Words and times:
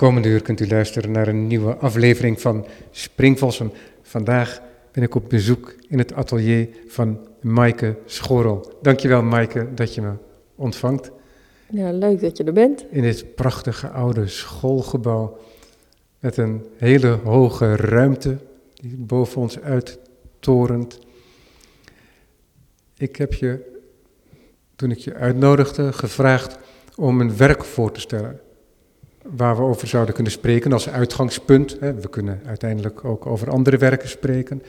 Komende 0.00 0.28
uur 0.28 0.42
kunt 0.42 0.60
u 0.60 0.68
luisteren 0.68 1.10
naar 1.10 1.28
een 1.28 1.46
nieuwe 1.46 1.74
aflevering 1.74 2.40
van 2.40 2.66
Springvossen. 2.90 3.72
Vandaag 4.02 4.60
ben 4.92 5.02
ik 5.02 5.14
op 5.14 5.28
bezoek 5.28 5.74
in 5.88 5.98
het 5.98 6.12
atelier 6.12 6.68
van 6.86 7.18
Maaike 7.40 7.96
Schorel. 8.06 8.78
Dankjewel 8.82 9.22
Maaike 9.22 9.68
dat 9.74 9.94
je 9.94 10.00
me 10.00 10.12
ontvangt. 10.54 11.10
Ja, 11.70 11.92
leuk 11.92 12.20
dat 12.20 12.36
je 12.36 12.44
er 12.44 12.52
bent. 12.52 12.84
In 12.90 13.02
dit 13.02 13.34
prachtige 13.34 13.88
oude 13.88 14.26
schoolgebouw 14.26 15.38
met 16.18 16.36
een 16.36 16.64
hele 16.76 17.08
hoge 17.08 17.76
ruimte 17.76 18.36
die 18.74 18.96
boven 18.96 19.40
ons 19.40 19.60
uittorent. 19.60 20.98
Ik 22.96 23.16
heb 23.16 23.34
je, 23.34 23.80
toen 24.76 24.90
ik 24.90 24.98
je 24.98 25.14
uitnodigde, 25.14 25.92
gevraagd 25.92 26.58
om 26.96 27.20
een 27.20 27.36
werk 27.36 27.64
voor 27.64 27.92
te 27.92 28.00
stellen 28.00 28.40
waar 29.22 29.56
we 29.56 29.62
over 29.62 29.88
zouden 29.88 30.14
kunnen 30.14 30.32
spreken 30.32 30.72
als 30.72 30.88
uitgangspunt. 30.88 31.78
We 31.78 32.08
kunnen 32.10 32.40
uiteindelijk 32.46 33.04
ook 33.04 33.26
over 33.26 33.50
andere 33.50 33.76
werken 33.76 34.08
spreken. 34.08 34.62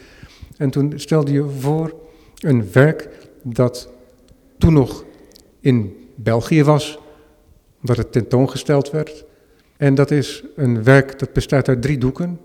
En 0.58 0.70
toen 0.70 0.94
stelde 0.96 1.32
je 1.32 1.50
voor 1.50 1.94
een 2.40 2.72
werk 2.72 3.10
dat 3.44 3.90
toen 4.58 4.74
nog 4.74 5.06
in 5.60 5.96
België 6.16 6.64
was, 6.64 7.00
omdat 7.82 7.98
het 7.98 8.12
tentoongesteld 8.12 8.92
werd. 8.92 9.26
En 9.78 9.96
dat 9.96 10.12
is 10.12 10.44
een 10.56 10.84
werk 10.84 11.20
dat 11.20 11.34
bestaat 11.34 11.68
uit 11.68 11.82
drie 11.82 11.98
doeken, 11.98 12.40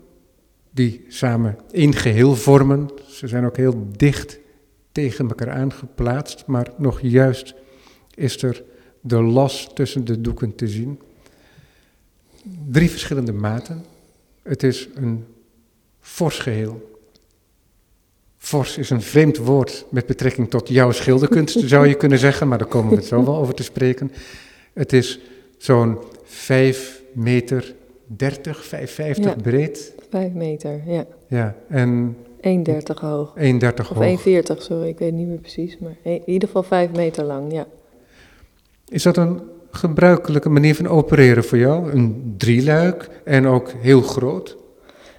die 0.71 1.05
samen 1.07 1.57
één 1.71 1.93
geheel 1.93 2.35
vormen. 2.35 2.89
Ze 3.07 3.27
zijn 3.27 3.45
ook 3.45 3.57
heel 3.57 3.87
dicht 3.91 4.39
tegen 4.91 5.27
elkaar 5.27 5.51
aangeplaatst, 5.51 6.43
maar 6.45 6.67
nog 6.77 7.01
juist 7.01 7.55
is 8.13 8.43
er 8.43 8.63
de 9.01 9.21
las 9.21 9.73
tussen 9.73 10.05
de 10.05 10.21
doeken 10.21 10.55
te 10.55 10.67
zien 10.67 10.99
drie 12.71 12.89
verschillende 12.89 13.33
maten. 13.33 13.83
Het 14.43 14.63
is 14.63 14.89
een 14.95 15.25
fors 15.99 16.39
geheel. 16.39 16.95
Fors 18.37 18.77
is 18.77 18.89
een 18.89 19.01
vreemd 19.01 19.37
woord 19.37 19.85
met 19.89 20.05
betrekking 20.05 20.49
tot 20.49 20.67
jouw 20.67 20.91
schilderkunst, 20.91 21.59
zou 21.59 21.87
je 21.87 21.95
kunnen 21.95 22.19
zeggen, 22.19 22.47
maar 22.47 22.57
daar 22.57 22.67
komen 22.67 22.89
we 22.89 22.95
het 22.95 23.05
zo 23.05 23.25
wel 23.25 23.35
over 23.35 23.53
te 23.53 23.63
spreken. 23.63 24.11
Het 24.73 24.93
is 24.93 25.19
zo'n 25.57 25.97
5 26.23 27.01
meter 27.13 27.75
30, 28.05 28.65
550 28.65 29.25
ja, 29.25 29.41
breed. 29.41 29.93
5 30.09 30.33
meter, 30.33 30.81
ja. 30.85 31.05
Ja, 31.27 31.55
en... 31.67 32.17
1,30 32.37 32.41
hoog. 33.01 33.33
1,30 33.37 33.41
hoog. 33.75 33.91
Of 33.91 34.25
1,40, 34.25 34.57
sorry, 34.57 34.87
ik 34.87 34.99
weet 34.99 35.13
niet 35.13 35.27
meer 35.27 35.39
precies, 35.39 35.77
maar 35.77 35.95
in 36.01 36.21
ieder 36.25 36.47
geval 36.47 36.63
5 36.63 36.91
meter 36.91 37.23
lang, 37.23 37.51
ja. 37.51 37.67
Is 38.87 39.03
dat 39.03 39.17
een 39.17 39.41
gebruikelijke 39.71 40.49
manier 40.49 40.75
van 40.75 40.87
opereren 40.87 41.43
voor 41.43 41.57
jou? 41.57 41.91
Een 41.91 42.33
drieluik 42.37 43.09
en 43.23 43.47
ook 43.47 43.71
heel 43.71 44.01
groot? 44.01 44.57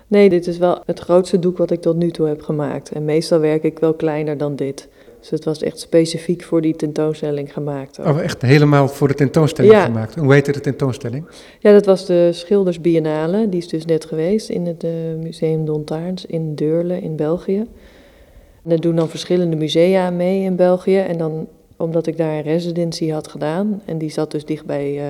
Nee, 0.06 0.28
dit 0.28 0.46
is 0.46 0.58
wel 0.58 0.82
het 0.86 0.98
grootste 0.98 1.38
doek 1.38 1.58
wat 1.58 1.70
ik 1.70 1.80
tot 1.80 1.96
nu 1.96 2.10
toe 2.10 2.26
heb 2.26 2.42
gemaakt. 2.42 2.90
En 2.90 3.04
meestal 3.04 3.38
werk 3.38 3.62
ik 3.62 3.78
wel 3.78 3.94
kleiner 3.94 4.38
dan 4.38 4.56
dit. 4.56 4.88
Dus 5.20 5.30
het 5.30 5.44
was 5.44 5.62
echt 5.62 5.78
specifiek 5.78 6.42
voor 6.42 6.60
die 6.60 6.76
tentoonstelling 6.76 7.52
gemaakt. 7.52 7.98
Oh, 7.98 8.20
echt 8.20 8.42
helemaal 8.42 8.88
voor 8.88 9.08
de 9.08 9.14
tentoonstelling 9.14 9.82
gemaakt? 9.82 10.14
Hoe 10.14 10.32
heette 10.32 10.52
de 10.52 10.60
tentoonstelling? 10.60 11.24
Ja, 11.58 11.72
dat 11.72 11.86
was 11.86 12.06
de 12.06 12.32
Schilders 12.32 12.80
Biennale. 12.80 13.48
Die 13.48 13.60
is 13.60 13.68
dus 13.68 13.84
net 13.84 14.04
geweest 14.04 14.48
in 14.48 14.66
het 14.66 14.84
uh, 14.84 14.90
Museum 15.22 15.64
Dontaarns 15.64 16.26
in 16.26 16.54
Deurle 16.54 17.00
in 17.00 17.16
België. 17.16 17.58
En 18.62 18.70
daar 18.70 18.80
doen 18.80 18.96
dan 18.96 19.08
verschillende 19.08 19.56
musea 19.56 20.10
mee 20.10 20.42
in 20.42 20.56
België. 20.56 20.98
En 20.98 21.18
dan 21.18 21.48
omdat 21.78 22.06
ik 22.06 22.16
daar 22.16 22.32
een 22.32 22.42
residency 22.42 23.08
had 23.08 23.28
gedaan. 23.28 23.82
En 23.84 23.98
die 23.98 24.10
zat 24.10 24.30
dus 24.30 24.44
dicht 24.44 24.66
bij 24.66 24.94
uh, 24.94 25.02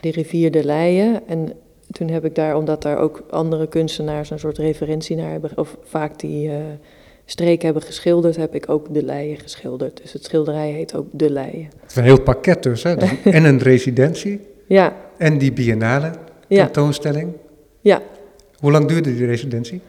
de 0.00 0.10
rivier 0.10 0.50
de 0.50 0.64
Leie. 0.64 1.20
En 1.26 1.52
toen 1.90 2.08
heb 2.08 2.24
ik 2.24 2.34
daar, 2.34 2.56
omdat 2.56 2.82
daar 2.82 2.98
ook 2.98 3.24
andere 3.30 3.66
kunstenaars 3.66 4.30
een 4.30 4.38
soort 4.38 4.58
referentie 4.58 5.16
naar 5.16 5.30
hebben, 5.30 5.50
of 5.54 5.76
vaak 5.82 6.18
die 6.18 6.48
uh, 6.48 6.54
streek 7.24 7.62
hebben 7.62 7.82
geschilderd, 7.82 8.36
heb 8.36 8.54
ik 8.54 8.68
ook 8.68 8.94
de 8.94 9.02
Leie 9.02 9.36
geschilderd. 9.36 10.00
Dus 10.02 10.12
het 10.12 10.24
schilderij 10.24 10.70
heet 10.70 10.94
ook 10.94 11.06
De 11.10 11.30
Leie. 11.30 11.68
Het 11.80 11.90
is 11.90 11.96
een 11.96 12.04
heel 12.04 12.20
pakket 12.20 12.62
dus, 12.62 12.82
hè? 12.82 12.94
en 13.24 13.44
een 13.44 13.58
residentie. 13.58 14.40
Ja. 14.66 14.96
En 15.16 15.38
die 15.38 15.52
biennale 15.52 16.10
tentoonstelling. 16.48 17.32
Ja. 17.80 18.02
Hoe 18.58 18.70
lang 18.70 18.88
duurde 18.88 19.16
die 19.16 19.26
residentie? 19.26 19.80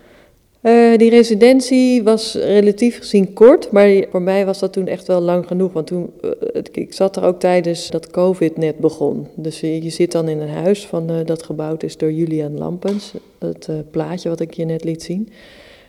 Uh, 0.65 0.97
die 0.97 1.09
residentie 1.09 2.03
was 2.03 2.33
relatief 2.33 2.97
gezien 2.97 3.33
kort, 3.33 3.71
maar 3.71 4.05
voor 4.11 4.21
mij 4.21 4.45
was 4.45 4.59
dat 4.59 4.73
toen 4.73 4.87
echt 4.87 5.07
wel 5.07 5.21
lang 5.21 5.47
genoeg. 5.47 5.73
Want 5.73 5.87
toen, 5.87 6.11
uh, 6.21 6.61
ik 6.71 6.93
zat 6.93 7.15
er 7.15 7.23
ook 7.23 7.39
tijdens 7.39 7.89
dat 7.89 8.11
COVID 8.11 8.57
net 8.57 8.77
begon. 8.77 9.27
Dus 9.35 9.59
je, 9.59 9.83
je 9.83 9.89
zit 9.89 10.11
dan 10.11 10.27
in 10.27 10.39
een 10.39 10.49
huis 10.49 10.85
van, 10.85 11.23
dat 11.25 11.43
gebouwd 11.43 11.83
is 11.83 11.97
door 11.97 12.11
Julian 12.11 12.57
Lampens. 12.57 13.13
Dat 13.37 13.69
plaatje 13.91 14.29
wat 14.29 14.39
ik 14.39 14.53
je 14.53 14.65
net 14.65 14.83
liet 14.83 15.03
zien. 15.03 15.29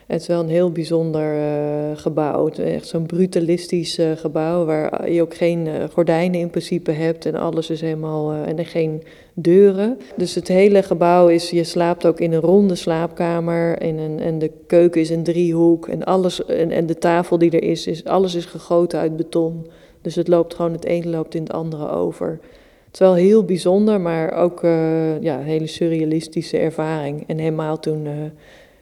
Het 0.07 0.21
is 0.21 0.27
wel 0.27 0.39
een 0.39 0.49
heel 0.49 0.71
bijzonder 0.71 1.35
uh, 1.35 1.97
gebouw. 1.97 2.49
Echt 2.49 2.87
zo'n 2.87 3.05
brutalistisch 3.05 3.99
uh, 3.99 4.11
gebouw 4.11 4.65
waar 4.65 5.11
je 5.11 5.21
ook 5.21 5.35
geen 5.35 5.65
uh, 5.65 5.73
gordijnen 5.91 6.39
in 6.39 6.49
principe 6.49 6.91
hebt 6.91 7.25
en 7.25 7.35
alles 7.35 7.69
is 7.69 7.81
helemaal 7.81 8.33
en 8.33 8.57
er 8.57 8.65
geen 8.65 9.03
deuren. 9.33 9.97
Dus 10.15 10.35
het 10.35 10.47
hele 10.47 10.83
gebouw 10.83 11.27
is, 11.27 11.49
je 11.49 11.63
slaapt 11.63 12.05
ook 12.05 12.19
in 12.19 12.33
een 12.33 12.41
ronde 12.41 12.75
slaapkamer 12.75 13.81
in 13.81 13.97
een, 13.97 14.19
en 14.19 14.39
de 14.39 14.51
keuken 14.67 15.01
is 15.01 15.09
een 15.09 15.23
driehoek 15.23 15.87
en 15.87 16.03
alles 16.03 16.45
en, 16.45 16.71
en 16.71 16.85
de 16.85 16.97
tafel 16.97 17.37
die 17.37 17.51
er 17.51 17.63
is, 17.63 17.87
is, 17.87 18.05
alles 18.05 18.35
is 18.35 18.45
gegoten 18.45 18.99
uit 18.99 19.15
beton. 19.15 19.67
Dus 20.01 20.15
het 20.15 20.27
loopt 20.27 20.53
gewoon, 20.53 20.71
het 20.71 20.85
een 20.85 21.09
loopt 21.09 21.35
in 21.35 21.43
het 21.43 21.53
andere 21.53 21.89
over. 21.89 22.39
Het 22.85 22.93
is 22.93 22.99
wel 22.99 23.13
heel 23.13 23.43
bijzonder, 23.43 24.01
maar 24.01 24.31
ook 24.31 24.61
ja, 25.21 25.39
een 25.39 25.43
hele 25.43 25.67
surrealistische 25.67 26.57
ervaring. 26.57 27.23
En 27.27 27.37
helemaal 27.37 27.79
toen 27.79 28.07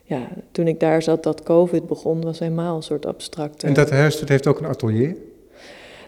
ja, 0.07 0.27
toen 0.51 0.67
ik 0.67 0.79
daar 0.79 1.01
zat 1.01 1.23
dat 1.23 1.43
COVID 1.43 1.87
begon, 1.87 2.21
was 2.21 2.39
helemaal 2.39 2.75
een 2.75 2.83
soort 2.83 3.05
abstracte. 3.05 3.67
En 3.67 3.73
dat 3.73 3.89
huis, 3.89 4.19
dat 4.19 4.29
heeft 4.29 4.47
ook 4.47 4.59
een 4.59 4.65
atelier? 4.65 5.15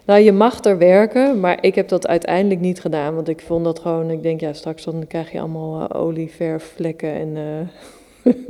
Nou, 0.04 0.20
je 0.20 0.32
mag 0.32 0.64
er 0.64 0.78
werken, 0.78 1.40
maar 1.40 1.58
ik 1.60 1.74
heb 1.74 1.88
dat 1.88 2.06
uiteindelijk 2.06 2.60
niet 2.60 2.80
gedaan. 2.80 3.14
Want 3.14 3.28
ik 3.28 3.40
vond 3.40 3.64
dat 3.64 3.78
gewoon, 3.78 4.10
ik 4.10 4.22
denk, 4.22 4.40
ja, 4.40 4.52
straks 4.52 4.84
dan 4.84 5.06
krijg 5.06 5.32
je 5.32 5.40
allemaal 5.40 5.80
uh, 5.80 6.02
olieverfvlekken. 6.02 7.12
En 7.12 7.36
uh, 7.36 8.34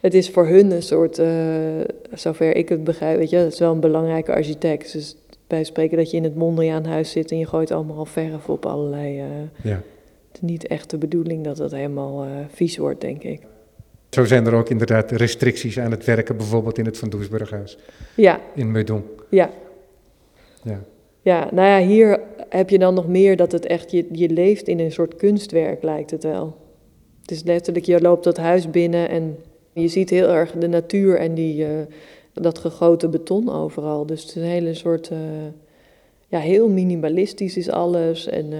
het 0.00 0.14
is 0.14 0.30
voor 0.30 0.46
hun 0.46 0.70
een 0.70 0.82
soort, 0.82 1.18
uh, 1.18 1.26
zover 2.12 2.56
ik 2.56 2.68
het 2.68 2.84
begrijp, 2.84 3.18
weet 3.18 3.30
je, 3.30 3.36
het 3.36 3.52
is 3.52 3.58
wel 3.58 3.72
een 3.72 3.80
belangrijke 3.80 4.32
architect. 4.32 4.92
Dus 4.92 5.16
bij 5.46 5.64
spreken 5.64 5.96
dat 5.96 6.10
je 6.10 6.16
in 6.16 6.24
het 6.24 6.36
Mondriaan 6.36 6.84
huis 6.84 7.10
zit 7.10 7.30
en 7.30 7.38
je 7.38 7.46
gooit 7.46 7.70
allemaal 7.70 8.04
verf 8.04 8.48
op 8.48 8.66
allerlei... 8.66 9.22
ja. 9.62 9.82
Het 10.32 10.42
is 10.42 10.48
niet 10.48 10.66
echt 10.66 10.90
de 10.90 10.98
bedoeling 10.98 11.44
dat 11.44 11.58
het 11.58 11.72
helemaal 11.72 12.26
vies 12.48 12.76
wordt, 12.76 13.00
denk 13.00 13.22
ik. 13.22 13.40
Zo 14.14 14.24
zijn 14.24 14.46
er 14.46 14.54
ook 14.54 14.68
inderdaad 14.68 15.10
restricties 15.10 15.78
aan 15.78 15.90
het 15.90 16.04
werken, 16.04 16.36
bijvoorbeeld 16.36 16.78
in 16.78 16.84
het 16.84 16.98
Van 16.98 17.10
Doesburghuis. 17.10 17.78
Ja. 18.16 18.40
In 18.54 18.70
Meudon. 18.70 19.04
Ja. 19.28 19.50
Ja. 20.62 20.80
Ja, 21.22 21.48
nou 21.52 21.68
ja, 21.68 21.86
hier 21.86 22.20
heb 22.48 22.70
je 22.70 22.78
dan 22.78 22.94
nog 22.94 23.08
meer 23.08 23.36
dat 23.36 23.52
het 23.52 23.66
echt, 23.66 23.90
je, 23.90 24.06
je 24.12 24.28
leeft 24.28 24.68
in 24.68 24.80
een 24.80 24.92
soort 24.92 25.16
kunstwerk, 25.16 25.82
lijkt 25.82 26.10
het 26.10 26.22
wel. 26.22 26.56
Het 27.20 27.30
is 27.30 27.42
letterlijk, 27.42 27.84
je 27.84 28.00
loopt 28.00 28.24
dat 28.24 28.36
huis 28.36 28.70
binnen 28.70 29.08
en 29.08 29.36
je 29.72 29.88
ziet 29.88 30.10
heel 30.10 30.28
erg 30.28 30.52
de 30.52 30.68
natuur 30.68 31.16
en 31.16 31.34
die, 31.34 31.66
uh, 31.66 31.68
dat 32.32 32.58
gegoten 32.58 33.10
beton 33.10 33.50
overal. 33.50 34.06
Dus 34.06 34.20
het 34.20 34.28
is 34.28 34.36
een 34.36 34.48
hele 34.48 34.74
soort... 34.74 35.10
Uh, 35.10 35.18
ja, 36.32 36.38
heel 36.38 36.68
minimalistisch 36.68 37.56
is 37.56 37.70
alles. 37.70 38.26
En 38.26 38.52
uh, 38.52 38.58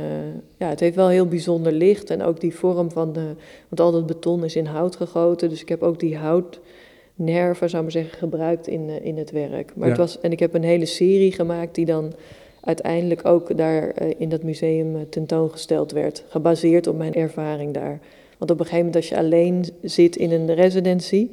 ja, 0.57 0.69
het 0.69 0.81
heeft 0.81 0.97
wel 0.97 1.09
heel 1.09 1.27
bijzonder 1.27 1.73
licht. 1.73 2.11
En 2.11 2.23
ook 2.23 2.41
die 2.41 2.55
vorm 2.55 2.91
van 2.91 3.13
de. 3.13 3.35
Want 3.69 3.81
al 3.81 3.93
dat 3.93 4.07
beton 4.07 4.45
is 4.45 4.57
in 4.57 4.67
hout 4.67 4.97
gegoten. 4.97 5.49
Dus 5.49 5.61
ik 5.61 5.69
heb 5.69 5.83
ook 5.83 6.01
die 6.01 6.17
houtnerven, 6.17 7.71
zou 7.71 7.83
maar 7.83 7.93
zeggen, 7.93 8.19
gebruikt 8.19 8.67
in, 8.67 8.89
uh, 8.89 9.05
in 9.05 9.19
het 9.19 9.31
werk. 9.31 9.73
Maar 9.77 9.89
het 9.89 9.97
was, 9.97 10.21
en 10.21 10.33
ik 10.33 10.39
heb 10.39 10.55
een 10.55 10.63
hele 10.63 10.87
serie 10.87 11.33
gemaakt 11.33 11.75
die 11.75 11.85
dan 11.85 12.13
uiteindelijk 12.61 13.25
ook 13.25 13.57
daar 13.57 14.03
uh, 14.03 14.15
in 14.19 14.29
dat 14.29 14.43
museum 14.43 15.09
tentoongesteld 15.09 15.93
werd. 15.93 16.25
Gebaseerd 16.29 16.87
op 16.87 16.97
mijn 16.97 17.15
ervaring 17.15 17.75
daar. 17.75 18.01
Want 18.39 18.51
op 18.51 18.59
een 18.59 18.67
gegeven 18.67 18.87
moment, 18.87 18.97
als 18.97 19.09
je 19.09 19.17
alleen 19.17 19.65
zit 19.83 20.17
in 20.17 20.31
een 20.31 20.55
residency 20.55 21.29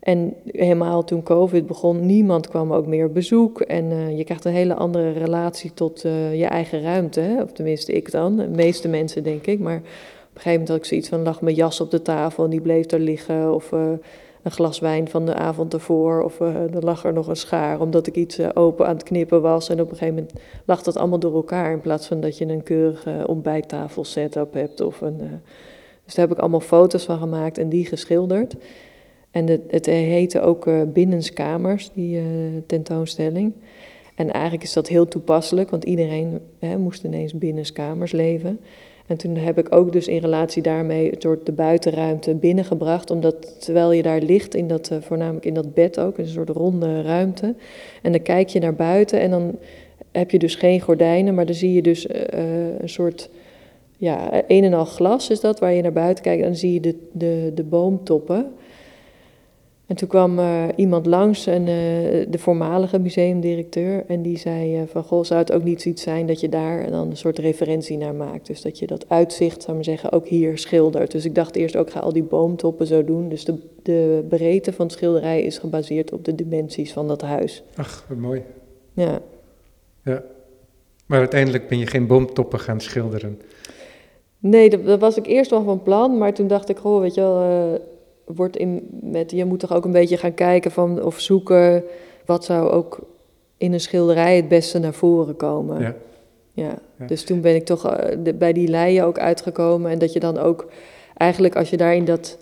en 0.00 0.34
helemaal 0.46 1.04
toen 1.04 1.22
COVID 1.22 1.66
begon, 1.66 2.06
niemand 2.06 2.48
kwam 2.48 2.72
ook 2.72 2.86
meer 2.86 3.12
bezoek. 3.12 3.60
En 3.60 3.90
uh, 3.90 4.16
je 4.18 4.24
krijgt 4.24 4.44
een 4.44 4.52
hele 4.52 4.74
andere 4.74 5.10
relatie 5.10 5.74
tot 5.74 6.04
uh, 6.04 6.38
je 6.38 6.44
eigen 6.44 6.82
ruimte. 6.82 7.20
Hè? 7.20 7.42
Of 7.42 7.52
tenminste, 7.52 7.92
ik 7.92 8.10
dan. 8.10 8.36
De 8.36 8.48
meeste 8.48 8.88
mensen, 8.88 9.22
denk 9.22 9.46
ik. 9.46 9.58
Maar 9.58 9.76
op 9.76 9.82
een 9.82 10.40
gegeven 10.40 10.50
moment 10.50 10.68
had 10.68 10.78
ik 10.78 10.84
zoiets 10.84 11.08
van: 11.08 11.22
lag 11.22 11.40
mijn 11.40 11.56
jas 11.56 11.80
op 11.80 11.90
de 11.90 12.02
tafel 12.02 12.44
en 12.44 12.50
die 12.50 12.60
bleef 12.60 12.90
er 12.90 13.00
liggen. 13.00 13.54
Of 13.54 13.72
uh, 13.72 13.90
een 14.42 14.50
glas 14.50 14.78
wijn 14.78 15.08
van 15.08 15.26
de 15.26 15.34
avond 15.34 15.72
ervoor. 15.72 16.22
Of 16.22 16.40
er 16.40 16.84
lag 16.84 17.04
er 17.04 17.12
nog 17.12 17.26
een 17.26 17.36
schaar 17.36 17.80
omdat 17.80 18.06
ik 18.06 18.16
iets 18.16 18.54
open 18.54 18.86
aan 18.86 18.94
het 18.94 19.02
knippen 19.02 19.42
was. 19.42 19.68
En 19.68 19.80
op 19.80 19.90
een 19.90 19.96
gegeven 19.96 20.14
moment 20.14 20.32
lag 20.64 20.82
dat 20.82 20.96
allemaal 20.96 21.18
door 21.18 21.34
elkaar. 21.34 21.72
In 21.72 21.80
plaats 21.80 22.06
van 22.06 22.20
dat 22.20 22.38
je 22.38 22.46
een 22.46 22.62
keurige 22.62 23.24
ontbijttafel 23.26 24.04
setup 24.04 24.52
hebt. 24.52 24.80
Of 24.80 25.00
een, 25.00 25.18
dus 26.04 26.14
daar 26.14 26.26
heb 26.26 26.36
ik 26.36 26.40
allemaal 26.40 26.60
foto's 26.60 27.04
van 27.04 27.18
gemaakt 27.18 27.58
en 27.58 27.68
die 27.68 27.86
geschilderd. 27.86 28.56
En 29.30 29.46
het, 29.46 29.60
het 29.68 29.86
heette 29.86 30.40
ook 30.40 30.66
uh, 30.66 30.82
Binnenskamers, 30.82 31.90
die 31.94 32.16
uh, 32.16 32.24
tentoonstelling. 32.66 33.52
En 34.14 34.30
eigenlijk 34.30 34.62
is 34.62 34.72
dat 34.72 34.88
heel 34.88 35.08
toepasselijk, 35.08 35.70
want 35.70 35.84
iedereen 35.84 36.40
hè, 36.58 36.78
moest 36.78 37.04
ineens 37.04 37.34
binnenskamers 37.34 38.12
leven. 38.12 38.60
En 39.06 39.16
toen 39.16 39.36
heb 39.36 39.58
ik 39.58 39.74
ook 39.74 39.92
dus 39.92 40.08
in 40.08 40.18
relatie 40.18 40.62
daarmee 40.62 41.10
het 41.10 41.22
soort 41.22 41.46
de 41.46 41.52
buitenruimte 41.52 42.34
binnengebracht. 42.34 43.10
Omdat 43.10 43.64
terwijl 43.64 43.92
je 43.92 44.02
daar 44.02 44.20
ligt, 44.20 44.54
in 44.54 44.68
dat, 44.68 44.90
eh, 44.90 44.98
voornamelijk 45.00 45.44
in 45.44 45.54
dat 45.54 45.74
bed 45.74 46.00
ook, 46.00 46.18
een 46.18 46.26
soort 46.26 46.48
ronde 46.48 47.02
ruimte. 47.02 47.54
En 48.02 48.12
dan 48.12 48.22
kijk 48.22 48.48
je 48.48 48.60
naar 48.60 48.74
buiten 48.74 49.20
en 49.20 49.30
dan 49.30 49.58
heb 50.12 50.30
je 50.30 50.38
dus 50.38 50.54
geen 50.54 50.80
gordijnen, 50.80 51.34
maar 51.34 51.46
dan 51.46 51.54
zie 51.54 51.72
je 51.72 51.82
dus 51.82 52.06
een 52.78 52.88
soort 52.88 53.30
ja, 54.00 54.42
een 54.46 54.64
en 54.64 54.74
al 54.74 54.84
glas 54.84 55.30
is 55.30 55.40
dat, 55.40 55.58
waar 55.58 55.72
je 55.72 55.82
naar 55.82 55.92
buiten 55.92 56.24
kijkt 56.24 56.42
en 56.42 56.48
dan 56.48 56.56
zie 56.56 56.72
je 56.72 56.80
de, 56.80 56.96
de, 57.12 57.52
de 57.54 57.62
boomtoppen. 57.62 58.52
En 59.90 59.96
toen 59.96 60.08
kwam 60.08 60.38
uh, 60.38 60.64
iemand 60.76 61.06
langs, 61.06 61.46
en, 61.46 61.60
uh, 61.60 61.66
de 62.28 62.38
voormalige 62.38 62.98
museumdirecteur, 62.98 64.04
en 64.06 64.22
die 64.22 64.38
zei 64.38 64.80
uh, 64.80 64.82
van, 64.86 65.02
goh, 65.02 65.24
zou 65.24 65.40
het 65.40 65.52
ook 65.52 65.64
niet 65.64 65.82
zoiets 65.82 66.02
zijn 66.02 66.26
dat 66.26 66.40
je 66.40 66.48
daar 66.48 66.90
dan 66.90 67.10
een 67.10 67.16
soort 67.16 67.38
referentie 67.38 67.96
naar 67.96 68.14
maakt? 68.14 68.46
Dus 68.46 68.62
dat 68.62 68.78
je 68.78 68.86
dat 68.86 69.08
uitzicht, 69.08 69.62
zou 69.62 69.74
maar 69.74 69.84
zeggen, 69.84 70.12
ook 70.12 70.26
hier 70.26 70.58
schildert. 70.58 71.10
Dus 71.10 71.24
ik 71.24 71.34
dacht 71.34 71.56
eerst 71.56 71.76
ook, 71.76 71.90
ga 71.90 72.00
al 72.00 72.12
die 72.12 72.22
boomtoppen 72.22 72.86
zo 72.86 73.04
doen. 73.04 73.28
Dus 73.28 73.44
de, 73.44 73.54
de 73.82 74.24
breedte 74.28 74.72
van 74.72 74.86
het 74.86 74.94
schilderij 74.94 75.42
is 75.42 75.58
gebaseerd 75.58 76.12
op 76.12 76.24
de 76.24 76.34
dimensies 76.34 76.92
van 76.92 77.08
dat 77.08 77.22
huis. 77.22 77.62
Ach, 77.74 78.04
wat 78.08 78.18
mooi. 78.18 78.42
Ja. 78.92 79.20
Ja. 80.04 80.22
Maar 81.06 81.18
uiteindelijk 81.18 81.68
ben 81.68 81.78
je 81.78 81.86
geen 81.86 82.06
boomtoppen 82.06 82.60
gaan 82.60 82.80
schilderen. 82.80 83.40
Nee, 84.38 84.70
dat, 84.70 84.86
dat 84.86 85.00
was 85.00 85.16
ik 85.16 85.26
eerst 85.26 85.50
wel 85.50 85.62
van 85.62 85.82
plan, 85.82 86.18
maar 86.18 86.34
toen 86.34 86.46
dacht 86.46 86.68
ik, 86.68 86.76
goh, 86.76 87.00
weet 87.00 87.14
je 87.14 87.20
wel 87.20 87.78
wordt 88.34 88.56
in, 88.56 88.88
met, 89.00 89.30
je 89.30 89.44
moet 89.44 89.60
toch 89.60 89.74
ook 89.74 89.84
een 89.84 89.92
beetje 89.92 90.16
gaan 90.16 90.34
kijken 90.34 90.70
van, 90.70 91.02
of 91.02 91.20
zoeken 91.20 91.84
wat 92.24 92.44
zou 92.44 92.70
ook 92.70 92.98
in 93.56 93.72
een 93.72 93.80
schilderij 93.80 94.36
het 94.36 94.48
beste 94.48 94.78
naar 94.78 94.94
voren 94.94 95.36
komen. 95.36 95.80
Ja. 95.80 95.94
Ja, 96.52 96.78
dus 97.06 97.24
toen 97.24 97.40
ben 97.40 97.54
ik 97.54 97.64
toch 97.64 97.86
uh, 97.86 97.92
de, 98.22 98.34
bij 98.34 98.52
die 98.52 98.68
leien 98.68 99.04
ook 99.04 99.18
uitgekomen. 99.18 99.90
En 99.90 99.98
dat 99.98 100.12
je 100.12 100.20
dan 100.20 100.38
ook 100.38 100.70
eigenlijk 101.16 101.56
als 101.56 101.70
je 101.70 101.76
daar 101.76 101.94
in 101.94 102.04
dat, 102.04 102.38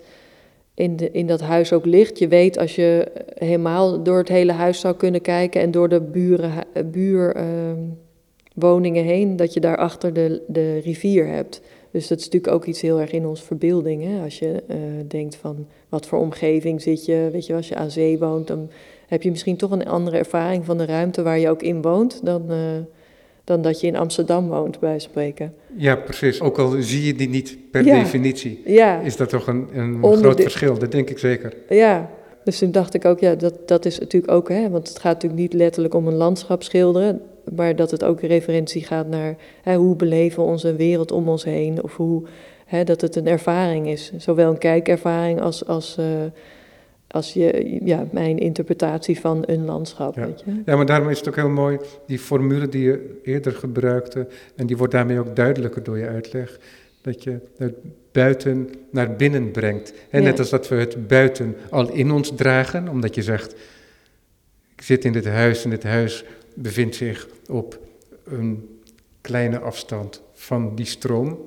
in, 0.73 0.95
de, 0.95 1.11
in 1.11 1.27
dat 1.27 1.41
huis 1.41 1.73
ook 1.73 1.85
ligt, 1.85 2.19
je 2.19 2.27
weet 2.27 2.57
als 2.57 2.75
je 2.75 3.11
helemaal 3.33 4.03
door 4.03 4.17
het 4.17 4.27
hele 4.27 4.51
huis 4.51 4.79
zou 4.79 4.95
kunnen 4.95 5.21
kijken 5.21 5.61
en 5.61 5.71
door 5.71 5.89
de 5.89 6.01
buren, 6.01 6.51
buurwoningen 6.85 9.03
uh, 9.03 9.09
heen, 9.09 9.35
dat 9.35 9.53
je 9.53 9.59
daarachter 9.59 10.13
de, 10.13 10.41
de 10.47 10.77
rivier 10.77 11.27
hebt. 11.27 11.61
Dus 11.91 12.07
dat 12.07 12.17
is 12.19 12.25
natuurlijk 12.25 12.53
ook 12.53 12.65
iets 12.65 12.81
heel 12.81 12.99
erg 12.99 13.11
in 13.11 13.25
ons 13.25 13.41
verbeelding. 13.41 14.03
Hè? 14.03 14.23
Als 14.23 14.39
je 14.39 14.63
uh, 14.67 14.75
denkt 15.07 15.35
van 15.35 15.67
wat 15.89 16.07
voor 16.07 16.19
omgeving 16.19 16.81
zit 16.81 17.05
je, 17.05 17.29
weet 17.31 17.45
je, 17.45 17.55
als 17.55 17.67
je 17.67 17.75
aan 17.75 17.91
zee 17.91 18.19
woont, 18.19 18.47
dan 18.47 18.69
heb 19.07 19.21
je 19.21 19.29
misschien 19.29 19.57
toch 19.57 19.71
een 19.71 19.87
andere 19.87 20.17
ervaring 20.17 20.65
van 20.65 20.77
de 20.77 20.85
ruimte 20.85 21.21
waar 21.21 21.39
je 21.39 21.49
ook 21.49 21.61
in 21.61 21.81
woont 21.81 22.25
dan, 22.25 22.45
uh, 22.49 22.57
dan 23.43 23.61
dat 23.61 23.81
je 23.81 23.87
in 23.87 23.95
Amsterdam 23.95 24.47
woont, 24.47 24.79
bij 24.79 24.99
spreken. 24.99 25.53
Ja, 25.75 25.95
precies. 25.95 26.41
Ook 26.41 26.57
al 26.57 26.75
zie 26.79 27.05
je 27.05 27.15
die 27.15 27.29
niet 27.29 27.57
per 27.71 27.85
ja. 27.85 27.99
definitie, 27.99 28.61
ja. 28.65 28.99
is 28.99 29.15
dat 29.15 29.29
toch 29.29 29.47
een, 29.47 29.67
een 29.73 30.03
groot 30.03 30.41
verschil, 30.41 30.77
dat 30.77 30.91
denk 30.91 31.09
ik 31.09 31.17
zeker. 31.17 31.53
Ja, 31.69 32.09
dus 32.43 32.57
toen 32.57 32.71
dacht 32.71 32.93
ik 32.93 33.05
ook, 33.05 33.19
ja, 33.19 33.35
dat, 33.35 33.67
dat 33.67 33.85
is 33.85 33.99
natuurlijk 33.99 34.33
ook, 34.33 34.49
hè, 34.49 34.69
want 34.69 34.87
het 34.87 34.99
gaat 34.99 35.13
natuurlijk 35.13 35.41
niet 35.41 35.53
letterlijk 35.53 35.93
om 35.93 36.07
een 36.07 36.15
landschap 36.15 36.63
schilderen 36.63 37.21
maar 37.55 37.75
dat 37.75 37.91
het 37.91 38.03
ook 38.03 38.21
referentie 38.21 38.83
gaat 38.83 39.07
naar 39.07 39.35
hè, 39.61 39.75
hoe 39.75 39.95
beleven 39.95 40.43
we 40.43 40.49
onze 40.49 40.75
wereld 40.75 41.11
om 41.11 41.29
ons 41.29 41.43
heen. 41.43 41.83
Of 41.83 41.95
hoe, 41.95 42.23
hè, 42.65 42.83
dat 42.83 43.01
het 43.01 43.15
een 43.15 43.27
ervaring 43.27 43.87
is. 43.87 44.11
Zowel 44.17 44.51
een 44.51 44.57
kijkervaring 44.57 45.41
als, 45.41 45.65
als, 45.65 45.97
uh, 45.99 46.05
als 47.07 47.33
je, 47.33 47.79
ja, 47.83 48.07
mijn 48.11 48.37
interpretatie 48.37 49.19
van 49.19 49.43
een 49.45 49.65
landschap. 49.65 50.15
Ja. 50.15 50.25
Weet 50.25 50.43
je? 50.45 50.61
ja, 50.65 50.75
maar 50.75 50.85
daarom 50.85 51.09
is 51.09 51.17
het 51.17 51.27
ook 51.27 51.35
heel 51.35 51.49
mooi, 51.49 51.77
die 52.05 52.19
formule 52.19 52.69
die 52.69 52.83
je 52.83 53.19
eerder 53.23 53.51
gebruikte, 53.51 54.27
en 54.55 54.67
die 54.67 54.77
wordt 54.77 54.93
daarmee 54.93 55.19
ook 55.19 55.35
duidelijker 55.35 55.83
door 55.83 55.97
je 55.97 56.07
uitleg, 56.07 56.59
dat 57.01 57.23
je 57.23 57.39
het 57.57 57.75
buiten 58.11 58.69
naar 58.91 59.15
binnen 59.15 59.51
brengt. 59.51 59.93
En 60.09 60.21
ja. 60.21 60.27
net 60.27 60.39
als 60.39 60.49
dat 60.49 60.67
we 60.67 60.75
het 60.75 61.07
buiten 61.07 61.55
al 61.69 61.91
in 61.91 62.11
ons 62.11 62.31
dragen, 62.35 62.87
omdat 62.87 63.15
je 63.15 63.21
zegt, 63.21 63.55
ik 64.75 64.81
zit 64.81 65.05
in 65.05 65.11
dit 65.11 65.27
huis, 65.27 65.63
en 65.63 65.69
dit 65.69 65.83
huis 65.83 66.25
bevindt 66.61 66.95
zich 66.95 67.27
op 67.49 67.79
een 68.23 68.79
kleine 69.21 69.59
afstand 69.59 70.21
van 70.33 70.75
die 70.75 70.85
stroom, 70.85 71.37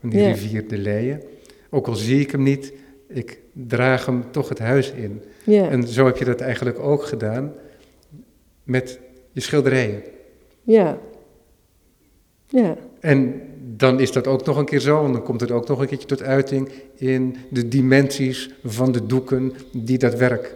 van 0.00 0.08
die 0.10 0.20
Ja. 0.20 0.26
rivier 0.26 0.68
de 0.68 0.78
Leie. 0.78 1.18
Ook 1.70 1.86
al 1.86 1.94
zie 1.94 2.20
ik 2.20 2.30
hem 2.30 2.42
niet, 2.42 2.72
ik 3.08 3.38
draag 3.52 4.06
hem 4.06 4.24
toch 4.30 4.48
het 4.48 4.58
huis 4.58 4.90
in. 4.92 5.22
Ja, 5.44 5.68
En 5.68 5.88
zo 5.88 6.06
heb 6.06 6.16
je 6.16 6.24
dat 6.24 6.40
eigenlijk 6.40 6.78
ook 6.78 7.04
gedaan 7.04 7.52
met 8.62 8.98
je 9.32 9.40
schilderijen. 9.40 10.02
ja. 10.62 10.98
Ja, 12.48 12.76
En 13.00 13.40
dan 13.76 14.00
is 14.00 14.12
dat 14.12 14.26
ook 14.26 14.44
nog 14.44 14.56
een 14.56 14.64
keer 14.64 14.80
zo, 14.80 15.04
en 15.04 15.12
dan 15.12 15.22
komt 15.22 15.40
het 15.40 15.50
ook 15.50 15.68
nog 15.68 15.80
een 15.80 15.86
keertje 15.86 16.06
tot 16.08 16.22
uiting 16.22 16.68
in 16.94 17.36
de 17.50 17.68
dimensies 17.68 18.50
van 18.64 18.92
de 18.92 19.06
doeken 19.06 19.52
die 19.72 19.98
dat 19.98 20.14
werk. 20.14 20.54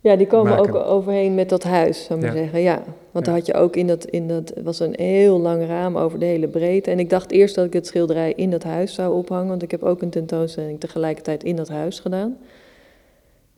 ja, 0.00 0.16
die 0.16 0.26
komen 0.26 0.52
Maken. 0.52 0.74
ook 0.74 0.88
overheen 0.88 1.34
met 1.34 1.48
dat 1.48 1.62
huis, 1.62 2.04
zou 2.04 2.18
ik 2.20 2.24
maar 2.26 2.36
zeggen. 2.36 2.60
Ja, 2.60 2.84
want 3.16 3.26
Ja. 3.26 3.32
dan 3.32 3.40
had 3.40 3.46
je 3.46 3.54
ook 3.54 3.76
in 3.76 3.86
dat, 3.86 4.04
in 4.04 4.28
dat, 4.28 4.52
was 4.62 4.80
een 4.80 4.94
heel 4.96 5.40
lang 5.40 5.66
raam 5.66 5.96
over 5.96 6.18
de 6.18 6.24
hele 6.24 6.48
breedte. 6.48 6.90
En 6.90 6.98
ik 6.98 7.10
dacht 7.10 7.30
eerst 7.30 7.54
dat 7.54 7.66
ik 7.66 7.72
het 7.72 7.86
schilderij 7.86 8.32
in 8.32 8.50
dat 8.50 8.62
huis 8.62 8.94
zou 8.94 9.14
ophangen, 9.14 9.48
want 9.48 9.62
ik 9.62 9.70
heb 9.70 9.82
ook 9.82 10.02
een 10.02 10.10
tentoonstelling 10.10 10.80
tegelijkertijd 10.80 11.44
in 11.44 11.56
dat 11.56 11.68
huis 11.68 12.00
gedaan. 12.00 12.36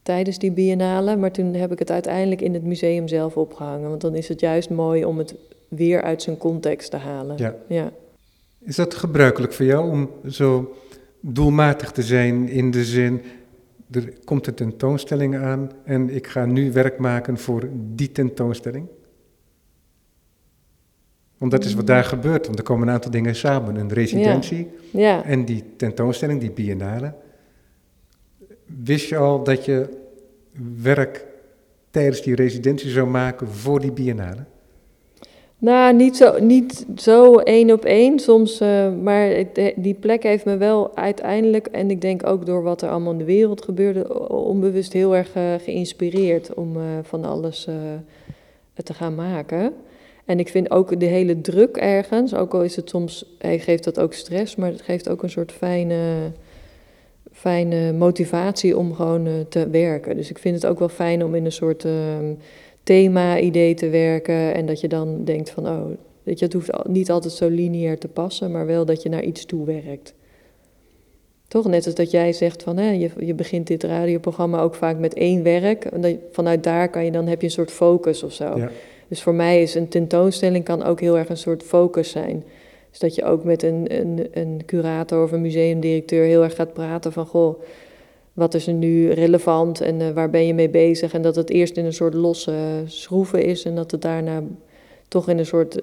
Tijdens 0.02 0.38
die 0.38 0.52
biennale, 0.52 1.16
maar 1.16 1.32
toen 1.32 1.54
heb 1.54 1.72
ik 1.72 1.78
het 1.78 1.90
uiteindelijk 1.90 2.40
in 2.40 2.54
het 2.54 2.64
museum 2.64 3.08
zelf 3.08 3.36
opgehangen. 3.36 3.88
Want 3.88 4.00
dan 4.00 4.14
is 4.14 4.28
het 4.28 4.40
juist 4.40 4.70
mooi 4.70 5.04
om 5.04 5.18
het 5.18 5.34
weer 5.68 6.02
uit 6.02 6.22
zijn 6.22 6.36
context 6.36 6.90
te 6.90 6.96
halen. 6.96 7.36
Ja. 7.36 7.54
ja. 7.68 7.90
Is 8.58 8.76
dat 8.76 8.94
gebruikelijk 8.94 9.52
voor 9.52 9.66
jou 9.66 9.90
om 9.90 10.10
zo 10.28 10.74
doelmatig 11.20 11.92
te 11.92 12.02
zijn 12.02 12.48
in 12.48 12.70
de 12.70 12.84
zin, 12.84 13.22
er 13.90 14.12
komt 14.24 14.46
een 14.46 14.54
tentoonstelling 14.54 15.36
aan 15.36 15.70
en 15.84 16.14
ik 16.14 16.26
ga 16.26 16.44
nu 16.46 16.72
werk 16.72 16.98
maken 16.98 17.38
voor 17.38 17.68
die 17.94 18.12
tentoonstelling? 18.12 18.86
Want 21.38 21.50
dat 21.52 21.64
is 21.64 21.74
wat 21.74 21.86
daar 21.86 22.04
gebeurt, 22.04 22.46
want 22.46 22.58
er 22.58 22.64
komen 22.64 22.88
een 22.88 22.94
aantal 22.94 23.10
dingen 23.10 23.34
samen. 23.36 23.76
Een 23.76 23.92
residentie 23.92 24.68
Ja. 24.92 25.24
en 25.24 25.44
die 25.44 25.64
tentoonstelling, 25.76 26.40
die 26.40 26.50
biennale. 26.50 27.12
Wist 28.84 29.08
je 29.08 29.16
al 29.16 29.42
dat 29.42 29.64
je 29.64 29.88
werk 30.82 31.26
tijdens 31.90 32.22
die 32.22 32.34
residentie 32.34 32.90
zou 32.90 33.06
maken 33.08 33.48
voor 33.48 33.80
die 33.80 33.92
biennale? 33.92 34.44
Nou, 35.60 35.94
niet 35.94 36.16
zo, 36.16 36.38
niet 36.40 36.86
zo 36.96 37.38
één 37.38 37.70
op 37.72 37.84
één 37.84 38.18
soms, 38.18 38.60
eh, 38.60 38.92
maar 39.02 39.26
het- 39.28 39.54
de- 39.54 39.72
die 39.76 39.94
plek 39.94 40.22
heeft 40.22 40.44
me 40.44 40.56
wel 40.56 40.96
uiteindelijk, 40.96 41.66
en 41.66 41.90
ik 41.90 42.00
denk 42.00 42.26
ook 42.26 42.46
door 42.46 42.62
wat 42.62 42.82
er 42.82 42.88
allemaal 42.88 43.12
in 43.12 43.18
de 43.18 43.24
wereld 43.24 43.64
gebeurde, 43.64 44.28
onbewust 44.28 44.92
heel 44.92 45.16
erg 45.16 45.34
eh, 45.34 45.54
geïnspireerd 45.62 46.54
om 46.54 46.76
eh, 46.76 46.82
van 47.02 47.24
alles 47.24 47.66
eh, 47.66 47.74
te 48.84 48.94
gaan 48.94 49.14
maken. 49.14 49.72
En 50.28 50.38
ik 50.38 50.48
vind 50.48 50.70
ook 50.70 51.00
de 51.00 51.06
hele 51.06 51.40
druk 51.40 51.76
ergens, 51.76 52.34
ook 52.34 52.54
al 52.54 52.62
is 52.62 52.76
het 52.76 52.88
soms, 52.88 53.24
hij 53.38 53.58
geeft 53.58 53.84
dat 53.84 54.00
ook 54.00 54.12
stress, 54.12 54.56
maar 54.56 54.70
het 54.70 54.82
geeft 54.82 55.08
ook 55.08 55.22
een 55.22 55.30
soort 55.30 55.52
fijne, 55.52 56.32
fijne 57.32 57.92
motivatie 57.92 58.78
om 58.78 58.94
gewoon 58.94 59.26
eh, 59.26 59.32
te 59.48 59.68
werken. 59.68 60.16
Dus 60.16 60.30
ik 60.30 60.38
vind 60.38 60.54
het 60.54 60.66
ook 60.66 60.78
wel 60.78 60.88
fijn 60.88 61.24
om 61.24 61.34
in 61.34 61.44
een 61.44 61.52
soort 61.52 61.84
ehm, 61.84 62.32
thema-idee 62.82 63.74
te 63.74 63.88
werken. 63.88 64.54
En 64.54 64.66
dat 64.66 64.80
je 64.80 64.88
dan 64.88 65.24
denkt 65.24 65.50
van, 65.50 65.68
oh, 65.68 65.86
weet 66.22 66.38
je, 66.38 66.44
het 66.44 66.54
hoeft 66.54 66.70
niet 66.88 67.10
altijd 67.10 67.32
zo 67.32 67.48
lineair 67.48 67.98
te 67.98 68.08
passen, 68.08 68.50
maar 68.50 68.66
wel 68.66 68.84
dat 68.84 69.02
je 69.02 69.08
naar 69.08 69.24
iets 69.24 69.44
toe 69.44 69.66
werkt. 69.66 70.14
Toch 71.46 71.66
net 71.66 71.86
als 71.86 71.94
dat 71.94 72.10
jij 72.10 72.32
zegt 72.32 72.62
van, 72.62 72.76
hè, 72.76 72.90
je, 72.90 73.10
je 73.18 73.34
begint 73.34 73.66
dit 73.66 73.82
radioprogramma 73.82 74.60
ook 74.60 74.74
vaak 74.74 74.98
met 74.98 75.14
één 75.14 75.42
werk. 75.42 75.84
En 75.84 76.00
dat, 76.00 76.14
vanuit 76.32 76.64
daar 76.64 76.88
kan 76.90 77.04
je 77.04 77.10
dan 77.10 77.26
heb 77.26 77.40
je 77.40 77.46
een 77.46 77.52
soort 77.52 77.70
focus 77.70 78.22
of 78.22 78.32
zo. 78.32 78.56
Ja. 78.56 78.70
Dus 79.08 79.22
voor 79.22 79.34
mij 79.34 79.62
is 79.62 79.74
een 79.74 79.88
tentoonstelling 79.88 80.64
kan 80.64 80.82
ook 80.84 81.00
heel 81.00 81.18
erg 81.18 81.28
een 81.28 81.36
soort 81.36 81.62
focus 81.62 82.10
zijn. 82.10 82.44
Dus 82.90 82.98
dat 82.98 83.14
je 83.14 83.24
ook 83.24 83.44
met 83.44 83.62
een, 83.62 83.98
een, 84.00 84.28
een 84.32 84.62
curator 84.66 85.22
of 85.22 85.32
een 85.32 85.40
museumdirecteur 85.40 86.24
heel 86.24 86.42
erg 86.42 86.54
gaat 86.54 86.72
praten 86.72 87.12
van, 87.12 87.26
goh, 87.26 87.60
wat 88.32 88.54
is 88.54 88.66
er 88.66 88.72
nu 88.72 89.10
relevant 89.10 89.80
en 89.80 90.00
eh, 90.00 90.10
waar 90.10 90.30
ben 90.30 90.46
je 90.46 90.54
mee 90.54 90.68
bezig? 90.68 91.12
En 91.12 91.22
dat 91.22 91.36
het 91.36 91.50
eerst 91.50 91.76
in 91.76 91.84
een 91.84 91.92
soort 91.92 92.14
losse 92.14 92.82
schroeven 92.84 93.44
is 93.44 93.64
en 93.64 93.74
dat 93.74 93.90
het 93.90 94.02
daarna 94.02 94.42
toch 95.08 95.28
in 95.28 95.38
een 95.38 95.46
soort, 95.46 95.80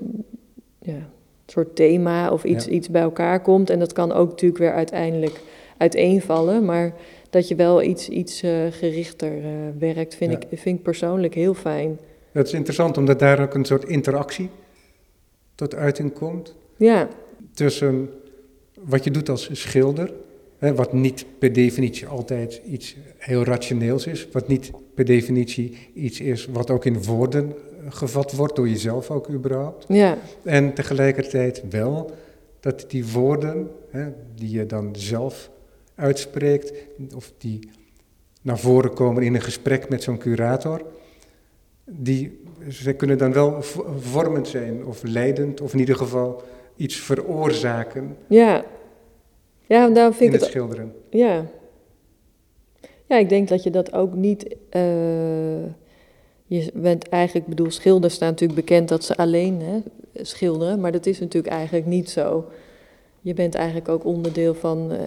ja, 0.79 1.10
soort 1.46 1.75
thema 1.75 2.32
of 2.32 2.44
iets, 2.44 2.65
Ja. 2.65 2.72
iets 2.72 2.89
bij 2.89 3.01
elkaar 3.01 3.41
komt. 3.41 3.70
En 3.70 3.79
dat 3.79 3.94
kan 3.94 4.12
ook 4.12 4.29
natuurlijk 4.29 4.60
weer 4.60 4.74
uiteindelijk 4.74 5.41
uiteenvallen, 5.77 6.65
maar 6.65 6.94
dat 7.29 7.48
je 7.48 7.55
wel 7.55 7.82
iets, 7.82 8.10
iets 8.10 8.41
eh, 8.41 8.51
gerichter 8.72 9.32
eh, 9.38 9.50
werkt, 9.79 10.15
vind, 10.15 10.32
Ja. 10.32 10.38
ik, 10.50 10.60
vind 10.60 10.77
ik 10.77 10.84
persoonlijk 10.84 11.34
heel 11.34 11.53
fijn. 11.53 12.00
Dat 12.36 12.48
is 12.48 12.54
interessant, 12.54 12.98
omdat 12.98 13.20
daar 13.20 13.42
ook 13.42 13.54
een 13.54 13.65
soort 13.65 13.86
interactie 13.86 14.50
tot 15.56 15.75
uiting 15.75 16.13
komt. 16.13 16.56
Ja, 16.77 17.08
tussen 17.54 18.10
wat 18.80 19.04
je 19.04 19.12
doet 19.12 19.30
als 19.30 19.50
schilder, 19.51 20.13
hè, 20.58 20.75
wat 20.75 20.94
niet 20.94 21.25
per 21.39 21.54
definitie 21.54 22.08
altijd 22.08 22.62
iets 22.70 22.96
heel 23.18 23.44
rationeels 23.44 24.08
is, 24.08 24.27
wat 24.32 24.48
niet 24.48 24.72
per 24.94 25.06
definitie 25.06 25.77
iets 25.94 26.20
is 26.20 26.46
wat 26.46 26.70
ook 26.70 26.86
in 26.86 27.04
woorden 27.04 27.51
eh, 27.51 27.92
gevat 27.92 28.32
wordt 28.32 28.56
door 28.56 28.70
jezelf 28.70 29.12
ook 29.12 29.30
überhaupt, 29.30 29.86
ja, 29.88 30.18
en 30.44 30.74
tegelijkertijd 30.74 31.63
wel 31.70 32.12
dat 32.60 32.86
die 32.88 33.08
woorden, 33.08 33.70
hè, 33.89 34.10
die 34.36 34.50
je 34.50 34.65
dan 34.65 34.96
zelf 34.98 35.50
uitspreekt, 35.96 36.74
of 37.15 37.34
die 37.38 37.70
naar 38.42 38.60
voren 38.60 38.94
komen 38.94 39.24
in 39.24 39.36
een 39.36 39.42
gesprek 39.42 39.89
met 39.89 40.04
zo'n 40.04 40.18
curator, 40.18 40.82
die, 41.86 42.39
ze 42.70 42.94
kunnen 42.94 43.18
dan 43.18 43.34
wel 43.34 43.62
vormend 44.00 44.48
zijn 44.48 44.86
of 44.86 45.04
leidend, 45.04 45.62
of 45.62 45.74
in 45.74 45.80
ieder 45.80 45.96
geval 45.96 46.44
iets 46.75 46.96
veroorzaken. 46.96 48.18
Ja, 48.27 48.65
ja 49.65 49.89
daarom 49.89 50.13
vind 50.13 50.34
ik 50.34 50.39
het, 50.39 50.42
het 50.42 50.50
schilderen. 50.50 50.94
Ja. 51.10 51.46
ja, 53.06 53.18
ik 53.18 53.30
denk 53.30 53.48
dat 53.48 53.63
je 53.63 53.70
dat 53.70 53.94
ook 53.94 54.13
niet. 54.13 54.44
Uh, 54.72 55.63
je 56.48 56.72
bent 56.74 57.10
eigenlijk, 57.10 57.48
bedoel, 57.48 57.72
schilders 57.72 58.13
staan 58.13 58.30
natuurlijk 58.30 58.60
bekend 58.60 58.89
dat 58.89 59.04
ze 59.04 59.18
alleen 59.18 59.62
hè, 59.62 59.82
schilderen, 60.24 60.80
maar 60.80 60.92
dat 60.92 61.06
is 61.06 61.20
natuurlijk 61.20 61.54
eigenlijk 61.54 61.86
niet 61.86 62.10
zo. 62.10 62.46
Je 63.25 63.34
bent 63.34 63.55
eigenlijk 63.55 63.89
ook 63.89 64.05
onderdeel 64.05 64.53
van 64.53 64.91
uh, 64.91 64.98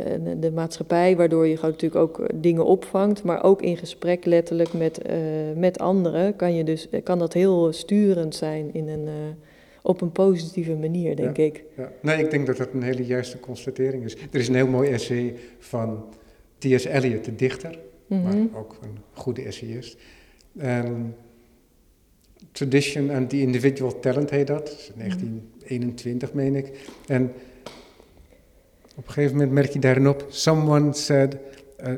de 0.40 0.50
maatschappij, 0.50 1.16
waardoor 1.16 1.46
je 1.46 1.56
gewoon 1.56 1.70
natuurlijk 1.70 2.00
ook 2.00 2.28
dingen 2.34 2.64
opvangt, 2.64 3.22
maar 3.22 3.44
ook 3.44 3.62
in 3.62 3.76
gesprek 3.76 4.24
letterlijk 4.24 4.72
met, 4.72 5.00
uh, 5.10 5.16
met 5.56 5.78
anderen 5.78 6.36
kan, 6.36 6.54
je 6.54 6.64
dus, 6.64 6.88
kan 7.02 7.18
dat 7.18 7.32
heel 7.32 7.72
sturend 7.72 8.34
zijn 8.34 8.70
in 8.74 8.88
een 8.88 9.08
op 9.82 10.00
een 10.00 10.12
positieve 10.12 10.74
manier, 10.74 11.16
denk 11.16 11.38
ik. 11.38 11.64
Ja. 11.76 11.92
Nee, 12.00 12.18
ik 12.24 12.30
denk 12.30 12.46
dat 12.46 12.56
dat 12.56 12.68
een 12.72 12.82
hele 12.82 13.06
juiste 13.06 13.40
constatering 13.40 14.04
is. 14.04 14.16
Er 14.30 14.40
is 14.40 14.48
een 14.48 14.54
heel 14.54 14.66
mooi 14.68 14.90
essay 14.90 15.34
van 15.58 16.04
T.S. 16.58 16.84
Eliot, 16.84 17.24
de 17.24 17.34
dichter, 17.34 17.78
maar 18.06 18.18
Mhm. 18.36 18.56
ook 18.56 18.76
een 18.82 18.98
goede 19.12 19.42
essayist. 19.42 19.96
En 20.56 21.14
Tradition 22.52 23.10
and 23.10 23.30
the 23.30 23.40
Individual 23.40 24.00
Talent 24.00 24.30
heet 24.30 24.46
dat, 24.46 24.66
dat 24.66 24.68
is 24.78 24.90
1921 24.96 26.32
meen 26.32 26.54
ik. 26.54 26.70
En 27.06 27.32
op 28.98 29.06
een 29.06 29.12
gegeven 29.12 29.36
moment 29.36 29.52
merk 29.52 29.70
je 29.72 29.78
daarin 29.78 30.08
op, 30.08 30.26
someone 30.28 30.94
said, 30.94 31.36
uh, 31.86 31.92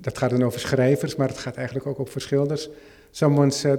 dat 0.00 0.18
gaat 0.18 0.30
dan 0.30 0.42
over 0.44 0.60
schrijvers, 0.60 1.16
maar 1.16 1.28
het 1.28 1.38
gaat 1.38 1.56
eigenlijk 1.56 1.86
ook 1.86 2.00
over 2.00 2.20
schilders. 2.20 2.68
Someone 3.10 3.50
said 3.50 3.78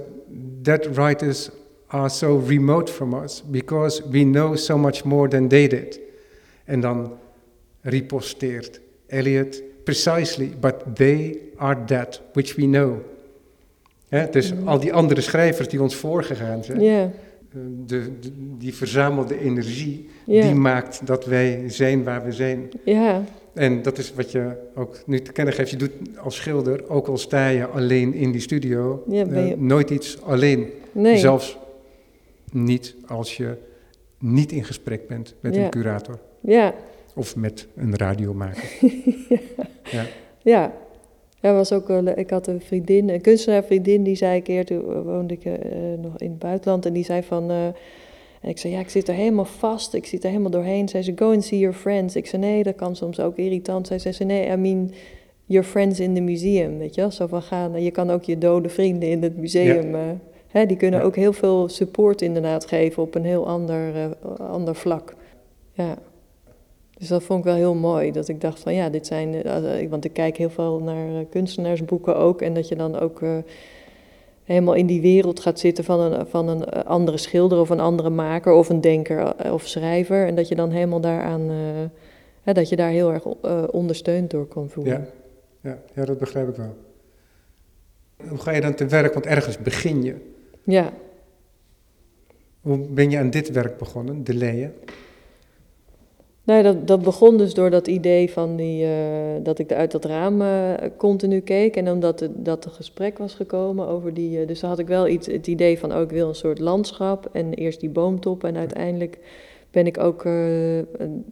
that 0.62 0.86
writers 0.86 1.50
are 1.88 2.10
so 2.10 2.44
remote 2.48 2.92
from 2.92 3.14
us 3.24 3.44
because 3.48 4.04
we 4.10 4.22
know 4.24 4.56
so 4.56 4.78
much 4.78 5.04
more 5.04 5.28
than 5.30 5.48
they 5.48 5.68
did. 5.68 6.00
En 6.66 6.80
dan 6.80 7.18
riposteert 7.82 8.80
Eliot, 9.08 9.62
precisely, 9.84 10.54
but 10.60 10.76
they 10.94 11.40
are 11.56 11.84
that 11.86 12.22
which 12.34 12.56
we 12.56 12.64
know. 12.64 12.96
Hè, 14.10 14.30
dus 14.30 14.54
Mhm. 14.54 14.68
al 14.68 14.80
die 14.80 14.94
andere 14.94 15.22
schrijvers 15.22 15.68
die 15.68 15.82
ons 15.82 15.96
voorgegaan 15.96 16.64
zijn, 16.64 16.82
eh, 16.82 17.06
de, 17.86 18.20
de- 18.20 18.32
die 18.58 18.74
verzamelde 18.74 19.40
energie, 19.40 20.10
ja, 20.26 20.42
die 20.42 20.54
maakt 20.56 21.08
dat 21.08 21.26
wij 21.26 21.64
zijn 21.70 22.04
waar 22.04 22.24
we 22.24 22.32
zijn. 22.32 22.70
ja, 22.86 23.24
En 23.54 23.82
dat 23.82 23.98
is 23.98 24.14
wat 24.14 24.32
je 24.32 24.52
ook 24.76 24.98
nu 25.06 25.20
te 25.22 25.32
kennen 25.32 25.54
geeft. 25.54 25.70
Je 25.70 25.78
doet 25.78 25.92
als 26.18 26.36
schilder, 26.36 26.90
ook 26.90 27.08
al 27.08 27.18
sta 27.18 27.48
je 27.48 27.66
alleen 27.68 28.14
in 28.14 28.32
die 28.32 28.42
studio, 28.42 29.04
Ja, 29.08 29.26
eh, 29.28 29.58
nooit 29.58 29.90
iets 29.90 30.22
alleen. 30.22 30.70
nee. 30.92 31.18
Zelfs 31.18 31.58
niet 32.52 32.96
als 33.08 33.38
je 33.38 33.58
niet 34.20 34.52
in 34.52 34.64
gesprek 34.64 35.08
bent 35.08 35.36
met 35.40 35.56
Ja. 35.56 35.64
een 35.64 35.70
curator 35.70 36.20
Ja, 36.40 36.74
of 37.16 37.36
met 37.36 37.68
een 37.76 37.96
radiomaker. 37.98 38.70
ja. 39.92 40.06
ja. 40.44 40.74
Ja, 41.46 41.54
was 41.54 41.72
ook 41.72 41.88
wel, 41.88 42.08
ik 42.08 42.30
had 42.30 42.48
een 42.48 42.62
vriendin, 42.62 43.10
een 43.10 43.22
kunstenaarvriendin, 43.22 44.04
die 44.04 44.16
zei 44.16 44.36
een 44.36 44.44
keer, 44.44 44.66
toen 44.66 45.04
woonde 45.04 45.34
ik 45.34 45.46
eh, 45.46 45.54
nog 46.02 46.18
in 46.18 46.30
het 46.30 46.40
buitenland, 46.40 46.86
en 46.86 46.94
die 46.94 47.04
zei 47.04 47.24
van, 47.24 47.50
eh, 47.50 47.66
en 48.42 48.50
ik 48.50 48.58
zei, 48.58 48.74
ja, 48.74 48.80
ik 48.80 48.90
zit 48.90 49.08
er 49.08 49.14
helemaal 49.14 49.46
vast, 49.46 49.94
ik 49.94 50.06
zit 50.06 50.24
er 50.24 50.30
helemaal 50.30 50.52
doorheen. 50.52 50.90
Zei, 50.90 51.14
go 51.16 51.32
and 51.32 51.44
see 51.44 51.60
your 51.60 51.76
friends. 51.76 52.16
Ik 52.16 52.26
zei, 52.28 52.42
nee, 52.42 52.64
dat 52.64 52.76
kan 52.76 52.96
soms 52.96 53.20
ook 53.20 53.38
irritant 53.38 53.88
zijn. 53.88 54.00
Zij 54.00 54.12
zei, 54.12 54.30
nee, 54.30 54.52
I 54.52 54.56
mean, 54.56 54.92
your 55.46 55.66
friends 55.66 56.00
in 56.00 56.14
the 56.14 56.22
museum, 56.22 56.78
weet 56.78 56.96
je 56.96 57.02
wel. 57.02 57.12
Zo 57.12 57.28
van, 57.28 57.42
gaan, 57.42 57.84
je 57.84 57.92
kan 57.92 58.10
ook 58.10 58.24
je 58.24 58.38
dode 58.38 58.70
vrienden 58.70 59.10
in 59.10 59.24
het 59.24 59.38
museum, 59.38 59.96
eh, 59.96 60.02
hè, 60.48 60.66
die 60.66 60.78
kunnen 60.78 61.00
Ja. 61.00 61.06
ook 61.06 61.16
heel 61.16 61.34
veel 61.34 61.70
support 61.70 62.22
inderdaad 62.22 62.66
geven 62.66 63.04
op 63.04 63.16
een 63.16 63.26
heel 63.26 63.48
ander, 63.48 63.96
eh, 63.96 64.10
ander 64.40 64.76
vlak. 64.76 65.16
Ja. 65.74 65.98
Dus 66.98 67.08
dat 67.08 67.24
vond 67.24 67.40
ik 67.40 67.46
wel 67.46 67.56
heel 67.56 67.76
mooi, 67.76 68.12
dat 68.12 68.28
ik 68.28 68.42
dacht 68.42 68.60
van 68.60 68.74
ja, 68.74 68.90
dit 68.90 69.08
zijn, 69.08 69.44
eh, 69.44 69.82
eh, 69.82 69.90
want 69.90 70.06
ik 70.06 70.14
kijk 70.14 70.38
heel 70.38 70.50
veel 70.50 70.80
naar 70.80 71.08
eh, 71.08 71.26
kunstenaarsboeken 71.30 72.16
ook 72.16 72.42
en 72.42 72.54
dat 72.54 72.68
je 72.68 72.76
dan 72.76 73.00
ook 73.00 73.22
helemaal 74.44 74.74
in 74.74 74.86
die 74.86 75.02
wereld 75.02 75.40
gaat 75.40 75.60
zitten 75.60 75.84
van 75.84 76.00
een, 76.00 76.28
van 76.28 76.48
een 76.48 76.64
andere 76.70 77.18
schilder 77.18 77.60
of 77.60 77.70
een 77.70 77.80
andere 77.80 78.10
maker 78.10 78.54
of 78.54 78.70
een 78.70 78.82
denker 78.82 79.52
of 79.52 79.68
schrijver 79.68 80.28
en 80.28 80.36
dat 80.36 80.48
je 80.48 80.56
dan 80.56 80.72
helemaal 80.72 81.02
daaraan, 81.02 81.50
hè, 82.42 82.54
dat 82.54 82.70
je 82.70 82.76
daar 82.76 82.90
heel 82.90 83.14
erg 83.14 83.26
ondersteund 83.72 84.30
door 84.30 84.46
kan 84.48 84.70
voelen. 84.70 84.94
Ja. 84.94 85.06
Ja, 85.70 85.78
ja, 85.94 86.06
dat 86.06 86.18
begrijp 86.18 86.50
ik 86.50 86.56
wel. 86.56 86.76
Hoe 88.28 88.38
ga 88.38 88.52
je 88.52 88.62
dan 88.62 88.74
te 88.74 88.86
werk? 88.86 89.14
Want 89.14 89.26
ergens 89.26 89.58
begin 89.58 90.04
je. 90.04 90.16
ja. 90.64 90.94
Hoe 92.62 92.78
ben 92.78 93.10
je 93.10 93.18
aan 93.18 93.30
dit 93.30 93.52
werk 93.52 93.78
begonnen, 93.78 94.24
de 94.24 94.34
leien? 94.34 94.74
Nou, 96.46 96.64
dat, 96.64 96.88
dat 96.88 97.02
begon 97.02 97.38
dus 97.38 97.54
door 97.54 97.70
dat 97.70 97.88
idee 97.88 98.32
van 98.32 98.56
die, 98.56 98.86
eh, 98.86 98.92
dat 99.44 99.60
ik 99.60 99.72
uit 99.72 99.92
dat 99.92 100.06
raam 100.06 100.42
eh, 100.42 100.74
continu 100.98 101.40
keek. 101.40 101.76
En 101.76 101.90
omdat 101.92 102.20
het, 102.20 102.32
dat 102.36 102.66
er 102.66 102.72
gesprek 102.72 103.18
was 103.18 103.34
gekomen 103.34 103.88
over 103.88 104.14
die. 104.14 104.40
eh, 104.40 104.48
dus 104.48 104.60
dan 104.60 104.70
had 104.70 104.80
ik 104.80 104.88
wel 104.88 105.08
iets, 105.08 105.28
het 105.28 105.48
idee 105.48 105.80
van, 105.80 105.94
oh, 105.94 106.02
ik 106.02 106.10
wil 106.10 106.28
een 106.28 106.36
soort 106.36 106.60
landschap. 106.60 107.30
En 107.32 107.54
eerst 107.54 107.80
die 107.80 107.90
boomtop. 107.90 108.44
En 108.44 108.58
uiteindelijk 108.58 109.20
ben 109.72 109.86
ik 109.86 109.98
ook. 109.98 110.24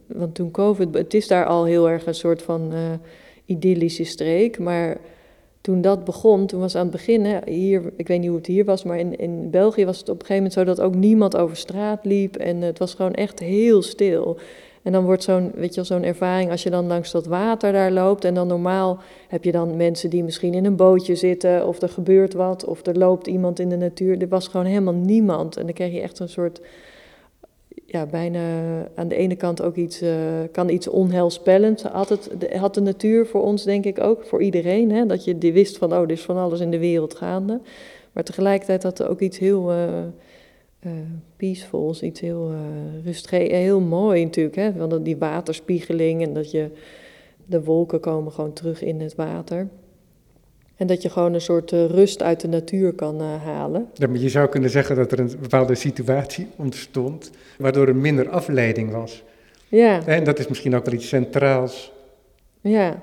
want 0.06 0.34
toen 0.34 0.50
COVID. 0.50 0.94
Het 0.94 1.14
is 1.14 1.28
daar 1.28 1.46
al 1.46 1.64
heel 1.64 1.90
erg 1.90 2.06
een 2.06 2.14
soort 2.14 2.42
van 2.42 2.72
idyllische 3.44 4.04
streek. 4.04 4.58
Maar 4.58 5.00
toen 5.60 5.80
dat 5.80 6.04
begon, 6.04 6.46
toen 6.46 6.60
was 6.60 6.74
aan 6.74 6.82
het 6.82 6.90
begin, 6.90 7.24
hè, 7.24 7.38
hier, 7.44 7.92
ik 7.96 8.08
weet 8.08 8.18
niet 8.18 8.28
hoe 8.28 8.38
het 8.38 8.46
hier 8.46 8.64
was, 8.64 8.84
maar 8.84 8.98
in, 8.98 9.16
in 9.16 9.50
België 9.50 9.84
was 9.84 9.98
het 9.98 10.08
op 10.08 10.20
een 10.20 10.26
gegeven 10.26 10.50
moment 10.50 10.52
zo 10.52 10.64
dat 10.64 10.80
ook 10.80 10.94
niemand 10.94 11.36
over 11.36 11.56
straat 11.56 12.04
liep. 12.04 12.36
En 12.36 12.60
het 12.60 12.78
was 12.78 12.94
gewoon 12.94 13.14
echt 13.14 13.38
heel 13.38 13.82
stil. 13.82 14.38
En 14.84 14.92
dan 14.92 15.04
wordt 15.04 15.22
zo'n, 15.22 15.50
weet 15.54 15.68
je 15.68 15.74
wel, 15.74 15.84
zo'n 15.84 16.02
ervaring 16.02 16.50
als 16.50 16.62
je 16.62 16.70
dan 16.70 16.86
langs 16.86 17.10
dat 17.10 17.26
water 17.26 17.72
daar 17.72 17.90
loopt. 17.90 18.24
En 18.24 18.34
dan 18.34 18.46
normaal 18.46 18.98
heb 19.28 19.44
je 19.44 19.52
dan 19.52 19.76
mensen 19.76 20.10
die 20.10 20.24
misschien 20.24 20.54
in 20.54 20.64
een 20.64 20.76
bootje 20.76 21.14
zitten. 21.14 21.66
Of 21.66 21.82
er 21.82 21.88
gebeurt 21.88 22.34
wat. 22.34 22.64
Of 22.64 22.86
er 22.86 22.98
loopt 22.98 23.26
iemand 23.26 23.58
in 23.58 23.68
de 23.68 23.76
natuur. 23.76 24.20
Er 24.20 24.28
was 24.28 24.48
gewoon 24.48 24.66
helemaal 24.66 24.94
niemand. 24.94 25.56
En 25.56 25.64
dan 25.64 25.74
kreeg 25.74 25.92
je 25.92 26.00
echt 26.00 26.18
een 26.18 26.28
soort, 26.28 26.60
ja, 27.86 28.06
bijna 28.06 28.40
aan 28.94 29.08
de 29.08 29.16
ene 29.16 29.36
kant 29.36 29.62
ook 29.62 29.76
iets, 29.76 30.00
eh, 30.00 30.12
kan 30.52 30.68
iets 30.68 30.88
onheilspellends. 30.88 31.82
Had, 31.82 32.08
het, 32.08 32.30
had 32.56 32.74
de 32.74 32.80
natuur 32.80 33.26
voor 33.26 33.42
ons 33.42 33.64
denk 33.64 33.84
ik 33.84 34.00
ook, 34.00 34.24
voor 34.24 34.42
iedereen. 34.42 34.90
Hè, 34.92 35.06
dat 35.06 35.24
je 35.24 35.38
die 35.38 35.52
wist 35.52 35.78
van, 35.78 35.92
oh, 35.92 36.00
er 36.00 36.10
is 36.10 36.22
van 36.22 36.36
alles 36.36 36.60
in 36.60 36.70
de 36.70 36.78
wereld 36.78 37.14
gaande. 37.14 37.60
Maar 38.12 38.24
tegelijkertijd 38.24 38.82
had 38.82 38.98
er 38.98 39.08
ook 39.08 39.20
iets 39.20 39.38
heel... 39.38 39.70
eh, 39.70 39.88
eh 40.84 40.90
peacefuls, 41.36 42.02
iets 42.02 42.20
heel 42.20 42.50
uh, 42.50 42.58
rustgevend, 43.04 43.50
heel 43.50 43.80
mooi 43.80 44.24
natuurlijk. 44.24 44.56
Hè? 44.56 44.72
Want 44.72 45.04
die 45.04 45.16
waterspiegeling 45.16 46.22
en 46.22 46.34
dat 46.34 46.50
je 46.50 46.70
de 47.46 47.64
wolken 47.64 48.00
komen 48.00 48.32
gewoon 48.32 48.52
terug 48.52 48.82
in 48.82 49.00
het 49.00 49.14
water. 49.14 49.68
En 50.76 50.86
dat 50.86 51.02
je 51.02 51.10
gewoon 51.10 51.34
een 51.34 51.40
soort 51.40 51.72
uh, 51.72 51.86
rust 51.86 52.22
uit 52.22 52.40
de 52.40 52.48
natuur 52.48 52.92
kan 52.92 53.20
uh, 53.20 53.44
halen. 53.44 53.88
Ja, 53.94 54.06
maar 54.06 54.18
je 54.18 54.28
zou 54.28 54.48
kunnen 54.48 54.70
zeggen 54.70 54.96
dat 54.96 55.12
er 55.12 55.18
een 55.18 55.30
bepaalde 55.40 55.74
situatie 55.74 56.46
ontstond, 56.56 57.30
waardoor 57.58 57.88
er 57.88 57.96
minder 57.96 58.28
afleiding 58.28 58.90
was. 58.90 59.22
Ja. 59.68 60.06
En 60.06 60.24
dat 60.24 60.38
is 60.38 60.48
misschien 60.48 60.74
ook 60.76 60.84
wel 60.84 60.94
iets 60.94 61.08
centraals 61.08 61.92
ja. 62.60 63.02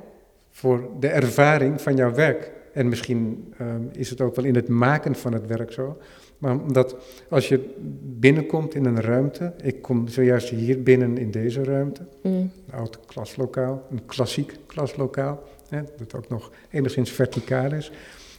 voor 0.50 0.90
de 1.00 1.08
ervaring 1.08 1.82
van 1.82 1.96
jouw 1.96 2.14
werk. 2.14 2.52
En 2.74 2.90
misschien 2.90 3.54
um, 3.62 3.90
is 3.94 4.10
het 4.10 4.22
ook 4.22 4.36
wel 4.36 4.46
in 4.46 4.56
het 4.56 4.68
maken 4.68 5.16
van 5.16 5.34
het 5.34 5.48
werk 5.48 5.72
zo. 5.72 5.98
Maar 6.42 6.60
omdat 6.60 6.96
als 7.30 7.48
je 7.50 7.74
binnenkomt 8.04 8.76
in 8.76 8.86
een 8.86 9.02
ruimte, 9.02 9.54
ik 9.64 9.82
kom 9.82 10.08
zojuist 10.08 10.50
hier 10.50 10.84
binnen 10.84 11.18
in 11.18 11.32
deze 11.32 11.64
ruimte, 11.64 12.02
mm. 12.22 12.32
een 12.32 12.74
oud 12.74 13.00
klaslokaal, 13.06 13.88
een 13.92 14.06
klassiek 14.06 14.56
klaslokaal, 14.66 15.44
hè, 15.70 15.82
dat 15.98 16.16
ook 16.16 16.30
nog 16.30 16.52
enigszins 16.70 17.12
verticaal 17.12 17.74
is. 17.74 17.92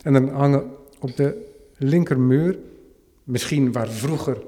En 0.03 0.13
dan 0.13 0.29
hangen 0.29 0.71
op 1.01 1.17
de 1.17 1.47
linkermuur, 1.77 2.59
misschien 3.25 3.73
waar 3.73 3.89
vroeger 3.89 4.43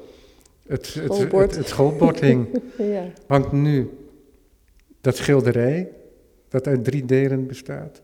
het 0.67 0.87
schoolbord, 0.87 1.33
het, 1.33 1.41
het, 1.41 1.55
het 1.55 1.69
schoolbord 1.69 2.21
hing, 2.21 2.47
ja. 2.79 3.11
hangt 3.27 3.53
nu 3.53 3.91
dat 5.01 5.17
schilderij, 5.17 5.91
dat 6.49 6.67
uit 6.67 6.85
drie 6.85 7.05
delen 7.05 7.47
bestaat. 7.47 8.01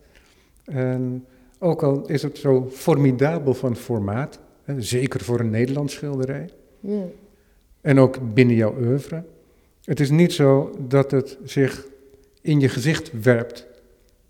En 0.65 1.25
ook 1.59 1.83
al 1.83 2.07
is 2.07 2.21
het 2.21 2.37
zo 2.37 2.67
formidabel 2.71 3.53
van 3.53 3.75
formaat, 3.75 4.39
Zeker 4.77 5.21
voor 5.21 5.39
een 5.39 5.49
Nederlands 5.49 5.93
schilderij. 5.93 6.49
Ja. 6.79 7.03
En 7.81 7.99
ook 7.99 8.33
binnen 8.33 8.55
jouw 8.55 8.75
oeuvre. 8.79 9.23
Het 9.83 9.99
is 9.99 10.09
niet 10.09 10.33
zo 10.33 10.75
dat 10.87 11.11
het 11.11 11.37
zich 11.43 11.87
in 12.41 12.59
je 12.59 12.69
gezicht 12.69 13.11
werpt. 13.21 13.67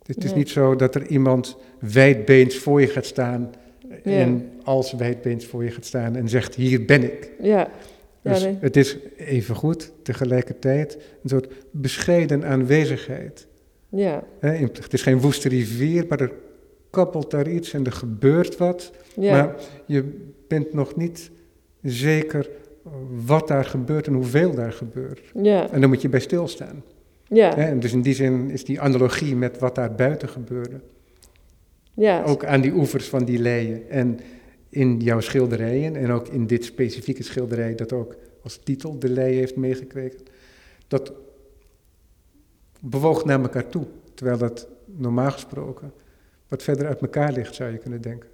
Het 0.05 0.23
is 0.23 0.33
niet 0.33 0.49
zo 0.49 0.75
dat 0.75 0.95
er 0.95 1.07
iemand 1.07 1.57
wijdbeens 1.79 2.57
voor 2.57 2.81
je 2.81 2.87
gaat 2.87 3.05
staan. 3.05 3.51
Ja. 4.03 4.11
En 4.11 4.51
als 4.63 4.93
wijdbeens 4.93 5.45
voor 5.45 5.63
je 5.63 5.71
gaat 5.71 5.85
staan 5.85 6.15
en 6.15 6.29
zegt: 6.29 6.55
Hier 6.55 6.85
ben 6.85 7.03
ik. 7.03 7.31
Ja. 7.41 7.69
Dus 8.21 8.43
nee. 8.43 8.57
het 8.59 8.77
is 8.77 8.97
evengoed 9.17 9.91
tegelijkertijd 10.03 10.97
een 11.23 11.29
soort 11.29 11.47
bescheiden 11.71 12.45
aanwezigheid. 12.45 13.47
Ja, 13.89 14.23
het 14.39 14.93
is 14.93 15.01
geen 15.01 15.19
woeste 15.19 15.49
rivier, 15.49 16.05
maar 16.07 16.19
er 16.19 16.31
kabbelt 16.91 17.31
daar 17.31 17.47
iets 17.49 17.73
en 17.73 17.85
er 17.85 17.91
gebeurt 17.91 18.57
wat. 18.57 18.91
ja, 19.15 19.31
Maar 19.31 19.55
je 19.85 20.27
bent 20.47 20.73
nog 20.73 20.95
niet 20.95 21.31
zeker 21.81 22.49
wat 23.25 23.47
daar 23.47 23.65
gebeurt 23.65 24.07
en 24.07 24.13
hoeveel 24.13 24.53
daar 24.55 24.73
gebeurt. 24.73 25.21
ja, 25.41 25.69
En 25.71 25.81
dan 25.81 25.89
moet 25.89 26.01
je 26.01 26.09
bij 26.09 26.19
stilstaan. 26.19 26.83
ja? 27.27 27.55
En 27.57 27.79
dus 27.79 27.93
in 27.93 28.01
die 28.01 28.13
zin 28.13 28.49
is 28.49 28.63
die 28.65 28.81
analogie 28.81 29.35
met 29.35 29.59
wat 29.59 29.75
daar 29.75 29.95
buiten 29.95 30.29
gebeurde. 30.29 30.79
ja, 31.93 32.23
Ook 32.23 32.45
aan 32.45 32.61
die 32.61 32.73
oevers 32.73 33.07
van 33.09 33.25
die 33.25 33.39
leien. 33.39 33.89
En 33.89 34.19
in 34.69 34.99
jouw 34.99 35.19
schilderijen, 35.19 35.95
en 35.95 36.11
ook 36.11 36.27
in 36.27 36.47
dit 36.47 36.65
specifieke 36.65 37.23
schilderij, 37.23 37.75
dat 37.75 37.93
ook 37.93 38.15
als 38.43 38.59
titel 38.63 38.99
de 38.99 39.09
leien 39.09 39.37
heeft 39.37 39.55
meegekregen. 39.55 40.19
Dat 40.87 41.13
bewoog 42.79 43.25
naar 43.25 43.41
elkaar 43.41 43.67
toe. 43.69 43.85
Terwijl 44.13 44.37
dat 44.37 44.67
normaal 44.85 45.31
gesproken 45.31 45.93
wat 46.51 46.63
verder 46.63 46.87
uit 46.87 47.01
elkaar 47.01 47.31
ligt, 47.31 47.55
zou 47.55 47.71
je 47.71 47.77
kunnen 47.77 48.01
denken. 48.01 48.29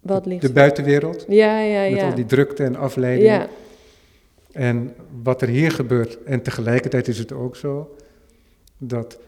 wat 0.00 0.26
ligt 0.26 0.42
De 0.42 0.52
buitenwereld, 0.52 1.24
Ja, 1.28 1.60
ja, 1.60 1.90
met 1.90 1.98
ja. 2.00 2.08
al 2.08 2.14
die 2.14 2.26
drukte 2.26 2.64
en 2.64 2.76
afleiding. 2.76 3.28
Ja, 3.28 3.48
En 4.52 4.94
wat 5.22 5.42
er 5.42 5.48
hier 5.48 5.70
gebeurt, 5.70 6.22
en 6.22 6.42
tegelijkertijd 6.42 7.08
is 7.08 7.18
het 7.18 7.32
ook 7.32 7.56
zo 7.56 7.94
dat 8.78 9.18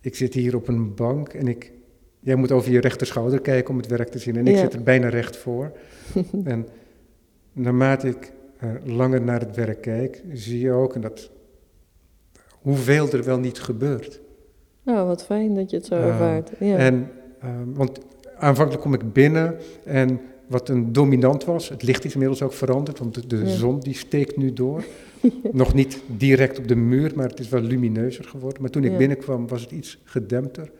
ik 0.00 0.14
zit 0.14 0.34
hier 0.34 0.56
op 0.56 0.68
een 0.68 0.94
bank 0.94 1.28
en 1.28 1.48
ik, 1.48 1.72
jij 2.20 2.34
moet 2.34 2.52
over 2.52 2.72
je 2.72 2.80
rechterschouder 2.80 3.40
kijken 3.40 3.70
om 3.70 3.76
het 3.76 3.86
werk 3.86 4.08
te 4.08 4.18
zien 4.18 4.36
en 4.36 4.46
ik 4.46 4.54
Ja. 4.54 4.60
zit 4.60 4.72
er 4.72 4.82
bijna 4.82 5.08
recht 5.08 5.36
voor. 5.36 5.72
en 6.44 6.66
naarmate 7.52 8.08
ik 8.08 8.32
eh, 8.58 8.68
langer 8.84 9.22
naar 9.22 9.40
het 9.40 9.56
werk 9.56 9.80
kijk, 9.80 10.22
zie 10.32 10.60
je 10.60 10.72
ook 10.72 10.94
en 10.94 11.00
dat, 11.00 11.30
hoeveel 12.50 13.10
er 13.10 13.24
wel 13.24 13.38
niet 13.38 13.60
gebeurt. 13.60 14.20
nou 14.82 15.06
wat 15.06 15.24
fijn 15.24 15.54
dat 15.54 15.70
je 15.70 15.76
het 15.76 15.86
zo 15.86 15.94
Ah, 15.94 16.04
ervaart. 16.06 16.50
Ja. 16.58 16.76
En, 16.76 17.10
ehm, 17.44 17.72
want 17.72 17.98
aanvankelijk 18.38 18.82
kom 18.82 18.94
ik 18.94 19.12
binnen 19.12 19.56
en 19.84 20.20
wat 20.46 20.68
een 20.68 20.92
dominant 20.92 21.44
was, 21.44 21.68
het 21.68 21.82
licht 21.82 22.04
is 22.04 22.12
inmiddels 22.12 22.42
ook 22.42 22.52
veranderd, 22.52 22.98
want 22.98 23.14
de, 23.14 23.26
de 23.26 23.36
Ja. 23.36 23.46
zon 23.46 23.80
die 23.80 23.94
steekt 23.94 24.36
nu 24.36 24.52
door. 24.52 24.84
Nog 25.52 25.74
niet 25.74 26.02
direct 26.06 26.58
op 26.58 26.68
de 26.68 26.76
muur, 26.76 27.12
maar 27.14 27.28
het 27.28 27.40
is 27.40 27.48
wel 27.48 27.60
lumineuzer 27.60 28.24
geworden. 28.24 28.62
Maar 28.62 28.70
toen 28.70 28.84
ik 28.84 28.90
Ja. 28.90 28.96
binnenkwam 28.96 29.48
was 29.48 29.62
het 29.62 29.70
iets 29.70 29.98
gedempter. 30.04 30.70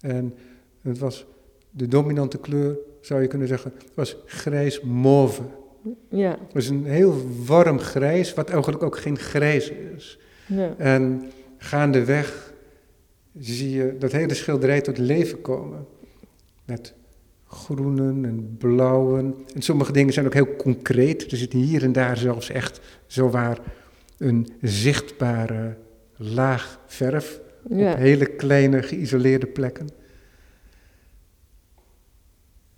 En 0.00 0.34
het 0.82 0.98
was 0.98 1.26
de 1.70 1.88
dominante 1.88 2.38
kleur, 2.38 2.76
zou 3.00 3.22
je 3.22 3.28
kunnen 3.28 3.48
zeggen, 3.48 3.72
was 3.94 4.16
grijs 4.26 4.80
mauve. 4.80 5.42
ja, 6.10 6.30
Het 6.30 6.52
was 6.54 6.68
een 6.68 6.84
heel 6.84 7.14
warm 7.46 7.78
grijs, 7.78 8.34
wat 8.34 8.50
eigenlijk 8.50 8.82
ook 8.82 8.98
geen 8.98 9.18
grijs 9.18 9.70
is. 9.96 10.18
ja, 10.46 10.74
En 10.78 11.22
gaandeweg 11.58 12.52
zie 13.38 13.70
je 13.70 13.96
dat 13.98 14.12
hele 14.12 14.34
schilderij 14.34 14.80
tot 14.80 14.98
leven 14.98 15.40
komen. 15.40 15.86
Met 16.68 16.94
groenen 17.46 18.24
en 18.24 18.56
blauwen. 18.58 19.34
En 19.54 19.62
sommige 19.62 19.92
dingen 19.92 20.12
zijn 20.12 20.26
ook 20.26 20.34
heel 20.34 20.56
concreet. 20.56 21.30
Er 21.30 21.36
zit 21.36 21.52
hier 21.52 21.82
en 21.82 21.92
daar 21.92 22.16
zelfs 22.16 22.50
echt 22.50 22.80
zowaar 23.06 23.58
een 24.18 24.48
zichtbare 24.62 25.76
laag 26.16 26.80
verf. 26.86 27.40
ja, 27.68 27.92
Op 27.92 27.98
hele 27.98 28.26
kleine 28.26 28.82
geïsoleerde 28.82 29.46
plekken. 29.46 29.88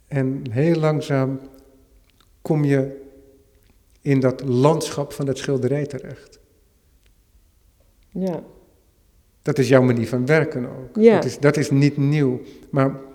En 0.06 0.42
heel 0.50 0.76
langzaam 0.76 1.40
kom 2.42 2.64
je 2.64 3.00
in 4.00 4.20
dat 4.20 4.42
landschap 4.44 5.12
van 5.12 5.26
dat 5.26 5.38
schilderij 5.38 5.86
terecht. 5.86 6.38
ja, 8.08 8.42
Dat 9.42 9.58
is 9.58 9.68
jouw 9.68 9.82
manier 9.82 10.08
van 10.08 10.26
werken 10.26 10.66
ook. 10.68 10.96
Ja. 10.96 11.14
Dat, 11.14 11.24
is, 11.24 11.38
dat 11.38 11.56
is 11.56 11.70
niet 11.70 11.96
nieuw. 11.96 12.40
Maar 12.70 13.08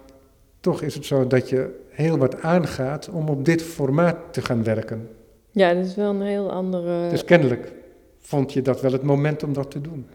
toch 0.65 0.81
is 0.81 0.95
het 0.95 1.05
zo 1.05 1.27
dat 1.27 1.49
je 1.49 1.79
heel 1.89 2.17
wat 2.17 2.41
aangaat 2.41 3.09
om 3.09 3.29
op 3.29 3.45
dit 3.45 3.61
formaat 3.63 4.17
te 4.31 4.41
gaan 4.41 4.63
werken. 4.63 5.09
ja, 5.51 5.73
dat 5.73 5.85
is 5.85 5.95
wel 5.95 6.09
een 6.09 6.21
heel 6.21 6.51
andere... 6.51 7.09
Dus 7.09 7.23
kennelijk 7.25 7.71
vond 8.19 8.53
je 8.53 8.61
dat 8.61 8.81
wel 8.81 8.91
het 8.91 9.03
moment 9.03 9.43
om 9.43 9.53
dat 9.53 9.71
te 9.71 9.81
doen. 9.81 10.05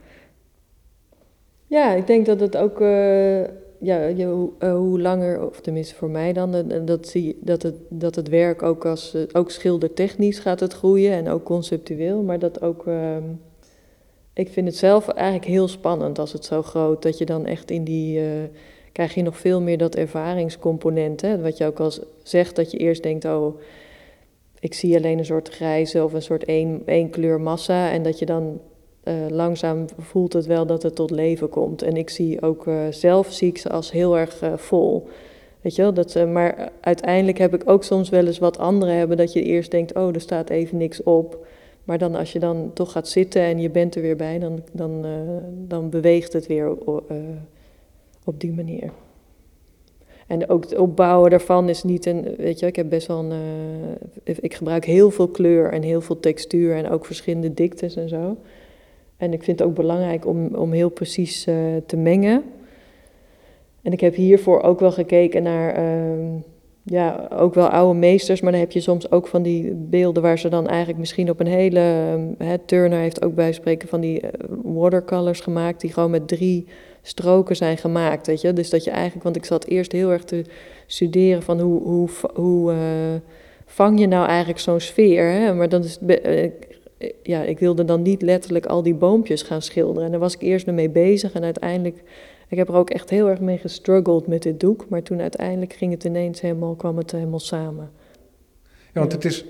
Ja, 1.67 1.93
ik 1.95 2.07
denk 2.07 2.27
dat 2.27 2.41
het 2.41 2.57
ook, 2.57 2.81
eh, 2.81 3.41
ja, 3.81 4.05
je, 4.17 4.25
hoe- 4.27 4.51
eh, 4.59 4.73
hoe 4.77 5.01
langer, 5.01 5.47
of 5.47 5.61
tenminste 5.61 5.95
voor 5.95 6.11
mij 6.11 6.33
dan, 6.33 6.55
dat, 6.85 7.09
zie, 7.09 7.39
dat, 7.41 7.63
het, 7.63 7.75
dat 7.89 8.15
het 8.15 8.29
werk 8.29 8.63
ook 8.63 8.85
als, 8.87 9.15
eh, 9.15 9.23
ook 9.33 9.51
schildertechnisch 9.51 10.39
gaat 10.39 10.61
het 10.61 10.73
groeien 10.73 11.13
en 11.13 11.29
ook 11.29 11.45
conceptueel, 11.45 12.23
maar 12.23 12.39
dat 12.39 12.63
ook, 12.63 12.87
ehm, 12.87 13.23
ik 14.33 14.49
vind 14.49 14.67
het 14.67 14.77
zelf 14.77 15.09
eigenlijk 15.09 15.47
heel 15.49 15.69
spannend 15.69 16.19
als 16.19 16.33
het 16.33 16.45
zo 16.45 16.63
groot, 16.63 17.03
dat 17.03 17.19
je 17.19 17.25
dan 17.27 17.47
echt 17.47 17.71
in 17.71 17.85
die, 17.85 18.21
krijg 19.01 19.15
je 19.15 19.23
nog 19.23 19.39
veel 19.39 19.61
meer 19.61 19.79
dat 19.79 19.95
ervaringscomponent, 19.95 21.21
hè, 21.21 21.41
wat 21.41 21.57
je 21.57 21.67
ook 21.67 21.81
al 21.81 21.93
zegt, 22.23 22.57
dat 22.57 22.71
je 22.71 22.79
eerst 22.79 23.03
denkt, 23.03 23.25
oh, 23.25 23.61
ik 24.59 24.75
zie 24.75 24.97
alleen 24.97 25.19
een 25.19 25.25
soort 25.25 25.49
grijze 25.49 26.05
of 26.05 26.13
een 26.13 26.23
soort 26.23 26.45
één, 26.45 26.83
één 26.85 27.11
kleur 27.11 27.41
massa 27.41 27.91
en 27.91 28.03
dat 28.03 28.19
je 28.19 28.27
dan 28.27 28.61
eh, 29.03 29.15
langzaam 29.29 29.85
voelt 29.99 30.33
het 30.33 30.47
wel 30.47 30.67
dat 30.67 30.83
het 30.83 30.95
tot 30.95 31.11
leven 31.11 31.49
komt. 31.49 31.83
En 31.83 31.97
ik 31.97 32.11
zie 32.11 32.43
ook 32.43 32.67
eh, 32.67 32.75
zelf 32.91 33.33
zie 33.33 33.49
ik 33.49 33.59
ze 33.59 33.69
als 33.69 33.93
heel 33.93 34.19
erg 34.19 34.43
eh, 34.43 34.57
vol. 34.57 35.09
Weet 35.61 35.75
je 35.75 35.83
wel, 35.83 35.95
dat, 35.95 36.27
maar 36.29 36.73
uiteindelijk 36.81 37.39
heb 37.39 37.55
ik 37.55 37.71
ook 37.71 37.85
soms 37.85 38.09
wel 38.09 38.27
eens 38.27 38.39
wat 38.39 38.59
anderen 38.59 38.95
hebben 38.95 39.17
dat 39.17 39.33
je 39.33 39.43
eerst 39.43 39.71
denkt, 39.71 39.95
oh, 39.95 40.15
er 40.15 40.21
staat 40.21 40.51
even 40.51 40.77
niks 40.77 41.03
op. 41.03 41.47
Maar 41.85 41.99
dan 41.99 42.15
als 42.15 42.33
je 42.33 42.39
dan 42.39 42.71
toch 42.75 42.93
gaat 42.93 43.09
zitten 43.09 43.43
en 43.43 43.61
je 43.61 43.71
bent 43.71 43.95
er 43.95 44.03
weer 44.03 44.17
bij, 44.17 44.39
dan, 44.39 44.63
dan, 44.73 45.07
dan 45.69 45.91
beweegt 45.91 46.33
het 46.33 46.47
weer 46.47 46.77
op 48.25 48.41
die 48.41 48.53
manier. 48.53 48.91
En 50.27 50.49
ook 50.49 50.63
het 50.63 50.79
opbouwen 50.79 51.31
daarvan 51.31 51.69
is 51.69 51.83
niet 51.83 52.07
een, 52.07 52.35
weet 52.37 52.59
je, 52.59 52.67
ik 52.67 52.77
heb 52.77 52.89
best 52.89 53.07
wel 53.07 53.19
een, 53.19 53.33
eh, 54.25 54.37
ik 54.41 54.55
gebruik 54.55 54.85
heel 54.85 55.11
veel 55.11 55.29
kleur 55.29 55.73
en 55.73 55.83
heel 55.83 56.01
veel 56.01 56.21
textuur 56.21 56.75
en 56.77 56.91
ook 56.91 57.07
verschillende 57.07 57.55
diktes 57.55 57.97
en 57.97 58.09
zo. 58.09 58.37
En 59.17 59.33
ik 59.33 59.43
vind 59.43 59.59
het 59.59 59.69
ook 59.69 59.75
belangrijk 59.75 60.27
om, 60.27 60.55
om 60.55 60.73
heel 60.73 60.89
precies 60.89 61.47
eh, 61.47 61.55
te 61.87 61.97
mengen. 61.97 62.45
En 63.83 63.93
ik 63.93 64.01
heb 64.01 64.15
hiervoor 64.15 64.63
ook 64.63 64.81
wel 64.81 64.93
gekeken 64.93 65.43
naar, 65.43 65.75
ehm, 65.75 66.27
ja, 66.83 67.29
ook 67.33 67.55
wel 67.55 67.69
oude 67.69 67.99
meesters, 67.99 68.41
maar 68.41 68.53
dan 68.53 68.61
heb 68.61 68.73
je 68.73 68.81
soms 68.81 69.11
ook 69.11 69.27
van 69.27 69.43
die 69.43 69.73
beelden 69.75 70.23
waar 70.23 70.39
ze 70.39 70.49
dan 70.49 70.69
eigenlijk 70.69 70.99
misschien 70.99 71.31
op 71.31 71.41
een 71.41 71.47
hele, 71.47 72.05
ehm, 72.39 72.57
Turner 72.65 72.99
heeft 72.99 73.25
ook 73.25 73.35
bij 73.35 73.53
spreken 73.53 73.89
van 73.89 74.01
die 74.01 74.21
eh, 74.21 74.31
watercolors 74.63 75.41
gemaakt, 75.41 75.81
die 75.81 75.93
gewoon 75.93 76.11
met 76.11 76.29
drie 76.29 76.67
stroken 77.03 77.57
zijn 77.57 77.77
gemaakt, 77.77 78.27
weet 78.27 78.41
je. 78.41 78.53
Dus 78.53 78.71
dat 78.71 78.85
je 78.85 78.91
eigenlijk, 78.91 79.25
want 79.25 79.37
ik 79.37 79.45
zat 79.45 79.65
eerst 79.65 79.93
heel 79.93 80.11
erg 80.11 80.25
te 80.25 80.45
studeren 80.87 81.43
van 81.43 81.61
hoe, 81.61 81.83
hoe, 81.83 82.09
hoe 82.35 82.73
eh, 82.73 82.79
vang 83.67 84.01
je 84.01 84.07
nou 84.07 84.27
eigenlijk 84.27 84.59
zo'n 84.59 84.81
sfeer, 84.81 85.31
hè? 85.31 85.55
maar 85.55 85.69
dan 85.69 85.85
is 85.85 85.99
het 86.01 86.21
eh, 86.21 86.51
ja, 87.23 87.43
ik 87.43 87.59
wilde 87.59 87.85
dan 87.85 88.03
niet 88.03 88.23
letterlijk 88.23 88.67
al 88.67 88.83
die 88.83 88.95
boompjes 88.95 89.43
gaan 89.43 89.63
schilderen. 89.63 90.05
En 90.05 90.11
daar 90.11 90.21
was 90.21 90.35
ik 90.35 90.41
eerst 90.41 90.67
mee 90.67 90.91
bezig 90.91 91.33
en 91.33 91.45
uiteindelijk, 91.45 92.03
ik 92.49 92.59
heb 92.59 92.69
er 92.69 92.75
ook 92.75 92.91
echt 92.91 93.11
heel 93.11 93.29
erg 93.29 93.41
mee 93.41 93.59
gestruggeld 93.59 94.27
met 94.27 94.43
dit 94.43 94.61
doek, 94.61 94.89
maar 94.89 95.03
toen 95.03 95.21
uiteindelijk 95.21 95.73
ging 95.73 95.93
het 95.93 96.05
ineens 96.05 96.41
helemaal, 96.41 96.75
kwam 96.75 96.97
het 96.97 97.13
helemaal 97.13 97.39
samen. 97.39 97.91
Ja, 98.93 99.01
want 99.01 99.13
het 99.13 99.25
is 99.25 99.45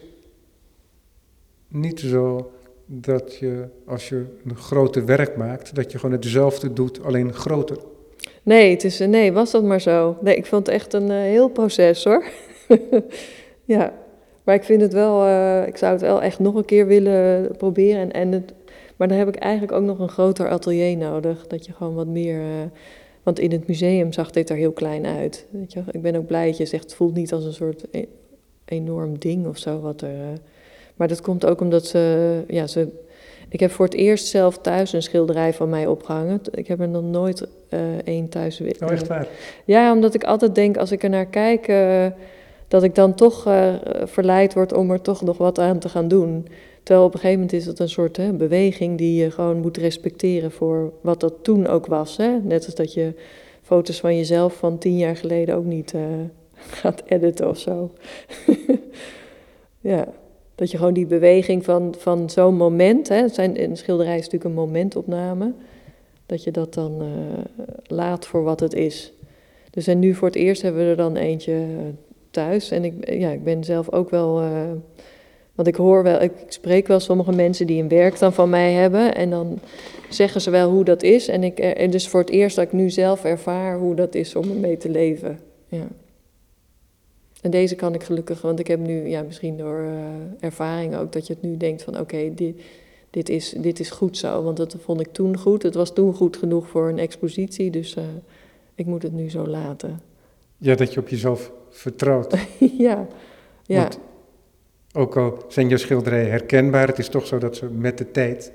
niet 1.69 2.01
zo 2.01 2.51
dat 2.93 3.37
je, 3.37 3.65
als 3.87 4.09
je 4.09 4.25
een 4.45 4.57
groter 4.57 5.05
werk 5.05 5.37
maakt, 5.37 5.75
dat 5.75 5.93
je 5.93 5.99
gewoon 5.99 6.15
hetzelfde 6.15 6.73
doet, 6.73 7.05
alleen 7.05 7.33
groter. 7.33 7.77
Nee, 8.43 8.71
het 8.71 8.85
is, 8.85 8.99
nee, 8.99 9.33
was 9.33 9.51
dat 9.51 9.63
maar 9.63 9.81
zo. 9.81 10.17
Nee, 10.21 10.37
ik 10.37 10.47
vond 10.47 10.67
het 10.67 10.75
echt 10.75 10.93
een 10.93 11.11
eh, 11.11 11.17
heel 11.17 11.49
proces 11.49 12.05
hoor. 12.05 12.25
ja, 13.65 13.93
maar 14.45 14.55
ik 14.55 14.65
vind 14.65 14.81
het 14.81 14.93
wel, 14.93 15.25
eh, 15.25 15.67
ik 15.67 15.77
zou 15.77 15.93
het 15.93 16.01
wel 16.01 16.23
echt 16.23 16.39
nog 16.39 16.55
een 16.55 16.65
keer 16.65 16.87
willen 16.87 17.57
proberen. 17.57 18.01
En, 18.01 18.13
en 18.13 18.33
het, 18.33 18.53
maar 18.97 19.09
dan 19.09 19.19
heb 19.19 19.29
ik 19.29 19.37
eigenlijk 19.37 19.73
ook 19.73 19.85
nog 19.85 19.99
een 19.99 20.09
groter 20.09 20.49
atelier 20.49 20.97
nodig. 20.97 21.47
Dat 21.47 21.67
je 21.67 21.73
gewoon 21.73 21.95
wat 21.95 22.07
meer, 22.07 22.41
eh, 22.41 22.71
want 23.23 23.39
in 23.39 23.53
het 23.53 23.67
museum 23.67 24.13
zag 24.13 24.31
dit 24.31 24.51
er 24.51 24.57
heel 24.57 24.73
klein 24.73 25.07
uit. 25.07 25.47
Weet 25.51 25.73
je, 25.73 25.83
ik 25.91 26.03
ben 26.03 26.17
ook 26.17 26.27
blij 26.27 26.47
dat 26.47 26.57
je 26.57 26.67
zegt, 26.67 26.83
het 26.83 26.95
voelt 26.95 27.15
niet 27.15 27.33
als 27.33 27.45
een 27.45 27.53
soort 27.53 27.85
e- 27.91 28.05
enorm 28.65 29.19
ding 29.19 29.47
of 29.47 29.59
zo 29.59 29.81
wat 29.81 30.03
er... 30.03 30.39
maar 31.01 31.09
dat 31.09 31.21
komt 31.21 31.47
ook 31.47 31.61
omdat 31.61 31.87
ze, 31.87 32.43
ja, 32.49 32.67
ze... 32.67 32.89
Ik 33.49 33.61
heb 33.61 33.71
voor 33.71 33.85
het 33.85 33.95
eerst 33.95 34.27
zelf 34.27 34.59
thuis 34.59 34.93
een 34.93 35.03
schilderij 35.03 35.53
van 35.55 35.69
mij 35.69 35.87
opgehangen. 35.87 36.41
Ik 36.51 36.67
heb 36.67 36.81
er 36.81 36.89
nog 36.89 37.03
nooit 37.03 37.47
eh 37.69 37.79
één 38.05 38.29
thuis... 38.29 38.59
wi- 38.59 38.75
Nou, 38.79 38.93
echt 38.93 39.07
waar. 39.07 39.27
ja, 39.65 39.93
omdat 39.93 40.15
ik 40.15 40.25
altijd 40.25 40.55
denk, 40.55 40.77
als 40.77 40.93
ik 40.93 41.03
er 41.03 41.11
naar 41.11 41.27
kijk, 41.27 41.69
eh, 41.69 42.07
dat 42.69 42.83
ik 42.83 42.95
dan 42.95 43.15
toch 43.15 43.47
eh, 43.47 43.75
verleid 44.05 44.55
word 44.55 44.73
om 44.73 44.91
er 44.91 45.01
toch 45.01 45.23
nog 45.23 45.39
wat 45.39 45.59
aan 45.59 45.79
te 45.79 45.89
gaan 45.89 46.09
doen. 46.09 46.47
Terwijl 46.83 47.07
op 47.07 47.15
een 47.15 47.21
gegeven 47.21 47.41
moment 47.41 47.59
is 47.61 47.67
het 47.67 47.79
een 47.79 47.89
soort 47.89 48.17
hè, 48.17 48.33
beweging 48.33 48.99
die 48.99 49.23
je 49.23 49.31
gewoon 49.31 49.59
moet 49.61 49.77
respecteren 49.77 50.51
voor 50.51 50.93
wat 51.01 51.21
dat 51.21 51.35
toen 51.43 51.67
ook 51.67 51.87
was. 51.87 52.17
Hè? 52.17 52.39
Net 52.43 52.67
als 52.67 52.75
dat 52.75 52.93
je 52.95 53.15
foto's 53.63 54.01
van 54.01 54.17
jezelf 54.17 54.55
van 54.55 54.79
tien 54.79 54.97
jaar 54.99 55.17
geleden 55.17 55.55
ook 55.55 55.65
niet 55.65 55.95
gaat 56.81 57.03
editen 57.07 57.49
of 57.49 57.59
zo. 57.59 57.91
ja, 59.81 60.07
Dat 60.61 60.71
je 60.71 60.77
gewoon 60.77 60.95
die 60.95 61.07
beweging 61.07 61.65
van, 61.65 61.95
van 61.99 62.31
zo'n 62.31 62.57
moment, 62.57 63.09
hè, 63.09 63.29
zijn, 63.29 63.63
een 63.63 63.77
schilderij 63.77 64.19
is 64.19 64.25
natuurlijk 64.25 64.45
een 64.45 64.65
momentopname, 64.65 65.53
dat 66.27 66.45
je 66.45 66.51
dat 66.51 66.75
dan 66.75 67.03
uh, 67.03 67.09
laat 67.87 68.27
voor 68.27 68.43
wat 68.43 68.61
het 68.61 68.75
is. 68.75 69.13
Dus 69.71 69.87
en 69.87 69.99
nu 69.99 70.15
voor 70.15 70.29
het 70.29 70.37
eerst 70.37 70.63
hebben 70.63 70.83
we 70.83 70.91
er 70.91 70.97
dan 70.97 71.17
eentje 71.17 71.53
eh, 71.53 71.85
thuis. 72.31 72.71
En 72.71 72.85
ik, 72.85 73.11
ja, 73.11 73.31
ik 73.31 73.45
ben 73.45 73.65
zelf 73.65 73.93
ook 73.93 74.11
wel. 74.11 74.43
Uh, 74.43 74.49
want 75.55 75.69
ik 75.69 75.75
hoor 75.75 76.03
wel, 76.03 76.23
ik 76.23 76.33
spreek 76.49 76.87
wel 76.87 77.01
sommige 77.01 77.33
mensen 77.33 77.67
die 77.67 77.83
een 77.83 77.89
werk 77.89 78.19
dan 78.19 78.33
van 78.33 78.51
mij 78.51 78.73
hebben. 78.73 79.15
En 79.15 79.31
dan 79.31 79.59
zeggen 80.09 80.41
ze 80.41 80.51
wel 80.51 80.71
hoe 80.71 80.85
dat 80.85 81.03
is. 81.03 81.29
En 81.29 81.45
ik, 81.45 81.59
en 81.59 81.91
dus 81.91 82.09
voor 82.09 82.21
het 82.21 82.31
eerst 82.31 82.57
dat 82.57 82.65
ik 82.65 82.73
nu 82.73 82.91
zelf 82.91 83.25
ervaar 83.25 83.79
hoe 83.79 83.95
dat 83.95 84.15
is 84.15 84.37
om 84.37 84.51
ermee 84.51 84.77
te 84.77 84.89
leven. 84.89 85.39
Ja. 85.69 85.87
En 87.41 87.51
deze 87.51 87.75
kan 87.75 87.95
ik 87.95 88.03
gelukkig, 88.03 88.43
want 88.43 88.59
ik 88.59 88.67
heb 88.67 88.79
nu, 88.79 89.09
ja, 89.09 89.23
misschien 89.23 89.57
door 89.57 89.81
uh, 89.81 89.95
ervaring 90.41 90.97
ook, 90.97 91.13
dat 91.13 91.27
je 91.27 91.33
het 91.33 91.43
nu 91.43 91.57
denkt 91.57 91.83
van 91.83 91.99
oké, 91.99 92.35
dit, 92.35 92.63
dit, 93.11 93.29
is, 93.29 93.55
dit 93.59 93.81
is 93.81 93.91
goed 93.91 94.17
zo. 94.17 94.43
Want 94.43 94.57
dat 94.57 94.77
vond 94.81 95.01
ik 95.01 95.13
toen 95.13 95.39
goed. 95.39 95.63
Het 95.63 95.75
was 95.75 95.93
toen 95.95 96.15
goed 96.15 96.37
genoeg 96.37 96.69
voor 96.69 96.89
een 96.89 96.99
expositie, 96.99 97.71
dus 97.71 97.97
uh, 97.97 98.05
ik 98.75 98.87
moet 98.87 99.03
het 99.03 99.13
nu 99.13 99.31
zo 99.31 99.47
laten. 99.47 100.01
Ja, 100.57 100.75
dat 100.75 100.95
je 100.95 101.01
op 101.01 101.09
jezelf 101.09 101.53
vertrouwt. 101.71 102.37
ja, 102.79 103.07
ja. 103.63 103.81
Want 103.81 103.99
ook 104.93 105.17
al 105.17 105.45
zijn 105.49 105.69
je 105.69 105.79
schilderijen 105.79 106.31
herkenbaar, 106.31 106.87
het 106.87 106.99
is 106.99 107.09
toch 107.09 107.27
zo 107.27 107.39
dat 107.39 107.57
ze 107.57 107.67
met 107.67 107.99
de 107.99 108.11
tijd, 108.11 108.53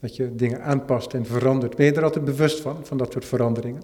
dat 0.00 0.16
je 0.16 0.34
dingen 0.34 0.62
aanpast 0.62 1.14
en 1.14 1.26
verandert. 1.26 1.76
Ben 1.76 1.86
je 1.86 1.92
er 1.92 2.04
altijd 2.04 2.24
bewust 2.24 2.60
van, 2.60 2.76
van 2.82 2.96
dat 2.96 3.12
soort 3.12 3.24
veranderingen? 3.24 3.82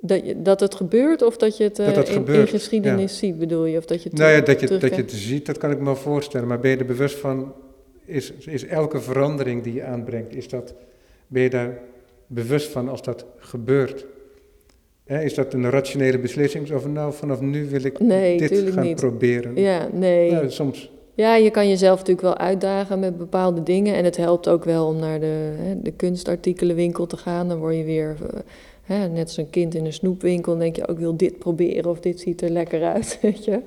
Dat, 0.00 0.26
je, 0.26 0.42
dat 0.42 0.60
het 0.60 0.74
gebeurt 0.74 1.22
of 1.22 1.36
dat 1.36 1.56
je 1.56 1.64
het, 1.64 1.78
uh, 1.78 1.96
in, 1.96 2.26
in, 2.26 2.46
geschiedenis 2.46 3.18
ziet, 3.18 3.38
bedoel 3.38 3.64
je? 3.64 3.78
Of 3.78 3.84
dat 3.84 4.02
je 4.02 4.10
nou 4.12 4.30
ja, 4.30 4.40
dat 4.40 4.60
je, 4.60 4.66
dat 4.78 4.94
je 4.94 5.02
het 5.02 5.12
ziet, 5.12 5.46
dat 5.46 5.58
kan 5.58 5.70
ik 5.70 5.78
me 5.78 5.84
wel 5.84 5.96
voorstellen. 5.96 6.48
Maar 6.48 6.60
ben 6.60 6.70
je 6.70 6.76
er 6.76 6.84
bewust 6.84 7.18
van, 7.18 7.52
is, 8.04 8.32
is 8.32 8.66
elke 8.66 9.00
verandering 9.00 9.62
die 9.62 9.74
je 9.74 9.84
aanbrengt, 9.84 10.36
is 10.36 10.48
dat, 10.48 10.74
ben 11.26 11.42
je 11.42 11.50
daar 11.50 11.78
bewust 12.26 12.70
van 12.70 12.88
als 12.88 13.02
dat 13.02 13.24
gebeurt? 13.38 14.06
is 15.16 15.34
dat 15.34 15.54
een 15.54 15.70
rationele 15.70 16.18
beslissing? 16.18 16.72
Of 16.72 16.86
nou, 16.86 17.12
vanaf 17.12 17.40
nu 17.40 17.68
wil 17.68 17.84
ik 17.84 17.98
dit 18.38 18.70
gaan 18.70 18.94
proberen? 18.94 19.56
Ja, 19.56 19.88
nee. 19.92 20.30
Nou, 20.30 20.50
soms. 20.50 20.90
Ja, 21.14 21.36
je 21.36 21.50
kan 21.50 21.68
jezelf 21.68 21.98
natuurlijk 21.98 22.26
wel 22.26 22.38
uitdagen 22.38 22.98
met 22.98 23.18
bepaalde 23.18 23.62
dingen. 23.62 23.94
En 23.94 24.04
het 24.04 24.16
helpt 24.16 24.48
ook 24.48 24.64
wel 24.64 24.86
om 24.86 24.98
naar 24.98 25.20
de, 25.20 25.54
hè, 25.56 25.82
de 25.82 25.90
kunstartikelenwinkel 25.90 27.06
te 27.06 27.16
gaan. 27.16 27.48
Dan 27.48 27.58
word 27.58 27.76
je 27.76 27.84
weer, 27.84 28.16
eh, 28.22 28.40
net 28.88 29.26
als 29.26 29.36
een 29.36 29.50
kind 29.50 29.74
in 29.74 29.84
een 29.84 29.92
snoepwinkel, 29.92 30.56
denk 30.56 30.76
je 30.76 30.82
ook, 30.82 30.94
oh, 30.94 30.98
wil 30.98 31.16
dit 31.16 31.38
proberen 31.38 31.90
of 31.90 32.00
dit 32.00 32.20
ziet 32.20 32.42
er 32.42 32.50
lekker 32.50 32.84
uit, 32.84 33.18
weet 33.22 33.44
je. 33.44 33.60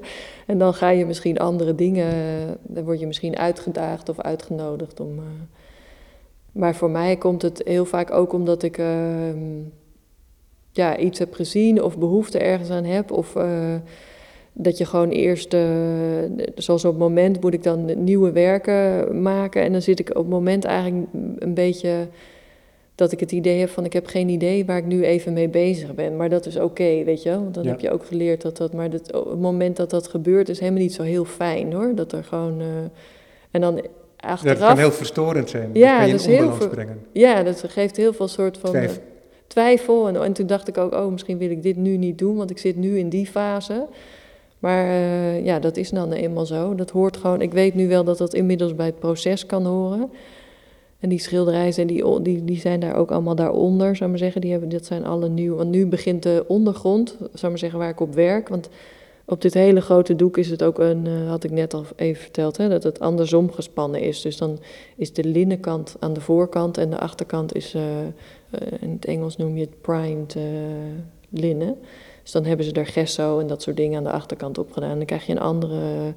En 0.46 0.58
dan 0.58 0.74
ga 0.74 0.90
je 0.90 1.06
misschien 1.06 1.38
andere 1.38 1.76
dingen, 1.76 2.14
dan 2.62 2.84
word 2.84 3.00
je 3.00 3.08
misschien 3.08 3.38
uitgedaagd 3.38 4.10
of 4.10 4.20
uitgenodigd 4.20 5.00
om... 5.00 5.18
Uh, 5.18 5.24
maar 6.52 6.76
voor 6.76 6.90
mij 6.90 7.16
komt 7.16 7.42
het 7.42 7.62
heel 7.66 7.86
vaak 7.86 8.12
ook 8.12 8.34
omdat 8.34 8.64
ik... 8.64 8.78
Uh, 8.78 8.88
ja, 10.72 10.98
iets 10.98 11.20
heb 11.20 11.34
gezien 11.34 11.84
of 11.84 11.98
behoefte 11.98 12.40
ergens 12.40 12.70
aan 12.70 12.84
heb. 12.84 13.12
Of 13.12 13.36
uh, 13.36 13.76
dat 14.54 14.78
je 14.78 14.86
gewoon 14.86 15.10
eerst, 15.10 15.56
zoals 16.56 16.86
op 16.86 16.92
het 16.92 17.02
moment 17.02 17.42
moet 17.42 17.54
ik 17.54 17.64
dan 17.64 18.04
nieuwe 18.04 18.32
werken 18.32 19.22
maken. 19.22 19.62
En 19.62 19.72
dan 19.72 19.82
zit 19.82 20.00
ik 20.00 20.10
op 20.10 20.16
het 20.16 20.30
moment 20.30 20.66
eigenlijk 20.66 21.08
een 21.40 21.54
beetje 21.54 22.08
dat 22.96 23.12
ik 23.12 23.20
het 23.20 23.32
idee 23.32 23.60
heb 23.60 23.70
van 23.70 23.86
ik 23.86 23.94
heb 23.94 24.08
geen 24.08 24.30
idee 24.30 24.66
waar 24.66 24.78
ik 24.78 24.86
nu 24.86 25.04
even 25.04 25.34
mee 25.34 25.50
bezig 25.50 25.96
ben. 25.96 26.16
Maar 26.16 26.30
dat 26.30 26.46
is 26.46 26.58
oké, 26.58 27.04
weet 27.04 27.24
je 27.24 27.30
Want 27.30 27.54
dan 27.54 27.66
heb 27.66 27.80
je 27.80 27.92
ook 27.92 28.06
geleerd 28.06 28.42
dat 28.42 28.58
dat... 28.58 28.74
Maar 28.74 28.90
dat, 28.90 29.14
op 29.14 29.30
het 29.30 29.40
moment 29.40 29.78
dat 29.78 29.90
dat 29.90 30.08
gebeurt 30.08 30.50
is 30.50 30.60
helemaal 30.60 30.82
niet 30.82 30.94
zo 30.94 31.04
heel 31.04 31.26
fijn 31.26 31.74
hoor. 31.74 31.96
Dat 31.96 32.12
er 32.12 32.24
gewoon... 32.24 32.62
Uh, 32.62 32.68
en 33.52 33.62
dan 33.62 33.82
achteraf... 34.18 34.44
Ja, 34.44 34.60
dat 34.60 34.68
kan 34.68 34.78
heel 34.78 34.92
verstorend 34.92 35.50
zijn. 35.50 35.70
Ja, 35.74 36.06
dat, 36.06 36.20
is 36.20 36.26
heel 36.26 36.54
veel, 36.54 36.70
brengen. 36.70 37.06
Ja, 37.12 37.44
dat 37.44 37.64
geeft 37.68 37.98
heel 37.98 38.14
veel 38.14 38.28
soort 38.28 38.58
van 38.58 38.88
twijfel. 39.48 40.08
En, 40.08 40.24
en, 40.24 40.34
toen 40.34 40.48
dacht 40.48 40.68
ik 40.68 40.78
ook, 40.78 40.94
oh, 40.94 41.12
misschien 41.12 41.38
wil 41.38 41.50
ik 41.50 41.64
dit 41.64 41.76
nu 41.76 41.98
niet 41.98 42.18
doen, 42.18 42.36
want 42.36 42.50
ik 42.50 42.58
zit 42.58 42.76
nu 42.76 42.98
in 42.98 43.10
die 43.10 43.26
fase. 43.26 43.88
Maar 44.60 44.86
uh, 44.86 45.46
ja, 45.46 45.60
dat 45.60 45.78
is 45.78 45.90
dan 45.90 46.12
eenmaal 46.12 46.46
zo. 46.46 46.76
Dat 46.76 46.90
hoort 46.90 47.18
gewoon. 47.18 47.42
Ik 47.42 47.52
weet 47.52 47.76
nu 47.76 47.88
wel 47.88 48.04
dat 48.04 48.18
dat 48.18 48.34
inmiddels 48.34 48.76
bij 48.76 48.86
het 48.86 49.00
proces 49.00 49.46
kan 49.46 49.66
horen. 49.66 50.12
En 51.02 51.10
die 51.10 51.20
schilderijen, 51.20 51.88
die, 51.88 52.22
die, 52.22 52.46
die 52.46 52.60
zijn 52.60 52.80
daar 52.80 52.96
ook 52.96 53.12
allemaal 53.12 53.36
daaronder, 53.36 53.96
zou 53.96 54.10
maar 54.10 54.20
zeggen. 54.20 54.42
Die 54.42 54.52
hebben, 54.52 54.70
dat 54.70 54.86
zijn 54.86 55.06
alle 55.06 55.30
nieuw. 55.30 55.56
Want 55.56 55.70
nu 55.70 55.88
begint 55.88 56.24
de 56.24 56.46
ondergrond, 56.48 57.18
zou 57.34 57.52
maar 57.52 57.60
zeggen, 57.60 57.80
waar 57.80 57.90
ik 57.90 58.00
op 58.00 58.14
werk. 58.14 58.48
Want 58.48 58.70
op 59.26 59.42
dit 59.42 59.54
hele 59.54 59.82
grote 59.82 60.16
doek 60.16 60.38
is 60.38 60.50
het 60.50 60.64
ook 60.64 60.80
een, 60.80 61.06
uh, 61.06 61.30
had 61.30 61.44
ik 61.44 61.52
net 61.52 61.74
al 61.74 61.86
even 61.96 62.22
verteld, 62.22 62.58
hè, 62.58 62.70
dat 62.70 62.84
het 62.84 63.00
andersom 63.00 63.52
gespannen 63.52 64.02
is. 64.02 64.22
Dus 64.22 64.38
dan 64.38 64.60
is 64.96 65.14
de 65.14 65.24
linnenkant 65.24 65.96
aan 66.00 66.14
de 66.14 66.22
voorkant 66.22 66.78
en 66.78 66.90
de 66.90 67.00
achterkant 67.00 67.56
is 67.56 67.76
uh, 67.76 68.00
eh, 68.00 68.08
in 68.80 68.90
het 68.90 69.06
Engels 69.06 69.38
noem 69.38 69.56
je 69.58 69.62
het 69.62 69.82
primed 69.82 70.36
linnen. 71.30 71.78
Dus 72.22 72.32
dan 72.32 72.46
hebben 72.46 72.66
ze 72.66 72.72
er 72.72 72.86
gesso 72.86 73.40
en 73.40 73.48
dat 73.48 73.62
soort 73.62 73.78
dingen 73.78 73.98
aan 73.98 74.04
de 74.04 74.12
achterkant 74.12 74.58
op 74.58 74.72
gedaan. 74.72 74.98
Dan 74.98 75.06
krijg 75.06 75.26
je 75.26 75.32
een 75.32 75.40
andere 75.40 76.14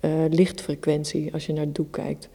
uh, 0.00 0.10
lichtfrequentie 0.30 1.32
als 1.32 1.46
je 1.46 1.52
naar 1.52 1.64
het 1.64 1.74
doek 1.74 1.92
kijkt. 1.92 2.28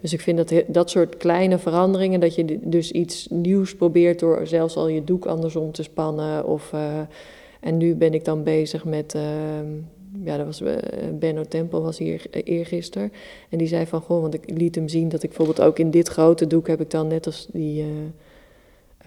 Dus 0.00 0.12
ik 0.12 0.20
vind 0.20 0.36
dat 0.36 0.64
dat 0.66 0.90
soort 0.90 1.16
kleine 1.16 1.58
veranderingen, 1.58 2.20
dat 2.20 2.34
je 2.34 2.58
dus 2.62 2.90
iets 2.90 3.26
nieuws 3.30 3.74
probeert 3.74 4.18
door 4.18 4.46
zelfs 4.46 4.76
al 4.76 4.88
je 4.88 5.04
doek 5.04 5.26
andersom 5.26 5.72
te 5.72 5.82
spannen. 5.82 6.46
Of, 6.46 6.72
uh, 6.74 6.98
en 7.60 7.76
nu 7.76 7.94
ben 7.94 8.14
ik 8.14 8.24
dan 8.24 8.42
bezig 8.42 8.84
met. 8.84 9.14
Uh, 9.14 9.22
ja, 10.24 10.36
dat 10.36 10.46
was 10.46 10.62
Benno 11.18 11.42
Tempel 11.42 11.82
was 11.82 11.98
hier 11.98 12.26
eergisteren. 12.30 13.12
En 13.48 13.58
die 13.58 13.66
zei 13.66 13.86
van 13.86 14.00
goh, 14.00 14.20
want 14.20 14.34
ik 14.34 14.50
liet 14.50 14.74
hem 14.74 14.88
zien 14.88 15.08
dat 15.08 15.22
ik 15.22 15.28
bijvoorbeeld 15.28 15.60
ook 15.60 15.78
in 15.78 15.90
dit 15.90 16.08
grote 16.08 16.46
doek 16.46 16.66
heb 16.66 16.80
ik 16.80 16.90
dan 16.90 17.06
net 17.06 17.26
als 17.26 17.48
die 17.52 17.84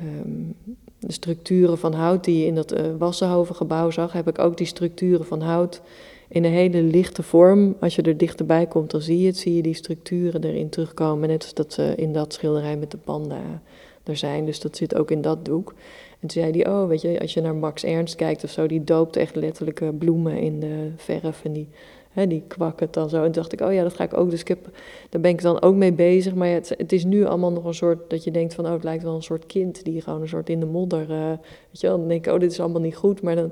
um, 0.01 0.55
de 0.99 1.11
structuren 1.11 1.77
van 1.77 1.93
hout 1.93 2.23
die 2.23 2.39
je 2.39 2.45
in 2.45 2.55
dat 2.55 2.73
uh, 2.73 2.79
Wassenhoven-gebouw 2.97 3.89
zag, 3.89 4.13
heb 4.13 4.27
ik 4.27 4.39
ook 4.39 4.57
die 4.57 4.67
structuren 4.67 5.25
van 5.25 5.41
hout 5.41 5.81
in 6.27 6.43
een 6.43 6.51
hele 6.51 6.81
lichte 6.81 7.23
vorm. 7.23 7.75
Als 7.79 7.95
je 7.95 8.01
er 8.01 8.17
dichterbij 8.17 8.65
komt, 8.65 8.91
dan 8.91 9.01
zie 9.01 9.19
je 9.19 9.27
het, 9.27 9.37
zie 9.37 9.55
je 9.55 9.61
die 9.61 9.73
structuren 9.73 10.43
erin 10.43 10.69
terugkomen. 10.69 11.29
Net 11.29 11.43
als 11.43 11.53
dat 11.53 11.73
ze 11.73 11.93
in 11.95 12.13
dat 12.13 12.33
schilderij 12.33 12.77
met 12.77 12.91
de 12.91 12.97
panda 12.97 13.61
er 14.03 14.17
zijn. 14.17 14.45
Dus 14.45 14.59
dat 14.59 14.77
zit 14.77 14.95
ook 14.95 15.11
in 15.11 15.21
dat 15.21 15.45
doek. 15.45 15.73
En 16.19 16.27
toen 16.27 16.43
zei 16.43 16.51
hij, 16.51 16.67
oh, 16.67 16.87
weet 16.87 17.01
je, 17.01 17.19
als 17.19 17.33
je 17.33 17.41
naar 17.41 17.55
Max 17.55 17.83
Ernst 17.83 18.15
kijkt 18.15 18.43
of 18.43 18.49
zo, 18.49 18.67
die 18.67 18.83
doopt 18.83 19.15
echt 19.15 19.35
letterlijke 19.35 19.93
bloemen 19.93 20.39
in 20.39 20.59
de 20.59 20.91
verf. 20.95 21.43
En 21.43 21.53
die 21.53 21.67
Hè, 22.15 22.27
die 22.27 22.43
dan 22.91 23.09
zo. 23.09 23.17
En 23.17 23.23
toen 23.23 23.31
dacht 23.31 23.53
ik, 23.53 23.61
oh 23.61 23.73
ja, 23.73 23.83
dat 23.83 23.93
ga 23.93 24.03
ik 24.03 24.17
ook. 24.17 24.29
Dus 24.29 24.41
ik 24.41 24.47
heb, 24.47 24.69
daar 25.09 25.21
ben 25.21 25.31
ik 25.31 25.41
dan 25.41 25.61
ook 25.61 25.75
mee 25.75 25.93
bezig. 25.93 26.33
Maar 26.33 26.47
het, 26.47 26.73
het, 26.77 26.91
is 26.91 27.05
nu 27.05 27.25
allemaal 27.25 27.51
nog 27.51 27.65
een 27.65 27.73
soort, 27.73 28.09
dat 28.09 28.23
je 28.23 28.31
denkt 28.31 28.53
van, 28.53 28.65
oh, 28.65 28.71
het 28.71 28.83
lijkt 28.83 29.03
wel 29.03 29.15
een 29.15 29.23
soort 29.23 29.45
kind 29.45 29.83
die 29.83 30.01
gewoon 30.01 30.21
een 30.21 30.27
soort 30.27 30.49
in 30.49 30.59
de 30.59 30.65
modder, 30.65 31.09
uh, 31.09 31.27
weet 31.27 31.81
je 31.81 31.87
wel. 31.87 31.97
Dan 31.97 32.07
denk 32.07 32.25
ik, 32.25 32.33
oh, 32.33 32.39
dit 32.39 32.51
is 32.51 32.59
allemaal 32.59 32.81
niet 32.81 32.95
goed. 32.95 33.21
Maar 33.21 33.35
dan, 33.35 33.51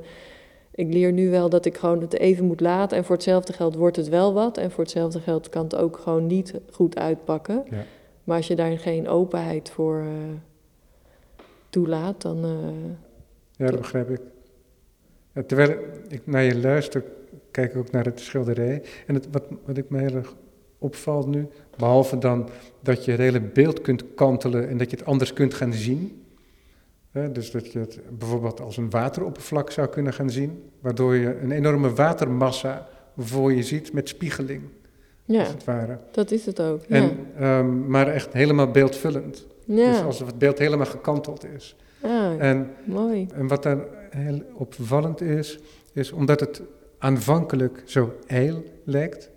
ik 0.76 0.94
leer 0.94 1.12
nu 1.12 1.30
wel 1.30 1.50
dat 1.50 1.66
ik 1.66 1.78
gewoon 1.78 2.02
het 2.02 2.14
even 2.14 2.46
moet 2.46 2.60
laten. 2.60 2.98
En 2.98 3.04
voor 3.04 3.16
hetzelfde 3.16 3.54
geld 3.54 3.76
wordt 3.76 3.96
het 3.96 4.10
wel 4.10 4.34
wat. 4.34 4.58
En 4.58 4.72
voor 4.72 4.84
hetzelfde 4.84 5.20
geld 5.20 5.50
kan 5.50 5.64
het 5.64 5.76
ook 5.76 5.98
gewoon 5.98 6.28
niet 6.28 6.54
goed 6.72 6.98
uitpakken. 6.98 7.64
Ja. 7.70 7.84
Maar 8.24 8.38
als 8.38 8.48
je 8.48 8.56
daar 8.56 8.80
geen 8.80 9.08
openheid 9.08 9.70
voor 9.70 10.00
uh, 10.00 10.08
toelaat, 11.70 12.22
dan... 12.22 12.46
Uh, 12.46 12.52
ja, 13.56 13.66
dat 13.66 13.80
begrijp 13.80 14.10
ik. 14.10 14.22
terwijl 15.48 15.78
ik 16.08 16.22
naar 16.26 16.44
je 16.44 16.60
luister, 16.60 17.04
kijk 17.52 17.76
ook 17.76 17.92
naar 17.92 18.06
het 18.06 18.20
schilderij. 18.20 18.82
En 19.08 19.14
het, 19.14 19.28
wat, 19.32 19.44
wat 19.66 19.78
ik 19.78 19.90
me 19.90 20.00
heel 20.00 20.16
erg 20.16 20.36
opvalt 20.78 21.28
nu, 21.28 21.48
behalve 21.78 22.18
dan 22.18 22.50
dat 22.80 23.06
je 23.06 23.12
het 23.12 23.20
hele 23.20 23.42
beeld 23.42 23.82
kunt 23.82 24.04
kantelen 24.16 24.70
en 24.70 24.78
dat 24.78 24.90
je 24.90 24.98
het 24.98 25.06
anders 25.06 25.34
kunt 25.34 25.54
gaan 25.54 25.74
zien. 25.74 26.23
Dus 27.14 27.52
dat 27.52 27.72
je 27.72 27.80
het 27.80 28.00
bijvoorbeeld 28.18 28.62
als 28.62 28.78
een 28.78 28.90
wateroppervlak 28.90 29.72
zou 29.72 29.88
kunnen 29.88 30.14
gaan 30.14 30.30
zien, 30.30 30.64
waardoor 30.80 31.16
je 31.16 31.40
een 31.40 31.52
enorme 31.52 31.94
watermassa 31.94 32.88
voor 33.18 33.54
je 33.54 33.64
ziet 33.64 33.94
met 33.94 34.10
spiegeling. 34.10 34.62
Ja, 35.26 35.40
als 35.40 35.50
het 35.50 35.64
ware. 35.64 36.00
dat 36.12 36.32
is 36.32 36.46
het 36.46 36.62
ook. 36.62 36.82
En, 36.82 37.18
um, 37.42 37.88
maar 37.88 38.08
echt 38.08 38.34
helemaal 38.34 38.72
beeldvullend. 38.72 39.48
Ja. 39.66 39.92
Dus 39.92 40.02
als 40.02 40.20
het 40.20 40.38
beeld 40.38 40.58
helemaal 40.58 40.86
gekanteld 40.86 41.46
is. 41.46 41.76
Ah, 42.02 42.42
en, 42.44 42.70
mooi. 42.86 43.28
En 43.34 43.48
wat 43.48 43.64
dan 43.64 43.84
heel 44.10 44.42
opvallend 44.54 45.22
is, 45.22 45.60
is 45.94 46.12
omdat 46.12 46.40
het 46.40 46.62
aanvankelijk 46.98 47.82
zo 47.86 48.16
ijl 48.28 48.64
lijkt, 48.84 49.32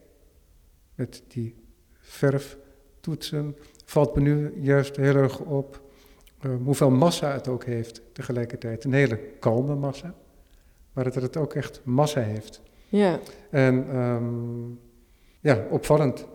met 0.95 1.23
die 1.29 1.55
verftoetsen, 2.01 3.57
valt 3.85 4.15
me 4.15 4.21
nu 4.21 4.53
juist 4.61 4.97
heel 4.97 5.17
erg 5.17 5.39
op 5.39 5.81
uh, 6.42 6.53
hoeveel 6.64 6.90
massa 6.90 7.33
het 7.33 7.49
ook 7.49 7.64
heeft 7.64 8.03
tegelijkertijd. 8.12 8.85
Een 8.85 8.92
hele 8.92 9.18
kalme 9.38 9.75
massa, 9.75 10.14
maar 10.92 11.05
dat 11.05 11.14
het 11.14 11.37
ook 11.37 11.55
echt 11.55 11.81
massa 11.85 12.20
heeft. 12.20 12.61
Ja. 12.88 13.20
En 13.51 13.96
um, 13.96 14.81
ja, 15.40 15.66
opvallend, 15.70 16.27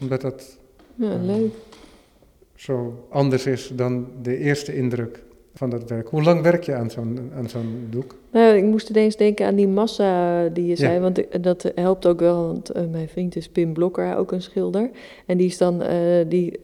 omdat 0.00 0.20
dat 0.20 0.58
ja, 0.94 1.16
leuk. 1.16 1.52
zo 2.54 3.06
anders 3.10 3.46
is 3.46 3.68
dan 3.74 4.08
de 4.22 4.36
eerste 4.36 4.76
indruk 4.76 5.22
van 5.58 5.70
dat 5.70 5.88
werk. 5.88 6.08
Hoe 6.08 6.22
lang 6.22 6.42
werk 6.42 6.62
je 6.62 6.74
aan 6.74 6.90
zo'n, 6.90 7.30
aan 7.36 7.48
zo'n 7.48 7.86
doek? 7.90 8.14
Nou, 8.30 8.56
ik 8.56 8.64
moest 8.64 8.90
ineens 8.90 9.16
denken 9.16 9.46
aan 9.46 9.54
die 9.54 9.68
massa 9.68 10.44
die 10.48 10.66
je 10.66 10.76
zei, 10.76 11.00
want 11.00 11.42
dat 11.42 11.72
helpt 11.74 12.06
ook 12.06 12.20
wel. 12.20 12.46
Want 12.46 12.76
uh, 12.76 12.82
mijn 12.90 13.08
vriend 13.08 13.36
is 13.36 13.48
Pim 13.48 13.72
Blokker, 13.72 14.16
ook 14.16 14.32
een 14.32 14.42
schilder. 14.42 14.90
En 15.26 15.36
die, 15.36 15.46
is 15.46 15.58
dan, 15.58 15.82
uh, 15.82 15.90
die 16.28 16.60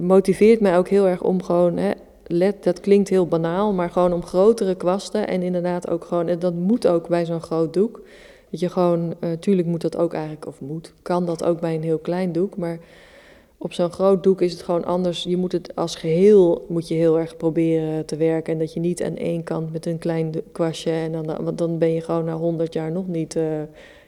motiveert 0.00 0.60
mij 0.60 0.78
ook 0.78 0.88
heel 0.88 1.06
erg 1.06 1.22
om 1.22 1.42
gewoon, 1.42 1.76
hè, 1.76 1.90
let, 2.26 2.64
dat 2.64 2.80
klinkt 2.80 3.08
heel 3.08 3.26
banaal, 3.26 3.72
maar 3.72 3.90
gewoon 3.90 4.12
om 4.12 4.22
grotere 4.22 4.74
kwasten. 4.74 5.28
En 5.28 5.42
inderdaad 5.42 5.90
ook 5.90 6.04
gewoon, 6.04 6.28
en 6.28 6.38
dat 6.38 6.54
moet 6.54 6.86
ook 6.86 7.08
bij 7.08 7.24
zo'n 7.24 7.42
groot 7.42 7.74
doek. 7.74 8.02
Dat 8.50 8.60
je 8.60 8.68
gewoon, 8.68 9.14
tuurlijk 9.40 9.68
moet 9.68 9.82
dat 9.82 9.96
ook 9.96 10.12
eigenlijk, 10.12 10.46
of 10.46 10.60
moet, 10.60 10.92
kan 11.02 11.26
dat 11.26 11.44
ook 11.44 11.60
bij 11.60 11.74
een 11.74 11.82
heel 11.82 11.98
klein 11.98 12.32
doek, 12.32 12.56
maar 12.56 12.78
op 13.58 13.72
zo'n 13.72 13.92
groot 13.92 14.22
doek 14.22 14.40
is 14.40 14.52
het 14.52 14.62
gewoon 14.62 14.84
anders. 14.84 15.22
Je 15.22 15.36
moet 15.36 15.52
het 15.52 15.76
als 15.76 15.96
geheel 15.96 16.64
moet 16.68 16.88
je 16.88 16.94
heel 16.94 17.18
erg 17.18 17.36
proberen 17.36 18.06
te 18.06 18.16
werken. 18.16 18.52
En 18.52 18.58
dat 18.58 18.72
je 18.72 18.80
niet 18.80 19.02
aan 19.02 19.16
één 19.16 19.42
kant 19.42 19.72
met 19.72 19.86
een 19.86 19.98
klein 19.98 20.32
kwastje. 20.52 20.90
En 20.90 21.12
dan, 21.12 21.26
want 21.44 21.58
dan 21.58 21.78
ben 21.78 21.92
je 21.92 22.00
gewoon 22.00 22.24
na 22.24 22.36
honderd 22.36 22.72
jaar 22.72 22.92
nog 22.92 23.06
niet. 23.06 23.36
Uh, 23.36 23.42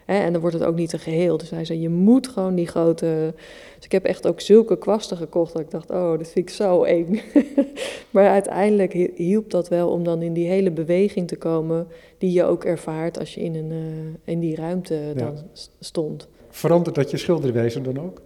hè, 0.05 0.19
en 0.19 0.33
dan 0.33 0.41
wordt 0.41 0.57
het 0.57 0.65
ook 0.65 0.77
niet 0.77 0.93
een 0.93 0.99
geheel. 0.99 1.37
Dus 1.37 1.51
hij 1.51 1.65
zei: 1.65 1.81
Je 1.81 1.89
moet 1.89 2.29
gewoon 2.29 2.55
die 2.55 2.67
grote. 2.67 3.35
Dus 3.77 3.85
ik 3.85 3.93
heb 3.93 4.05
echt 4.05 4.27
ook 4.27 4.41
zulke 4.41 4.79
kwasten 4.79 5.17
gekocht. 5.17 5.53
Dat 5.53 5.63
ik 5.63 5.71
dacht: 5.71 5.91
Oh, 5.91 6.19
dat 6.19 6.29
vind 6.29 6.49
ik 6.49 6.55
zo 6.55 6.83
eng. 6.83 7.21
maar 8.11 8.29
uiteindelijk 8.29 8.93
hielp 9.15 9.51
dat 9.51 9.69
wel 9.69 9.91
om 9.91 10.05
dan 10.05 10.23
in 10.23 10.33
die 10.33 10.49
hele 10.49 10.71
beweging 10.71 11.29
te 11.29 11.37
komen. 11.37 11.87
Die 12.19 12.33
je 12.33 12.45
ook 12.45 12.65
ervaart 12.65 13.19
als 13.19 13.35
je 13.35 13.41
in, 13.41 13.55
een, 13.55 13.71
uh, 13.71 14.15
in 14.25 14.41
die 14.41 14.57
ruimte 14.57 15.13
dan 15.17 15.39
stond. 15.79 16.29
Verandert 16.49 16.95
dat 16.95 17.11
je 17.11 17.17
schilderwijze 17.17 17.81
dan 17.81 18.01
ook? 18.01 18.21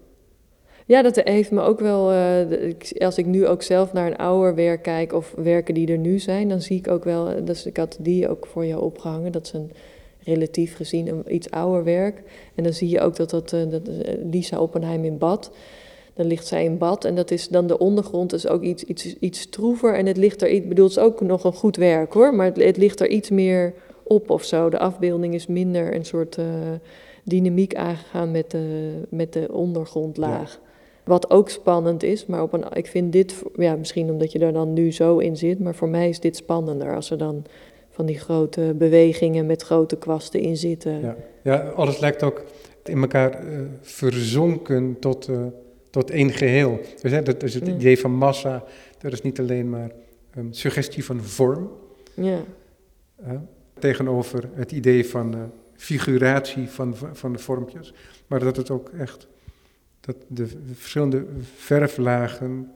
Ja, 0.87 1.03
dat 1.03 1.17
heeft 1.17 1.51
me 1.51 1.61
ook 1.61 1.81
wel. 1.81 2.13
Uh, 2.13 2.75
als 2.99 3.19
ik 3.19 3.27
nu 3.27 3.47
ook 3.47 3.63
zelf 3.63 3.93
naar 3.93 4.07
een 4.07 4.17
ouder 4.17 4.55
werk 4.55 4.83
kijk 4.83 5.13
of 5.13 5.33
werken 5.37 5.75
die 5.75 5.93
er 5.93 5.99
nu 5.99 6.19
zijn, 6.19 6.49
dan 6.49 6.61
zie 6.61 6.79
ik 6.79 6.89
ook 6.89 7.05
wel. 7.05 7.45
Dus 7.45 7.67
ik 7.67 7.77
had 7.77 7.97
die 8.01 8.29
ook 8.29 8.47
voor 8.47 8.67
jou 8.67 8.83
opgehangen. 8.83 9.33
Dat 9.33 9.47
is 9.47 9.53
een 9.53 9.71
relatief 10.23 10.77
gezien 10.77 11.09
een 11.09 11.35
iets 11.35 11.51
ouder 11.51 11.85
werk. 11.85 12.23
En 12.55 12.65
dan 12.65 12.73
zie 12.73 12.89
je 12.89 13.01
ook 13.01 13.17
dat 13.17 13.31
dat, 13.31 13.53
uh, 13.53 13.71
dat 13.71 13.83
Lisa 14.31 14.61
Oppenheim 14.61 15.05
in 15.05 15.19
bad. 15.19 15.51
Dan 16.15 16.27
ligt 16.27 16.47
zij 16.47 16.65
in 16.65 16.79
bad 16.79 17.05
en 17.05 17.15
dat 17.15 17.31
is 17.31 17.49
dan 17.49 17.67
de 17.67 17.79
ondergrond 17.79 18.33
is 18.33 18.49
ook 18.49 18.63
iets, 18.63 18.85
iets, 18.85 19.17
iets 19.19 19.41
stroever. 19.41 19.95
En 19.95 20.07
het 20.07 20.17
ligt 20.17 20.43
er, 20.43 20.49
ik 20.49 20.69
bedoel, 20.69 20.87
is 20.87 20.99
ook 20.99 21.21
nog 21.21 21.45
een 21.45 21.53
goed 21.53 21.77
werk 21.77 22.13
hoor, 22.13 22.35
maar 22.35 22.47
het, 22.55 22.77
ligt 22.77 23.01
er 23.01 23.09
iets 23.09 23.31
meer 23.31 23.75
op 24.03 24.31
of 24.31 24.45
zo. 24.45 24.71
De 24.71 24.79
afbeelding 24.79 25.35
is 25.35 25.47
minder 25.47 25.95
een 25.95 26.05
soort 26.05 26.39
dynamiek 27.25 27.75
aangegaan 27.75 28.31
met 28.31 28.51
de, 28.51 28.93
met 29.09 29.33
de 29.33 29.49
ondergrondlaag. 29.53 30.61
Wat 31.11 31.31
ook 31.31 31.49
spannend 31.49 32.03
is, 32.03 32.27
maar 32.27 32.43
op 32.43 32.53
een, 32.53 32.65
ik 32.73 32.87
vind 32.87 33.13
dit, 33.13 33.43
ja, 33.55 33.77
misschien 33.77 34.11
omdat 34.11 34.33
je 34.33 34.39
er 34.39 34.53
dan 34.53 34.73
nu 34.73 34.93
zo 34.93 35.19
in 35.19 35.37
zit, 35.37 35.59
maar 35.59 35.75
voor 35.75 35.89
mij 35.89 36.09
is 36.09 36.21
dit 36.21 36.37
spannender 36.37 36.95
als 36.95 37.11
er 37.11 37.19
dan 37.19 37.45
van 37.91 38.07
die 38.07 38.19
grote 38.19 38.75
bewegingen 38.79 39.47
met 39.47 39.63
grote 39.63 39.97
kwasten 39.97 40.41
in 40.41 40.57
zitten. 40.57 41.01
Ja, 41.01 41.17
ja 41.43 41.59
alles 41.59 41.99
lijkt 41.99 42.23
ook 42.23 42.45
in 42.85 43.01
elkaar 43.01 43.45
uh, 43.45 43.61
verzonken 43.81 44.97
tot, 45.01 45.29
uh, 45.29 45.47
tot 45.91 46.11
één 46.11 46.31
geheel. 46.31 46.81
Dus 47.03 47.11
hè, 47.11 47.23
dat 47.23 47.43
is 47.43 47.55
het 47.55 47.69
idee 47.69 47.99
van 47.99 48.13
massa, 48.13 48.65
dat 48.99 49.13
is 49.13 49.23
niet 49.23 49.41
alleen 49.41 49.71
maar 49.71 49.91
um, 50.37 50.53
suggestie 50.53 51.05
van 51.05 51.21
vorm. 51.21 51.71
Ja. 52.15 52.39
Uh, 53.27 53.33
tegenover 53.79 54.49
het 54.55 54.73
idee 54.73 55.07
van 55.07 55.53
figuratie 55.77 56.69
van, 56.69 56.95
van 57.13 57.33
de 57.33 57.39
vormpjes, 57.39 57.95
maar 58.27 58.41
dat 58.41 58.57
het 58.57 58.71
ook 58.71 58.89
echt 58.99 59.29
dat 60.01 60.17
de 60.29 60.47
verschillende 60.73 61.27
verflagen 61.57 62.73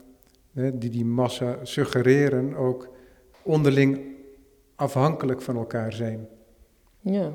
hè, 0.52 0.78
die 0.78 0.90
die 0.90 1.04
massa 1.04 1.58
suggereren 1.62 2.54
ook 2.54 2.88
onderling 3.42 4.00
afhankelijk 4.74 5.42
van 5.42 5.56
elkaar 5.56 5.92
zijn. 5.92 6.28
Ja. 7.00 7.34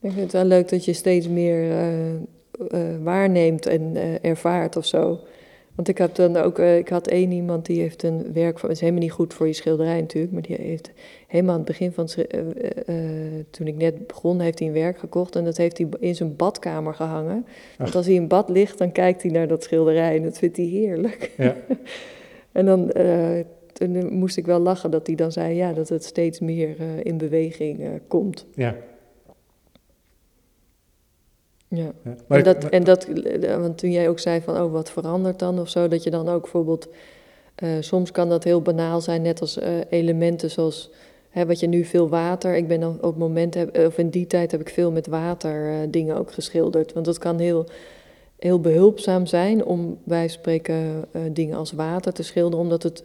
Ik 0.00 0.12
vind 0.12 0.22
het 0.22 0.32
wel 0.32 0.44
leuk 0.44 0.68
dat 0.68 0.84
je 0.84 0.92
steeds 0.92 1.28
meer 1.28 1.70
uh, 1.70 2.12
uh, 2.12 3.02
waarneemt 3.02 3.66
en 3.66 3.82
uh, 3.96 4.24
ervaart 4.24 4.76
of 4.76 4.86
zo. 4.86 5.20
Want 5.76 5.88
ik, 5.88 5.98
heb 5.98 6.14
dan 6.14 6.36
ook, 6.36 6.58
uh, 6.58 6.76
ik 6.76 6.88
had 6.88 7.08
één 7.08 7.32
iemand 7.32 7.66
die 7.66 7.80
heeft 7.80 8.02
een 8.02 8.32
werk 8.32 8.58
van. 8.58 8.68
Het 8.68 8.76
is 8.76 8.80
helemaal 8.80 9.02
niet 9.02 9.12
goed 9.12 9.34
voor 9.34 9.46
je 9.46 9.52
schilderij 9.52 10.00
natuurlijk. 10.00 10.32
Maar 10.32 10.42
die 10.42 10.56
heeft 10.60 10.90
helemaal 11.26 11.52
aan 11.52 11.60
het 11.60 11.68
begin 11.68 11.92
van. 11.92 12.08
Uh, 12.16 12.40
uh, 12.86 13.44
toen 13.50 13.66
ik 13.66 13.76
net 13.76 14.06
begon, 14.06 14.40
heeft 14.40 14.58
hij 14.58 14.68
een 14.68 14.74
werk 14.74 14.98
gekocht. 14.98 15.36
En 15.36 15.44
dat 15.44 15.56
heeft 15.56 15.78
hij 15.78 15.88
in 15.98 16.14
zijn 16.14 16.36
badkamer 16.36 16.94
gehangen. 16.94 17.44
Ach. 17.46 17.76
Want 17.76 17.94
als 17.94 18.06
hij 18.06 18.14
in 18.14 18.28
bad 18.28 18.48
ligt, 18.48 18.78
dan 18.78 18.92
kijkt 18.92 19.22
hij 19.22 19.30
naar 19.30 19.48
dat 19.48 19.62
schilderij. 19.62 20.16
En 20.16 20.22
dat 20.22 20.38
vindt 20.38 20.56
hij 20.56 20.66
heerlijk. 20.66 21.32
Ja. 21.36 21.56
en 22.52 22.66
dan. 22.66 22.92
toen 23.72 24.14
moest 24.14 24.36
ik 24.36 24.46
wel 24.46 24.60
lachen 24.60 24.90
dat 24.90 25.06
hij 25.06 25.16
dan 25.16 25.32
zei 25.32 25.54
ja, 25.54 25.72
dat 25.72 25.88
het 25.88 26.04
steeds 26.04 26.40
meer 26.40 26.76
in 27.02 27.18
beweging 27.18 28.00
komt. 28.08 28.46
Ja. 28.54 28.76
Ja, 31.68 31.92
maar 32.26 32.38
en, 32.38 32.44
dat, 32.44 32.64
en 32.64 32.84
dat, 32.84 33.08
want 33.58 33.78
toen 33.78 33.90
jij 33.90 34.08
ook 34.08 34.18
zei 34.18 34.40
van, 34.40 34.60
oh, 34.60 34.72
wat 34.72 34.90
verandert 34.90 35.38
dan 35.38 35.60
of 35.60 35.68
zo, 35.68 35.88
dat 35.88 36.02
je 36.02 36.10
dan 36.10 36.28
ook 36.28 36.42
bijvoorbeeld, 36.42 36.88
uh, 37.62 37.70
soms 37.80 38.10
kan 38.10 38.28
dat 38.28 38.44
heel 38.44 38.62
banaal 38.62 39.00
zijn, 39.00 39.22
net 39.22 39.40
als 39.40 39.58
uh, 39.58 39.64
elementen 39.88 40.50
zoals, 40.50 40.90
hè, 41.30 41.46
wat 41.46 41.60
je 41.60 41.66
nu 41.66 41.84
veel 41.84 42.08
water, 42.08 42.56
ik 42.56 42.68
ben 42.68 42.80
dan 42.80 42.96
op 42.96 43.02
het 43.02 43.18
moment, 43.18 43.54
heb, 43.54 43.78
of 43.78 43.98
in 43.98 44.08
die 44.08 44.26
tijd 44.26 44.50
heb 44.50 44.60
ik 44.60 44.68
veel 44.68 44.92
met 44.92 45.06
water 45.06 45.70
uh, 45.70 45.76
dingen 45.88 46.16
ook 46.16 46.32
geschilderd, 46.32 46.92
want 46.92 47.06
dat 47.06 47.18
kan 47.18 47.38
heel, 47.38 47.66
heel 48.38 48.60
behulpzaam 48.60 49.26
zijn 49.26 49.64
om, 49.64 49.98
wij 50.04 50.28
spreken 50.28 51.04
dingen 51.32 51.56
als 51.56 51.72
water 51.72 52.12
te 52.12 52.22
schilderen, 52.22 52.64
omdat 52.64 52.82
het 52.82 53.04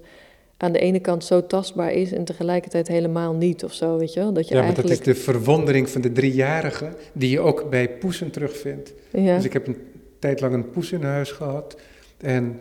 aan 0.62 0.72
de 0.72 0.80
ene 0.80 1.00
kant 1.00 1.24
zo 1.26 1.46
tastbaar 1.46 1.92
is 1.92 2.12
en 2.12 2.24
tegelijkertijd 2.24 2.88
helemaal 2.88 3.34
niet 3.34 3.64
of 3.64 3.74
zo, 3.74 3.98
weet 3.98 4.14
je 4.14 4.20
wel? 4.20 4.34
Dat 4.34 4.48
je 4.48 4.56
ja, 4.56 4.60
maar 4.60 4.74
eigenlijk... 4.74 5.06
dat 5.06 5.08
is 5.08 5.14
de 5.14 5.24
verwondering 5.32 5.90
van 5.90 6.02
de 6.02 6.12
driejarige 6.12 6.90
die 7.14 7.30
je 7.30 7.40
ook 7.40 7.70
bij 7.70 7.90
poesen 7.90 8.32
terugvindt. 8.32 8.94
Ja. 9.12 9.36
Dus 9.36 9.46
ik 9.46 9.54
heb 9.54 9.68
een 9.68 9.78
tijd 10.20 10.42
lang 10.42 10.54
een 10.54 10.70
poes 10.70 10.92
in 10.92 11.04
huis 11.04 11.32
gehad 11.32 11.82
en 12.18 12.60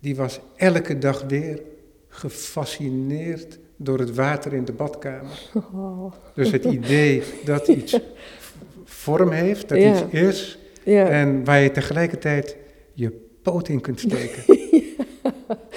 die 0.00 0.16
was 0.16 0.40
elke 0.56 0.98
dag 0.98 1.24
weer 1.28 1.62
gefascineerd 2.08 3.58
door 3.76 3.98
het 3.98 4.14
water 4.14 4.52
in 4.52 4.64
de 4.64 4.72
badkamer. 4.72 5.50
Oh. 5.74 6.12
Dus 6.34 6.50
het 6.50 6.64
idee 6.64 7.22
dat 7.44 7.68
iets 7.78 8.00
vorm 8.84 9.30
heeft, 9.30 9.68
dat 9.68 9.78
ja. 9.78 9.90
iets 9.90 10.12
is 10.12 10.58
en 10.84 11.44
waar 11.44 11.60
je 11.60 11.70
tegelijkertijd 11.70 12.56
je 12.92 13.10
poot 13.42 13.68
in 13.68 13.80
kunt 13.80 14.00
steken. 14.00 14.42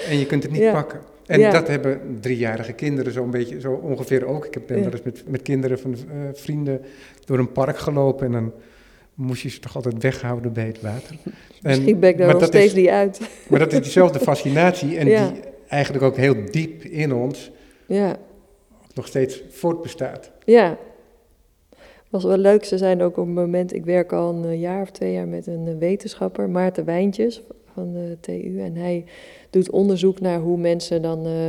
En 0.08 0.18
je 0.18 0.26
kunt 0.26 0.42
het 0.42 0.52
niet 0.52 0.72
pakken. 0.72 1.00
En 1.26 1.40
Ja. 1.40 1.50
dat 1.50 1.68
hebben 1.68 2.18
driejarige 2.20 2.72
kinderen 2.72 3.12
zo'n 3.12 3.30
beetje, 3.30 3.60
zo 3.60 3.72
ongeveer 3.72 4.26
ook. 4.26 4.46
Ik 4.46 4.66
ben 4.66 4.76
Ja. 4.76 4.82
wel 4.82 4.92
eens 4.92 5.02
met, 5.02 5.24
met 5.28 5.42
kinderen 5.42 5.78
van 5.78 5.94
eh, 5.94 5.98
vrienden 6.32 6.80
door 7.24 7.38
een 7.38 7.52
park 7.52 7.78
gelopen 7.78 8.26
en 8.26 8.32
dan 8.32 8.52
moest 9.14 9.42
je 9.42 9.48
ze 9.50 9.58
toch 9.60 9.76
altijd 9.76 10.02
weghouden 10.02 10.52
bij 10.52 10.66
het 10.66 10.80
water. 10.80 11.16
Misschien 11.62 11.98
ben 12.00 12.08
ik 12.10 12.18
daar 12.18 12.32
nog 12.32 12.44
steeds 12.44 12.66
is- 12.66 12.74
niet 12.74 12.88
uit. 12.88 13.20
Maar 13.48 13.58
dat 13.58 13.72
is 13.72 13.80
diezelfde 13.80 14.18
fascinatie 14.18 14.96
en 14.98 15.06
Ja. 15.08 15.28
die 15.30 15.40
eigenlijk 15.68 16.04
ook 16.04 16.16
heel 16.16 16.34
diep 16.50 16.82
in 16.82 17.12
ons 17.14 17.50
Ja, 17.86 18.16
nog 18.94 19.06
steeds 19.06 19.42
voortbestaat. 19.50 20.30
ja. 20.44 20.76
was 22.10 22.24
wel 22.24 22.36
leuk. 22.36 22.64
Ze 22.64 22.78
zijn 22.78 23.02
ook 23.02 23.16
op 23.16 23.26
het 23.26 23.34
moment, 23.34 23.74
ik 23.74 23.84
werk 23.84 24.12
al 24.12 24.34
een 24.34 24.44
eh, 24.44 24.60
jaar 24.60 24.82
of 24.82 24.90
twee 24.90 25.12
jaar 25.12 25.28
met 25.28 25.46
een 25.46 25.66
eh, 25.68 25.74
wetenschapper, 25.78 26.50
Maarten 26.50 26.84
Wijntjes 26.84 27.42
van 27.74 27.92
de 27.92 28.16
TU. 28.20 28.60
En 28.60 28.76
hij 28.76 29.04
doet 29.52 29.70
onderzoek 29.70 30.20
naar 30.20 30.40
hoe 30.40 30.58
mensen 30.58 31.02
dan 31.02 31.26
eh, 31.26 31.48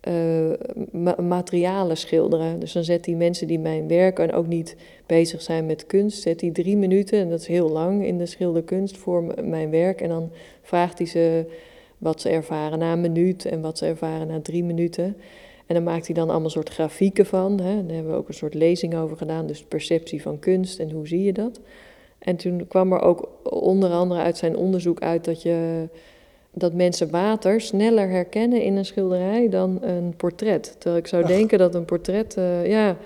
eh, 0.00 0.58
ma- 0.90 1.20
materialen 1.20 1.96
schilderen. 1.96 2.58
Dus 2.58 2.72
dan 2.72 2.84
zet 2.84 3.06
hij 3.06 3.14
mensen 3.14 3.46
die 3.46 3.58
mijn 3.58 3.88
werk 3.88 4.18
en 4.18 4.32
ook 4.32 4.46
niet 4.46 4.76
bezig 5.06 5.42
zijn 5.42 5.66
met 5.66 5.86
kunst, 5.86 6.22
zet 6.22 6.40
hij 6.40 6.50
drie 6.50 6.76
minuten, 6.76 7.18
en 7.18 7.30
dat 7.30 7.40
is 7.40 7.46
heel 7.46 7.70
lang 7.70 8.06
in 8.06 8.18
de 8.18 8.26
schilderkunst 8.26 8.96
voor 8.96 9.34
mijn 9.44 9.70
werk. 9.70 10.00
En 10.00 10.08
dan 10.08 10.30
vraagt 10.62 10.98
hij 10.98 11.06
ze 11.06 11.44
wat 11.98 12.20
ze 12.20 12.28
ervaren 12.28 12.78
na 12.78 12.92
een 12.92 13.00
minuut 13.00 13.44
en 13.44 13.60
wat 13.60 13.78
ze 13.78 13.86
ervaren 13.86 14.26
na 14.26 14.40
drie 14.40 14.64
minuten. 14.64 15.16
En 15.66 15.74
dan 15.74 15.82
maakt 15.82 16.06
hij 16.06 16.14
dan 16.14 16.30
allemaal 16.30 16.50
soort 16.50 16.68
grafieken 16.68 17.26
van. 17.26 17.60
Hè. 17.60 17.86
Daar 17.86 17.94
hebben 17.94 18.12
we 18.12 18.18
ook 18.18 18.28
een 18.28 18.34
soort 18.34 18.54
lezing 18.54 18.94
over 18.94 19.16
gedaan. 19.16 19.46
Dus 19.46 19.64
perceptie 19.64 20.22
van 20.22 20.38
kunst 20.38 20.78
en 20.78 20.90
hoe 20.90 21.06
zie 21.06 21.22
je 21.22 21.32
dat. 21.32 21.60
En 22.18 22.36
toen 22.36 22.66
kwam 22.68 22.92
er 22.92 23.00
ook 23.00 23.28
onder 23.42 23.90
andere 23.90 24.20
uit 24.20 24.36
zijn 24.36 24.56
onderzoek 24.56 25.00
uit 25.00 25.24
dat, 25.24 25.42
je, 25.42 25.88
dat 26.54 26.72
mensen 26.72 27.10
water 27.10 27.60
sneller 27.60 28.08
herkennen 28.08 28.62
in 28.62 28.76
een 28.76 28.84
schilderij 28.84 29.48
dan 29.48 29.78
een 29.82 30.14
portret. 30.16 30.74
Terwijl 30.78 30.96
ik 31.02 31.06
zou 31.06 31.22
Ach. 31.22 31.28
denken 31.28 31.58
dat 31.58 31.74
een 31.74 31.84
portret, 31.84 32.36
eh, 32.36 32.66
ja. 32.66 32.96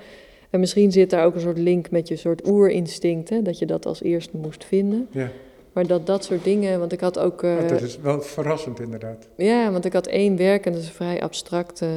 En 0.51 0.61
misschien 0.61 0.93
zit 0.93 1.11
daar 1.11 1.25
ook 1.25 1.35
een 1.35 1.41
soort 1.41 1.59
link 1.59 1.91
met 1.91 2.09
je 2.09 2.17
soort 2.17 2.49
oerinstinct, 2.49 3.29
hè, 3.31 3.43
dat 3.43 3.59
je 3.59 3.67
dat 3.67 3.87
als 3.87 4.03
eerste 4.03 4.37
moest 4.37 4.65
vinden. 4.65 5.09
Ja, 5.11 5.29
Maar 5.73 5.87
dat 5.87 6.07
dat 6.07 6.25
soort 6.25 6.45
dingen, 6.45 6.79
want 6.79 6.93
ik 6.93 7.01
had 7.01 7.19
ook. 7.19 7.43
eh, 7.43 7.69
dat 7.69 7.81
is 7.83 7.99
wel 7.99 8.21
verrassend 8.21 8.81
inderdaad. 8.81 9.29
ja, 9.37 9.71
want 9.73 9.85
ik 9.85 9.93
had 9.93 10.07
één 10.07 10.37
werk 10.37 10.67
en 10.67 10.73
dat 10.73 10.83
is 10.83 10.91
vrij 10.91 11.23
abstract, 11.23 11.83
eh, 11.83 11.89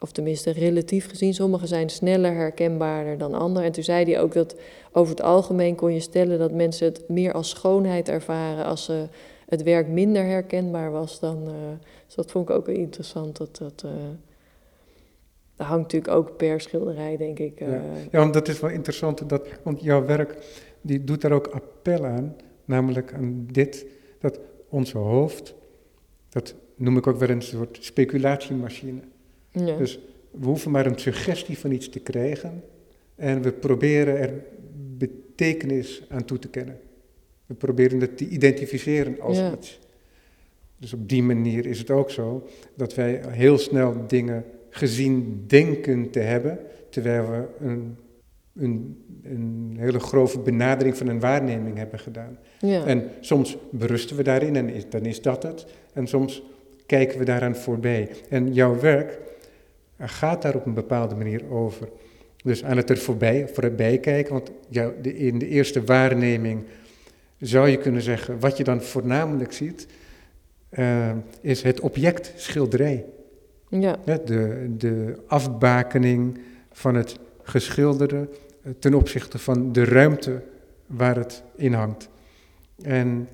of 0.00 0.12
tenminste 0.12 0.50
relatief 0.50 1.08
gezien. 1.08 1.34
Sommige 1.34 1.66
zijn 1.66 1.88
sneller 1.90 2.34
herkenbaarder 2.34 3.18
dan 3.18 3.34
andere. 3.34 3.66
En 3.66 3.72
toen 3.72 3.84
zei 3.84 4.04
hij 4.12 4.20
ook 4.20 4.32
dat 4.32 4.56
over 4.92 5.10
het 5.10 5.22
algemeen 5.22 5.74
kon 5.74 5.92
je 5.94 6.00
stellen 6.00 6.38
dat 6.38 6.52
mensen 6.52 6.86
het 6.86 7.02
meer 7.08 7.32
als 7.32 7.48
schoonheid 7.48 8.08
ervaren 8.08 8.64
als 8.64 8.84
ze 8.84 9.06
het 9.46 9.62
werk 9.62 9.88
minder 9.88 10.24
herkenbaar 10.24 10.90
was 10.90 11.20
dan. 11.20 11.48
Uh, 11.48 11.54
dus 12.06 12.14
dat 12.14 12.30
vond 12.30 12.48
ik 12.48 12.56
ook 12.56 12.68
interessant. 12.68 13.36
Dat, 13.36 13.56
dat, 13.56 13.82
uh, 13.86 13.92
dat 15.56 15.66
hangt 15.66 15.82
natuurlijk 15.82 16.12
ook 16.12 16.36
per 16.36 16.60
schilderij, 16.60 17.16
denk 17.16 17.38
ik. 17.38 17.58
Ja. 17.58 17.82
ja, 18.10 18.18
want 18.18 18.34
dat 18.34 18.48
is 18.48 18.60
wel 18.60 18.70
interessant. 18.70 19.28
Dat, 19.28 19.48
want 19.62 19.82
jouw 19.82 20.04
werk 20.04 20.36
die 20.80 21.04
doet 21.04 21.20
daar 21.20 21.32
ook 21.32 21.46
appel 21.46 22.04
aan. 22.04 22.36
Namelijk 22.64 23.12
aan 23.12 23.46
dit, 23.50 23.86
dat 24.20 24.40
onze 24.68 24.98
hoofd, 24.98 25.54
dat 26.28 26.54
noem 26.76 26.96
ik 26.96 27.06
ook 27.06 27.18
wel 27.18 27.28
een 27.28 27.42
soort 27.42 27.78
speculatiemachine. 27.80 29.00
Ja. 29.50 29.76
Dus 29.76 29.98
we 30.30 30.46
hoeven 30.46 30.70
maar 30.70 30.86
een 30.86 30.98
suggestie 30.98 31.58
van 31.58 31.70
iets 31.70 31.88
te 31.88 32.00
krijgen 32.00 32.62
en 33.14 33.42
we 33.42 33.52
proberen 33.52 34.18
er 34.18 34.44
betekenis 34.96 36.04
aan 36.08 36.24
toe 36.24 36.38
te 36.38 36.48
kennen. 36.48 36.78
We 37.46 37.54
proberen 37.54 38.00
het 38.00 38.16
te 38.16 38.28
identificeren 38.28 39.20
als 39.20 39.38
iets. 39.52 39.80
Dus 40.78 40.92
op 40.92 41.08
die 41.08 41.22
manier 41.22 41.66
is 41.66 41.78
het 41.78 41.90
ook 41.90 42.10
zo 42.10 42.48
dat 42.74 42.94
wij 42.94 43.20
heel 43.28 43.58
snel 43.58 44.06
dingen 44.06 44.44
gezien 44.70 45.44
denken 45.46 46.10
te 46.10 46.18
hebben, 46.18 46.58
terwijl 46.90 47.30
we 47.30 47.44
een, 47.60 47.96
een, 48.54 49.04
een 49.22 49.76
hele 49.78 50.00
grove 50.00 50.38
benadering 50.38 50.96
van 50.96 51.08
een 51.08 51.20
waarneming 51.20 51.76
hebben 51.76 51.98
gedaan. 51.98 52.38
Ja. 52.58 52.84
En 52.84 53.10
soms 53.20 53.56
berusten 53.70 54.16
we 54.16 54.22
daarin 54.22 54.56
en 54.56 54.70
dan 54.88 55.04
is 55.04 55.22
dat 55.22 55.42
het. 55.42 55.66
En 55.92 56.06
soms 56.06 56.42
kijken 56.86 57.18
we 57.18 57.24
daaraan 57.24 57.56
voorbij. 57.56 58.08
En 58.28 58.52
jouw 58.52 58.80
werk 58.80 59.18
gaat 59.98 60.42
daar 60.42 60.54
op 60.54 60.66
een 60.66 60.74
bepaalde 60.74 61.14
manier 61.14 61.50
over. 61.50 61.88
Dus 62.44 62.64
aan 62.64 62.76
het 62.76 62.90
er 62.90 62.98
voorbij, 62.98 63.48
voorbij 63.48 63.98
kijken, 63.98 64.32
want 64.32 64.50
jou, 64.68 64.92
de, 65.02 65.16
in 65.16 65.38
de 65.38 65.48
eerste 65.48 65.84
waarneming 65.84 66.64
zou 67.38 67.68
je 67.68 67.78
kunnen 67.78 68.02
zeggen, 68.02 68.40
wat 68.40 68.56
je 68.56 68.64
dan 68.64 68.82
voornamelijk 68.82 69.52
ziet, 69.52 69.86
uh, 70.70 71.10
is 71.40 71.62
het 71.62 71.80
object 71.80 72.32
schilderij. 72.36 73.04
Ja. 73.68 73.96
De, 74.04 74.70
de 74.76 75.18
afbakening 75.26 76.38
van 76.72 76.94
het 76.94 77.18
geschilderde 77.42 78.28
eh, 78.62 78.72
ten 78.78 78.94
opzichte 78.94 79.38
van 79.38 79.72
de 79.72 79.84
ruimte 79.84 80.42
waar 80.86 81.16
het 81.16 81.42
in 81.56 81.72
hangt. 81.72 82.08
En 82.82 83.28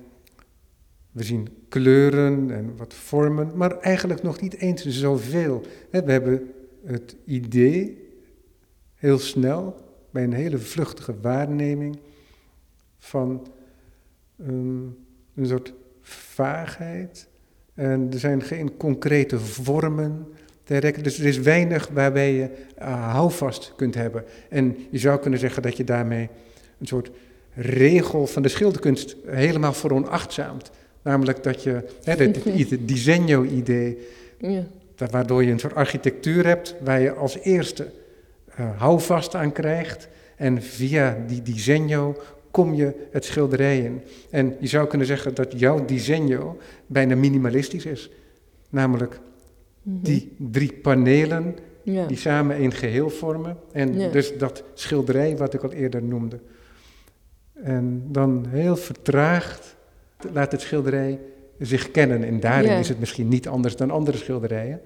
we 1.11 1.23
zien 1.23 1.47
kleuren 1.69 2.51
en 2.51 2.73
wat 2.77 2.93
vormen, 2.93 3.51
maar 3.55 3.79
eigenlijk 3.79 4.21
nog 4.23 4.41
niet 4.41 4.55
eens 4.55 4.85
zoveel. 4.85 5.61
We 5.89 6.03
hebben 6.05 6.53
het 6.85 7.15
idee, 7.25 8.07
heel 8.95 9.19
snel, 9.19 9.75
bij 10.11 10.23
een 10.23 10.33
hele 10.33 10.57
vluchtige 10.57 11.15
waarneming, 11.21 11.99
van 12.97 13.47
um, 14.47 14.97
een 15.35 15.47
soort 15.47 15.73
vaagheid. 16.01 17.27
En 17.73 18.09
er 18.11 18.19
zijn 18.19 18.41
geen 18.41 18.77
concrete 18.77 19.39
vormen. 19.39 20.27
Dus 21.01 21.19
er 21.19 21.25
is 21.25 21.39
weinig 21.39 21.89
waarbij 21.93 22.33
je 22.33 22.49
uh, 22.79 23.11
houvast 23.11 23.73
kunt 23.75 23.95
hebben. 23.95 24.23
En 24.49 24.77
je 24.89 24.97
zou 24.97 25.19
kunnen 25.19 25.39
zeggen 25.39 25.61
dat 25.61 25.77
je 25.77 25.83
daarmee 25.83 26.29
een 26.79 26.87
soort 26.87 27.11
regel 27.53 28.27
van 28.27 28.41
de 28.41 28.49
schilderkunst 28.49 29.15
helemaal 29.25 29.73
veronachtzaamt. 29.73 30.71
Namelijk 31.01 31.43
dat 31.43 31.63
je, 31.63 31.83
hè, 32.03 32.13
het, 32.13 32.43
het 32.69 32.87
disegno-idee, 32.87 33.97
ja. 34.37 34.63
waardoor 35.11 35.43
je 35.43 35.51
een 35.51 35.59
soort 35.59 35.75
architectuur 35.75 36.45
hebt 36.45 36.75
waar 36.83 37.01
je 37.01 37.13
als 37.13 37.37
eerste 37.39 37.91
uh, 38.59 38.79
houvast 38.79 39.35
aan 39.35 39.51
krijgt. 39.51 40.07
En 40.35 40.61
via 40.61 41.17
die 41.27 41.41
disegno 41.41 42.17
kom 42.53 42.73
je 42.73 43.07
het 43.11 43.25
schilderij 43.25 43.79
in. 43.79 44.01
En 44.29 44.55
je 44.59 44.67
zou 44.67 44.87
kunnen 44.87 45.07
zeggen 45.07 45.35
dat 45.35 45.59
jouw 45.59 45.85
disegno 45.85 46.57
bijna 46.85 47.15
minimalistisch 47.15 47.85
is. 47.85 48.09
Namelijk 48.69 49.19
mhm. 49.81 50.03
die 50.03 50.35
drie 50.37 50.73
panelen 50.73 51.55
die 51.83 52.17
samen 52.17 52.61
een 52.61 52.71
geheel 52.71 53.09
vormen. 53.09 53.57
En 53.71 54.11
dus 54.11 54.37
dat 54.37 54.63
schilderij 54.73 55.37
wat 55.37 55.53
ik 55.53 55.63
al 55.63 55.71
eerder 55.71 56.03
noemde. 56.03 56.39
En 57.53 58.03
dan 58.07 58.45
heel 58.49 58.75
vertraagd 58.75 59.75
laat 60.31 60.51
het 60.51 60.61
schilderij 60.61 61.19
zich 61.59 61.91
kennen. 61.91 62.23
En 62.23 62.39
daarin 62.39 62.79
is 62.79 62.89
het 62.89 62.99
misschien 62.99 63.27
niet 63.27 63.47
anders 63.47 63.75
dan 63.75 63.91
andere 63.91 64.17
schilderijen. 64.17 64.81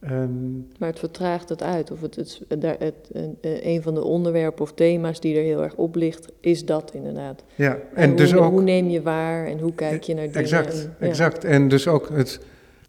Ehm, 0.00 0.52
maar 0.78 0.88
het 0.88 0.98
vertraagt 0.98 1.48
het 1.48 1.62
uit. 1.62 1.90
Of 1.90 2.00
het, 2.00 2.16
het, 2.48 2.78
het, 2.78 2.94
een 3.40 3.82
van 3.82 3.94
de 3.94 4.04
onderwerpen 4.04 4.62
of 4.62 4.72
thema's 4.72 5.20
die 5.20 5.36
er 5.36 5.42
heel 5.42 5.62
erg 5.62 5.74
op 5.74 5.94
ligt, 5.94 6.32
is 6.40 6.64
dat 6.64 6.90
inderdaad. 6.94 7.44
Ja, 7.54 7.78
en, 7.94 8.08
hoe, 8.08 8.16
dus 8.16 8.34
ook. 8.34 8.50
Hoe 8.50 8.62
neem 8.62 8.88
je 8.88 9.02
waar 9.02 9.46
en 9.46 9.58
hoe 9.58 9.74
kijk 9.74 10.02
je 10.02 10.14
naar 10.14 10.24
dingen? 10.24 10.40
Exact, 10.40 10.88
exact. 10.98 11.44
En 11.44 11.68
dus 11.68 11.88
ook 11.88 12.08
het 12.08 12.40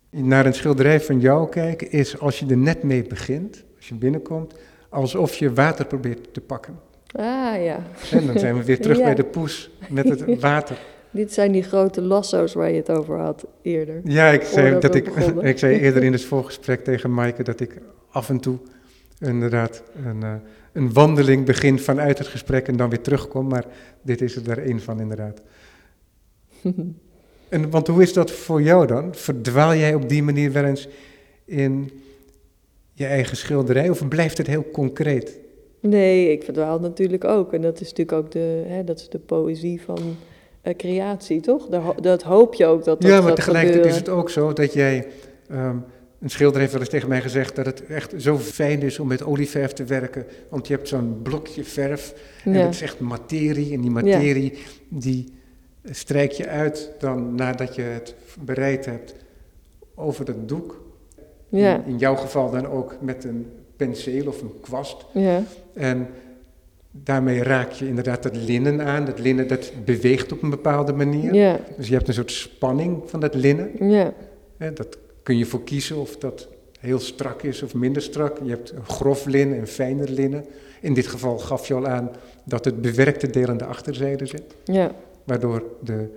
naar 0.09 0.45
een 0.45 0.53
schilderij 0.53 1.01
van 1.01 1.19
jou 1.19 1.49
kijken 1.49 1.91
is 1.91 2.19
als 2.19 2.39
je 2.39 2.45
er 2.45 2.57
net 2.57 2.83
mee 2.83 3.03
begint, 3.03 3.63
als 3.77 3.87
je 3.87 3.95
binnenkomt, 3.95 4.53
alsof 4.89 5.35
je 5.35 5.53
water 5.53 5.85
probeert 5.85 6.33
te 6.33 6.41
pakken. 6.41 6.79
Ah 7.11 7.63
ja. 7.63 7.83
En 8.11 8.25
dan 8.25 8.39
zijn 8.39 8.57
we 8.57 8.63
weer 8.63 8.79
terug 8.79 8.97
bij 9.09 9.15
de 9.15 9.23
poes 9.23 9.69
met 9.89 10.09
het 10.09 10.39
water. 10.39 10.77
Dit 11.11 11.33
zijn 11.33 11.51
die 11.51 11.63
grote 11.63 12.01
lasso's 12.01 12.53
waar 12.53 12.69
je 12.69 12.75
het 12.75 12.89
over 12.89 13.17
had 13.17 13.45
eerder. 13.61 14.01
Ja, 14.03 14.29
ik 14.29 14.41
zei, 14.43 14.79
dat 14.79 14.95
ik, 14.95 15.07
ik 15.41 15.57
zei 15.57 15.79
eerder 15.79 16.03
in 16.03 16.11
het 16.17 16.23
voorgesprek 16.25 16.83
tegen 16.83 17.13
Maaike 17.13 17.43
dat 17.43 17.59
ik 17.59 17.77
af 18.09 18.29
en 18.29 18.39
toe 18.39 18.57
inderdaad 19.19 19.83
een, 20.05 20.21
uh, 20.23 20.33
een 20.73 20.93
wandeling 20.93 21.45
begin 21.45 21.79
vanuit 21.79 22.17
het 22.17 22.27
gesprek 22.27 22.67
en 22.67 22.77
dan 22.77 22.89
weer 22.89 23.01
terugkom. 23.01 23.47
Maar 23.47 23.65
dit 24.01 24.21
is 24.21 24.35
er 24.35 24.49
er 24.49 24.63
één 24.65 24.79
van 24.79 24.99
inderdaad. 24.99 25.41
en, 27.49 27.69
want 27.69 27.87
hoe 27.87 28.01
is 28.01 28.13
dat 28.13 28.31
voor 28.31 28.61
jou 28.61 28.87
dan? 28.87 29.15
Verdwaal 29.15 29.75
jij 29.75 29.93
op 29.93 30.09
die 30.09 30.23
manier 30.23 30.51
wel 30.51 30.63
eens 30.63 30.87
in 31.45 31.91
je 32.93 33.05
eigen 33.05 33.37
schilderij 33.37 33.89
of 33.89 34.07
blijft 34.07 34.37
het 34.37 34.47
heel 34.47 34.65
concreet? 34.71 35.39
Nee, 35.79 36.31
ik 36.31 36.43
verdwaal 36.43 36.79
natuurlijk 36.79 37.23
ook. 37.23 37.53
En 37.53 37.61
dat 37.61 37.81
is 37.81 37.89
natuurlijk 37.89 38.17
ook 38.17 38.31
de, 38.31 38.63
hè, 38.67 38.83
dat 38.83 38.99
is 38.99 39.09
de 39.09 39.19
poëzie 39.19 39.81
van 39.81 40.15
uh, 40.63 40.75
creatie, 40.75 41.39
toch? 41.39 41.67
Dat, 41.67 42.03
dat, 42.03 42.23
hoop 42.23 42.53
je 42.53 42.65
ook 42.65 42.83
dat 42.83 43.01
dat 43.01 43.11
Ja, 43.11 43.21
maar 43.21 43.35
tegelijkertijd 43.35 43.85
is 43.85 43.95
het 43.95 44.09
ook 44.09 44.29
zo 44.29 44.53
dat 44.53 44.73
jij... 44.73 45.07
Um, 45.51 45.85
een 46.21 46.29
schilder 46.29 46.59
heeft 46.59 46.71
wel 46.71 46.81
eens 46.81 46.89
tegen 46.89 47.09
mij 47.09 47.21
gezegd 47.21 47.55
dat 47.55 47.65
het 47.65 47.85
echt 47.85 48.13
zo 48.17 48.37
fijn 48.37 48.81
is 48.81 48.99
om 48.99 49.07
met 49.07 49.23
olieverf 49.23 49.71
te 49.73 49.83
werken. 49.83 50.25
Want 50.49 50.67
je 50.67 50.73
hebt 50.73 50.87
zo'n 50.87 51.19
blokje 51.23 51.63
verf 51.63 52.13
en 52.43 52.53
ja. 52.53 52.63
dat 52.63 52.73
is 52.73 52.81
echt 52.81 52.99
materie. 52.99 53.73
En 53.73 53.81
die 53.81 53.89
materie 53.89 54.57
die 54.89 55.33
strijk 55.83 56.31
je 56.31 56.47
uit 56.47 56.91
dan 56.99 57.35
nadat 57.35 57.75
je 57.75 57.81
het 57.81 58.15
bereid 58.39 58.85
hebt 58.85 59.15
over 59.95 60.25
dat 60.25 60.47
doek. 60.47 60.81
Ja. 61.49 61.75
In, 61.75 61.85
in 61.85 61.97
jouw 61.97 62.15
geval 62.15 62.51
dan 62.51 62.67
ook 62.67 62.95
met 62.99 63.23
een 63.23 63.51
penseel 63.75 64.27
of 64.27 64.41
een 64.41 64.53
kwast. 64.61 65.05
Ja. 65.13 65.43
En 65.73 66.07
daarmee 66.91 67.43
raak 67.43 67.71
je 67.71 67.87
inderdaad 67.87 68.23
het 68.23 68.35
linnen 68.35 68.81
aan. 68.81 69.05
Dat 69.05 69.19
linnen 69.19 69.47
dat 69.47 69.71
beweegt 69.85 70.31
op 70.31 70.41
een 70.43 70.49
bepaalde 70.49 70.93
manier. 70.93 71.33
Ja. 71.33 71.59
Dus 71.77 71.87
je 71.87 71.93
hebt 71.93 72.07
een 72.07 72.13
soort 72.13 72.31
spanning 72.31 73.01
van 73.05 73.19
dat 73.19 73.35
linnen. 73.35 73.89
Ja. 73.89 74.13
dat 74.73 74.97
kun 75.23 75.37
je 75.37 75.45
voor 75.45 75.63
kiezen 75.63 75.97
of 75.97 76.17
dat 76.17 76.47
heel 76.79 76.99
strak 76.99 77.41
is 77.43 77.63
of 77.63 77.73
minder 77.73 78.01
strak. 78.01 78.37
Je 78.43 78.49
hebt 78.49 78.73
grof 78.87 79.25
linnen 79.25 79.57
en 79.57 79.67
fijner 79.67 80.09
linnen. 80.09 80.45
In 80.81 80.93
dit 80.93 81.07
geval 81.07 81.37
gaf 81.37 81.67
je 81.67 81.73
al 81.73 81.87
aan 81.87 82.11
dat 82.45 82.65
het 82.65 82.81
bewerkte 82.81 83.29
deel 83.29 83.47
aan 83.47 83.57
de 83.57 83.65
achterzijde 83.65 84.25
zit. 84.25 84.55
Ja. 84.63 84.91
Waardoor 85.23 85.63
de 85.83 86.09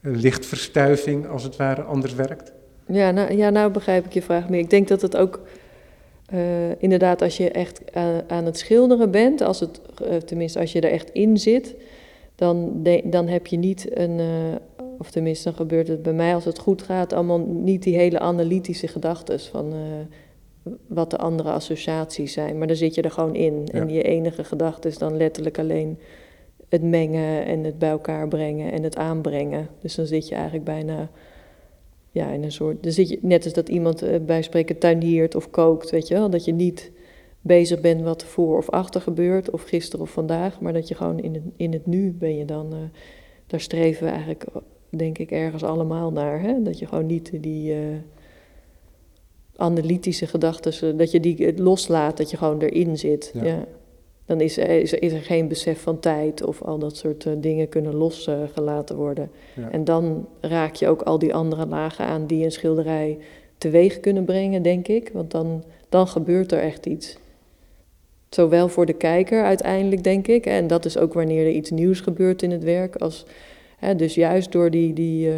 lichtverstuiving 0.00 1.28
als 1.28 1.42
het 1.42 1.56
ware 1.56 1.82
anders 1.82 2.14
werkt. 2.14 2.52
Ja 2.86 3.10
nou, 3.10 3.32
ja, 3.32 3.50
nou 3.50 3.70
begrijp 3.70 4.04
ik 4.04 4.12
je 4.12 4.22
vraag 4.22 4.48
meer. 4.48 4.60
Ik 4.60 4.70
denk 4.70 4.88
dat 4.88 5.02
het 5.02 5.16
ook 5.16 5.40
uh, 6.34 6.40
inderdaad, 6.78 7.22
als 7.22 7.36
je 7.36 7.50
echt 7.50 7.80
aan 8.26 8.44
het 8.44 8.58
schilderen 8.58 9.10
bent, 9.10 9.40
als 9.40 9.60
het, 9.60 9.80
uh, 10.02 10.16
tenminste 10.16 10.58
als 10.58 10.72
je 10.72 10.80
er 10.80 10.90
echt 10.90 11.10
in 11.10 11.36
zit, 11.36 11.74
dan, 12.34 12.82
de, 12.82 13.02
dan 13.04 13.28
heb 13.28 13.46
je 13.46 13.56
niet 13.56 13.98
een, 13.98 14.18
uh, 14.18 14.26
of 14.98 15.10
tenminste 15.10 15.44
dan 15.44 15.54
gebeurt 15.54 15.88
het 15.88 16.02
bij 16.02 16.12
mij 16.12 16.34
als 16.34 16.44
het 16.44 16.58
goed 16.58 16.82
gaat, 16.82 17.12
allemaal 17.12 17.38
niet 17.38 17.82
die 17.82 17.96
hele 17.96 18.18
analytische 18.18 18.88
gedachten 18.88 19.40
van 19.40 19.72
wat 20.86 21.10
de 21.10 21.16
andere 21.16 21.50
associaties 21.50 22.32
zijn. 22.32 22.58
Maar 22.58 22.66
dan 22.66 22.76
zit 22.76 22.94
je 22.94 23.02
er 23.02 23.10
gewoon 23.10 23.34
in. 23.34 23.62
Ja. 23.64 23.80
En 23.80 23.88
je 23.88 24.02
enige 24.02 24.44
gedachte 24.44 24.88
is 24.88 24.98
dan 24.98 25.16
letterlijk 25.16 25.58
alleen 25.58 25.98
het 26.68 26.82
mengen 26.82 27.44
en 27.44 27.64
het 27.64 27.78
bij 27.78 27.90
elkaar 27.90 28.28
brengen 28.28 28.72
en 28.72 28.82
het 28.82 28.96
aanbrengen. 28.96 29.68
Dus 29.80 29.94
dan 29.94 30.06
zit 30.06 30.28
je 30.28 30.34
eigenlijk 30.34 30.64
bijna 30.64 31.10
ja, 32.10 32.30
in 32.30 32.42
een 32.42 32.52
soort. 32.52 32.82
Dan 32.82 32.92
zit 32.92 33.08
je 33.08 33.18
net 33.22 33.44
als 33.44 33.52
dat 33.52 33.68
iemand 33.68 34.02
uh, 34.02 34.16
bij 34.26 34.42
spreken 34.42 34.78
tuiniert 34.78 35.34
of 35.34 35.50
kookt, 35.50 35.90
weet 35.90 36.08
je 36.08 36.14
wel. 36.14 36.30
Dat 36.30 36.44
je 36.44 36.52
niet 36.52 36.90
bezig 37.40 37.80
bent 37.80 38.02
wat 38.02 38.24
voor 38.24 38.56
of 38.56 38.70
achter 38.70 39.00
gebeurt, 39.00 39.50
of 39.50 39.62
gisteren 39.62 40.04
of 40.04 40.10
vandaag, 40.10 40.60
maar 40.60 40.72
dat 40.72 40.88
je 40.88 40.94
gewoon 40.94 41.20
in 41.20 41.34
het, 41.34 41.42
in 41.56 41.72
het 41.72 41.86
nu 41.86 42.12
ben 42.12 42.36
je 42.36 42.44
dan. 42.44 42.74
Uh, 42.74 42.78
daar 43.46 43.60
streven 43.60 44.04
we 44.04 44.10
eigenlijk, 44.10 44.44
denk 44.88 45.18
ik, 45.18 45.30
ergens 45.30 45.62
allemaal 45.62 46.12
naar. 46.12 46.40
Hè? 46.40 46.62
Dat 46.62 46.78
je 46.78 46.86
gewoon 46.86 47.06
niet 47.06 47.42
die 47.42 47.74
uh, 47.74 47.78
analytische 49.56 50.26
gedachten, 50.26 50.96
dat 50.96 51.10
je 51.10 51.20
die 51.20 51.62
loslaat, 51.62 52.16
dat 52.16 52.30
je 52.30 52.36
gewoon 52.36 52.60
erin 52.60 52.98
zit. 52.98 53.32
Ja. 53.42 53.66
Dan 54.30 54.40
is, 54.40 54.58
is, 54.58 54.92
is, 54.92 55.12
er 55.12 55.22
geen 55.22 55.48
besef 55.48 55.80
van 55.80 56.00
tijd 56.00 56.42
of 56.42 56.62
al 56.62 56.78
dat 56.78 56.96
soort 56.96 57.26
dingen 57.38 57.68
kunnen 57.68 57.94
losgelaten 57.94 58.96
worden. 58.96 59.30
Ja. 59.56 59.70
En 59.70 59.84
dan 59.84 60.26
raak 60.40 60.74
je 60.74 60.88
ook 60.88 61.02
al 61.02 61.18
die 61.18 61.34
andere 61.34 61.66
lagen 61.66 62.04
aan 62.04 62.26
die 62.26 62.44
een 62.44 62.52
schilderij 62.52 63.18
teweeg 63.58 64.00
kunnen 64.00 64.24
brengen, 64.24 64.62
denk 64.62 64.88
ik. 64.88 65.10
Want 65.12 65.30
dan, 65.30 65.64
dan 65.88 66.08
gebeurt 66.08 66.52
er 66.52 66.60
echt 66.60 66.86
iets. 66.86 67.18
Zowel 68.28 68.68
voor 68.68 68.86
de 68.86 68.92
kijker 68.92 69.44
uiteindelijk, 69.44 70.04
denk 70.04 70.26
ik. 70.26 70.46
En 70.46 70.66
dat 70.66 70.84
is 70.84 70.98
ook 70.98 71.12
wanneer 71.12 71.46
er 71.46 71.52
iets 71.52 71.70
nieuws 71.70 72.00
gebeurt 72.00 72.42
in 72.42 72.50
het 72.50 72.64
werk. 72.64 72.96
Als, 72.96 73.26
hè, 73.78 73.96
dus 73.96 74.14
juist 74.14 74.52
door 74.52 74.70
die, 74.70 74.92
die 74.92 75.28
uh, 75.28 75.34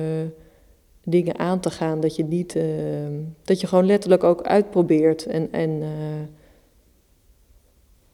dingen 1.05 1.39
aan 1.39 1.61
te 1.61 1.71
gaan, 1.71 2.01
dat 2.01 2.17
je 2.17 2.25
niet. 2.25 2.55
Uh, 2.55 2.65
dat 3.45 3.61
je 3.61 3.67
gewoon 3.67 3.87
letterlijk 3.87 4.25
ook 4.25 4.43
uitprobeert. 4.43 5.27
En, 5.27 5.49
en 5.53 5.83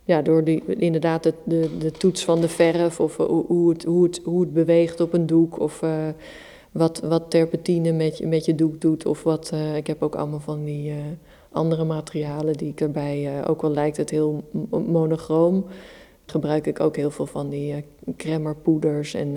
ja, 0.08 0.22
door 0.22 0.44
die, 0.44 0.62
inderdaad 0.66 1.22
de, 1.22 1.34
de, 1.44 1.78
de 1.78 1.90
toets 1.90 2.24
van 2.24 2.40
de 2.40 2.48
verf. 2.48 3.00
Of 3.00 3.16
hoe, 3.16 3.44
hoe, 3.46 3.68
het, 3.68 3.84
hoe, 3.84 4.04
het, 4.04 4.20
hoe 4.24 4.40
het 4.40 4.52
beweegt 4.52 5.00
op 5.00 5.12
een 5.12 5.26
doek. 5.26 5.60
Of 5.60 5.82
wat, 6.72 7.00
wat 7.00 7.30
terpentine 7.30 7.92
met 7.92 8.18
je, 8.18 8.26
met 8.26 8.44
je 8.44 8.54
doek 8.54 8.80
doet. 8.80 9.06
Of 9.06 9.22
wat. 9.22 9.52
ik 9.74 9.86
heb 9.86 10.02
ook 10.02 10.14
allemaal 10.14 10.40
van 10.40 10.64
die 10.64 10.92
andere 11.52 11.84
materialen 11.84 12.54
die 12.54 12.70
ik 12.70 12.80
erbij, 12.80 13.42
ook 13.46 13.62
al 13.62 13.70
lijkt 13.70 13.96
het 13.96 14.10
heel 14.10 14.42
monochroom, 14.86 15.64
gebruik 16.26 16.66
ik 16.66 16.80
ook 16.80 16.96
heel 16.96 17.10
veel 17.10 17.26
van 17.26 17.48
die 17.48 17.84
cremmerpoeders. 18.16 19.14
En 19.14 19.36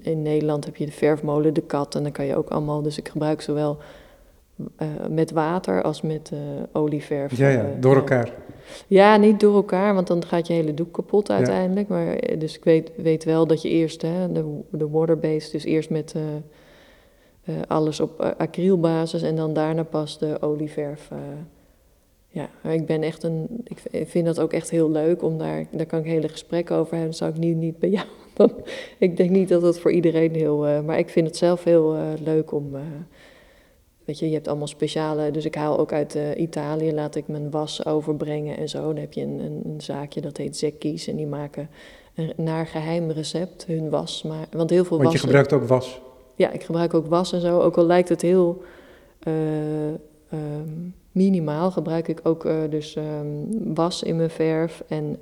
in 0.00 0.22
Nederland 0.22 0.64
heb 0.64 0.76
je 0.76 0.86
de 0.86 0.92
verfmolen 0.92 1.54
De 1.54 1.60
Kat 1.62 1.94
en 1.94 2.02
dan 2.02 2.12
kan 2.12 2.26
je 2.26 2.36
ook 2.36 2.48
allemaal, 2.48 2.82
dus 2.82 2.98
ik 2.98 3.08
gebruik 3.08 3.40
zowel 3.40 3.78
met 5.10 5.30
water 5.30 5.82
als 5.82 6.02
met 6.02 6.32
olieverf. 6.72 7.36
Ja, 7.36 7.48
ja, 7.48 7.66
door 7.80 7.96
elkaar. 7.96 8.32
Ja, 8.86 9.16
niet 9.16 9.40
door 9.40 9.54
elkaar, 9.54 9.94
want 9.94 10.06
dan 10.06 10.24
gaat 10.24 10.46
je 10.46 10.52
hele 10.52 10.74
doek 10.74 10.92
kapot 10.92 11.30
uiteindelijk. 11.30 11.88
Maar, 11.88 12.38
dus 12.38 12.56
ik 12.56 12.64
weet, 12.64 12.90
weet 12.96 13.24
wel 13.24 13.46
dat 13.46 13.62
je 13.62 13.68
eerst 13.68 14.02
hè, 14.02 14.32
de, 14.32 14.60
de 14.70 14.88
waterbase, 14.88 15.50
dus 15.50 15.64
eerst 15.64 15.90
met 15.90 16.14
uh, 17.48 17.54
alles 17.66 18.00
op 18.00 18.34
acrylbasis 18.38 19.22
en 19.22 19.36
dan 19.36 19.52
daarna 19.52 19.82
pas 19.82 20.18
de 20.18 20.36
olieverf. 20.40 21.10
Uh, 21.12 21.18
ja, 22.28 22.70
ik 22.70 22.86
ben 22.86 23.02
echt 23.02 23.22
een. 23.22 23.64
Ik 23.64 24.08
vind 24.08 24.26
dat 24.26 24.40
ook 24.40 24.52
echt 24.52 24.70
heel 24.70 24.90
leuk 24.90 25.22
om 25.22 25.38
daar. 25.38 25.66
Daar 25.70 25.86
kan 25.86 25.98
ik 25.98 26.04
hele 26.04 26.28
gesprekken 26.28 26.76
over 26.76 26.90
hebben. 26.92 27.10
Dat 27.10 27.18
zou 27.18 27.32
ik 27.32 27.38
nu 27.38 27.54
niet 27.54 27.78
bij 27.78 27.88
jou. 27.88 28.06
Dan, 28.34 28.52
ik 28.98 29.16
denk 29.16 29.30
niet 29.30 29.48
dat 29.48 29.60
dat 29.60 29.78
voor 29.78 29.92
iedereen 29.92 30.34
heel. 30.34 30.82
maar 30.82 30.98
ik 30.98 31.08
vind 31.08 31.26
het 31.26 31.36
zelf 31.36 31.64
heel 31.64 31.96
leuk 32.24 32.52
om. 32.52 32.76
Weet 34.06 34.18
je, 34.18 34.26
je 34.26 34.34
hebt 34.34 34.48
allemaal 34.48 34.66
speciale. 34.66 35.30
Dus 35.30 35.44
ik 35.44 35.54
haal 35.54 35.78
ook 35.78 35.92
uit 35.92 36.18
Italië. 36.36 36.92
Laat 36.92 37.14
ik 37.14 37.28
mijn 37.28 37.50
was 37.50 37.86
overbrengen 37.86 38.56
en 38.56 38.68
zo. 38.68 38.82
Dan 38.82 38.96
heb 38.96 39.12
je 39.12 39.22
een, 39.22 39.40
een, 39.40 39.60
een 39.64 39.80
zaakje 39.80 40.20
dat 40.20 40.36
heet 40.36 40.56
Zekkies. 40.56 41.06
En 41.06 41.16
die 41.16 41.26
maken 41.26 41.68
een 42.14 42.32
naar 42.36 42.66
geheim 42.66 43.10
recept 43.10 43.66
hun 43.66 43.90
was. 43.90 44.22
Maar, 44.22 44.46
want 44.50 44.70
heel 44.70 44.84
veel 44.84 44.98
Want 44.98 45.12
je 45.12 45.18
gebruikt 45.18 45.52
ook 45.52 45.66
was. 45.66 46.00
Ja, 46.34 46.50
ik 46.50 46.62
gebruik 46.62 46.94
ook 46.94 47.06
was 47.06 47.32
en 47.32 47.40
zo. 47.40 47.60
Ook 47.60 47.76
al 47.76 47.86
lijkt 47.86 48.08
het 48.08 48.22
heel 48.22 48.62
uh, 49.26 49.32
minimaal, 51.12 51.70
gebruik 51.70 52.08
ik 52.08 52.20
ook 52.22 52.44
uh, 52.44 52.56
dus 52.70 52.96
um, 52.96 53.74
was 53.74 54.02
in 54.02 54.16
mijn 54.16 54.30
verf 54.30 54.82
en 54.88 55.18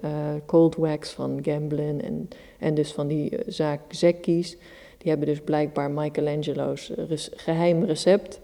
cold 0.46 0.76
wax 0.76 1.10
van 1.10 1.38
Gamblin 1.42 2.02
en, 2.02 2.28
en 2.58 2.74
dus 2.74 2.92
van 2.92 3.06
die 3.06 3.38
zaak 3.46 3.80
Zekkies. 3.88 4.56
Die 5.04 5.12
hebben 5.12 5.28
dus 5.28 5.40
blijkbaar 5.40 5.90
Michelangelo's 5.90 6.92
geheim 7.34 7.84
recept. 7.84 8.40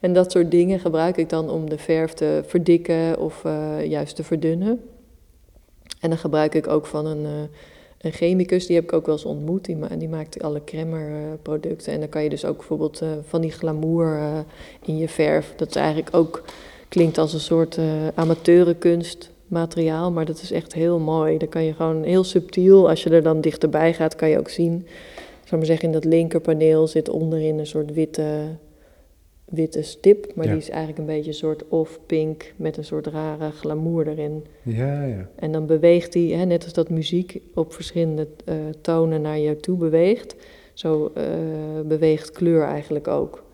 En 0.00 0.12
dat 0.12 0.32
soort 0.32 0.50
dingen 0.50 0.80
gebruik 0.80 1.16
ik 1.16 1.28
dan 1.28 1.50
om 1.50 1.70
de 1.70 1.78
verf 1.78 2.12
te 2.12 2.42
verdikken 2.46 3.18
of 3.18 3.42
juist 3.84 4.16
te 4.16 4.24
verdunnen. 4.24 4.80
En 6.00 6.08
dan 6.08 6.18
gebruik 6.18 6.54
ik 6.54 6.66
ook 6.66 6.86
van 6.86 7.06
een 7.06 7.48
een 8.02 8.12
chemicus, 8.12 8.66
die 8.66 8.76
heb 8.76 8.84
ik 8.84 8.92
ook 8.92 9.06
wel 9.06 9.14
eens 9.14 9.24
ontmoet, 9.24 9.64
die, 9.64 9.76
die 9.98 10.08
maakt 10.08 10.42
alle 10.42 10.64
cremmer-producten. 10.64 11.92
en 11.92 12.00
dan 12.00 12.08
kan 12.08 12.22
je 12.22 12.28
dus 12.28 12.44
ook 12.44 12.56
bijvoorbeeld 12.56 13.02
uh, 13.02 13.08
van 13.22 13.40
die 13.40 13.50
glamour 13.50 14.16
uh, 14.16 14.38
in 14.84 14.98
je 14.98 15.08
verf. 15.08 15.52
Dat 15.56 15.68
is 15.68 15.76
eigenlijk 15.76 16.16
ook, 16.16 16.42
klinkt 16.88 17.18
als 17.18 17.32
een 17.32 17.40
soort 17.40 17.76
uh, 17.76 17.84
amateurenkunstmateriaal, 18.14 20.10
maar 20.10 20.24
dat 20.24 20.42
is 20.42 20.52
echt 20.52 20.72
heel 20.72 20.98
mooi. 20.98 21.38
Dan 21.38 21.48
kan 21.48 21.64
je 21.64 21.74
gewoon 21.74 22.02
heel 22.02 22.24
subtiel, 22.24 22.88
als 22.88 23.02
je 23.02 23.10
er 23.10 23.22
dan 23.22 23.40
dichterbij 23.40 23.94
gaat, 23.94 24.16
kan 24.16 24.28
je 24.28 24.38
ook 24.38 24.48
zien. 24.48 24.86
Zou 25.52 25.64
maar 25.64 25.72
zeggen, 25.72 25.88
in 25.88 26.00
dat 26.00 26.12
linkerpaneel 26.12 26.86
zit 26.86 27.08
onderin 27.08 27.58
een 27.58 27.66
soort 27.66 27.92
witte 27.92 28.56
witte 29.44 29.82
stip, 29.82 30.34
maar 30.34 30.46
die 30.46 30.56
is 30.56 30.68
eigenlijk 30.68 30.98
een 30.98 31.14
beetje 31.16 31.30
een 31.30 31.36
soort 31.36 31.68
off-pink 31.68 32.52
met 32.56 32.76
een 32.76 32.84
soort 32.84 33.06
rare 33.06 33.50
glamour 33.50 34.08
erin. 34.08 34.44
Ja, 34.62 35.04
ja. 35.04 35.28
En 35.34 35.52
dan 35.52 35.66
beweegt 35.66 36.12
die, 36.12 36.34
hè, 36.34 36.44
net 36.44 36.64
als 36.64 36.72
dat 36.72 36.90
muziek 36.90 37.40
op 37.54 37.72
verschillende 37.72 38.28
uh, 38.44 38.54
tonen 38.80 39.20
naar 39.22 39.38
jou 39.38 39.56
toe 39.56 39.76
beweegt, 39.76 40.36
zo 40.72 41.12
uh, 41.16 41.24
beweegt 41.84 42.30
kleur 42.30 42.62
eigenlijk 42.62 43.08
ook. 43.08 43.44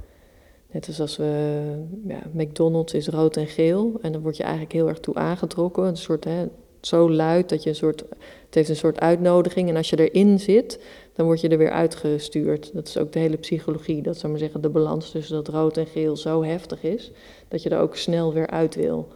Net 0.70 0.86
als 0.86 1.00
als 1.00 1.16
we, 1.16 1.60
ja, 2.06 2.22
McDonald's 2.32 2.94
is 2.94 3.08
rood 3.08 3.36
en 3.36 3.46
geel 3.46 3.98
en 4.02 4.12
dan 4.12 4.22
word 4.22 4.36
je 4.36 4.42
eigenlijk 4.42 4.72
heel 4.72 4.88
erg 4.88 5.00
toe 5.00 5.14
aangetrokken. 5.14 5.84
Een 5.84 5.96
soort, 5.96 6.24
hè, 6.24 6.46
zo 6.80 7.10
luid 7.10 7.48
dat 7.48 7.62
je 7.62 7.68
een 7.68 7.74
soort, 7.74 8.00
het 8.44 8.54
heeft 8.54 8.68
een 8.68 8.76
soort 8.76 9.00
uitnodiging 9.00 9.68
en 9.68 9.76
als 9.76 9.90
je 9.90 10.08
erin 10.08 10.38
zit, 10.38 10.80
dan 11.18 11.26
word 11.26 11.40
je 11.40 11.48
er 11.48 11.58
weer 11.58 11.70
uitgestuurd. 11.70 12.70
Dat 12.74 12.88
is 12.88 12.98
ook 12.98 13.12
de 13.12 13.18
hele 13.18 13.36
psychologie. 13.36 14.02
Dat 14.02 14.16
zou 14.16 14.32
maar 14.32 14.40
zeggen, 14.40 14.60
de 14.60 14.68
balans 14.68 15.10
tussen 15.10 15.34
dat 15.34 15.48
rood 15.48 15.76
en 15.76 15.86
geel 15.86 16.16
zo 16.16 16.42
heftig 16.42 16.82
is, 16.82 17.10
dat 17.48 17.62
je 17.62 17.70
er 17.70 17.78
ook 17.78 17.96
snel 17.96 18.32
weer 18.32 18.46
uit 18.46 18.74
wil. 18.74 19.08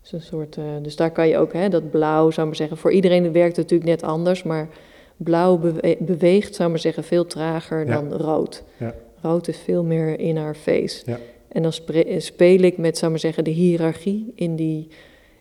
Dus, 0.00 0.12
een 0.12 0.20
soort, 0.20 0.56
uh, 0.56 0.64
dus 0.82 0.96
daar 0.96 1.10
kan 1.10 1.28
je 1.28 1.36
ook, 1.36 1.52
hè, 1.52 1.68
dat 1.68 1.90
blauw, 1.90 2.30
zou 2.30 2.46
maar 2.46 2.56
zeggen, 2.56 2.76
voor 2.76 2.92
iedereen 2.92 3.32
werkt 3.32 3.56
het 3.56 3.70
natuurlijk 3.70 3.90
net 3.90 4.10
anders, 4.10 4.42
maar 4.42 4.68
blauw 5.16 5.60
beweegt, 5.98 6.54
zou 6.54 6.70
maar 6.70 6.78
zeggen, 6.78 7.04
veel 7.04 7.26
trager 7.26 7.86
dan 7.86 8.12
rood. 8.12 8.62
Ja. 8.76 8.94
Rood 9.22 9.48
is 9.48 9.58
veel 9.58 9.84
meer 9.84 10.18
in 10.18 10.38
our 10.38 10.54
face. 10.54 11.02
Ja. 11.06 11.18
En 11.48 11.62
dan 11.62 11.72
speel 12.18 12.60
ik 12.60 12.78
met, 12.78 12.98
zou 12.98 13.10
maar 13.10 13.20
zeggen, 13.20 13.44
de 13.44 13.50
hiërarchie 13.50 14.32
in 14.34 14.56
die 14.56 14.88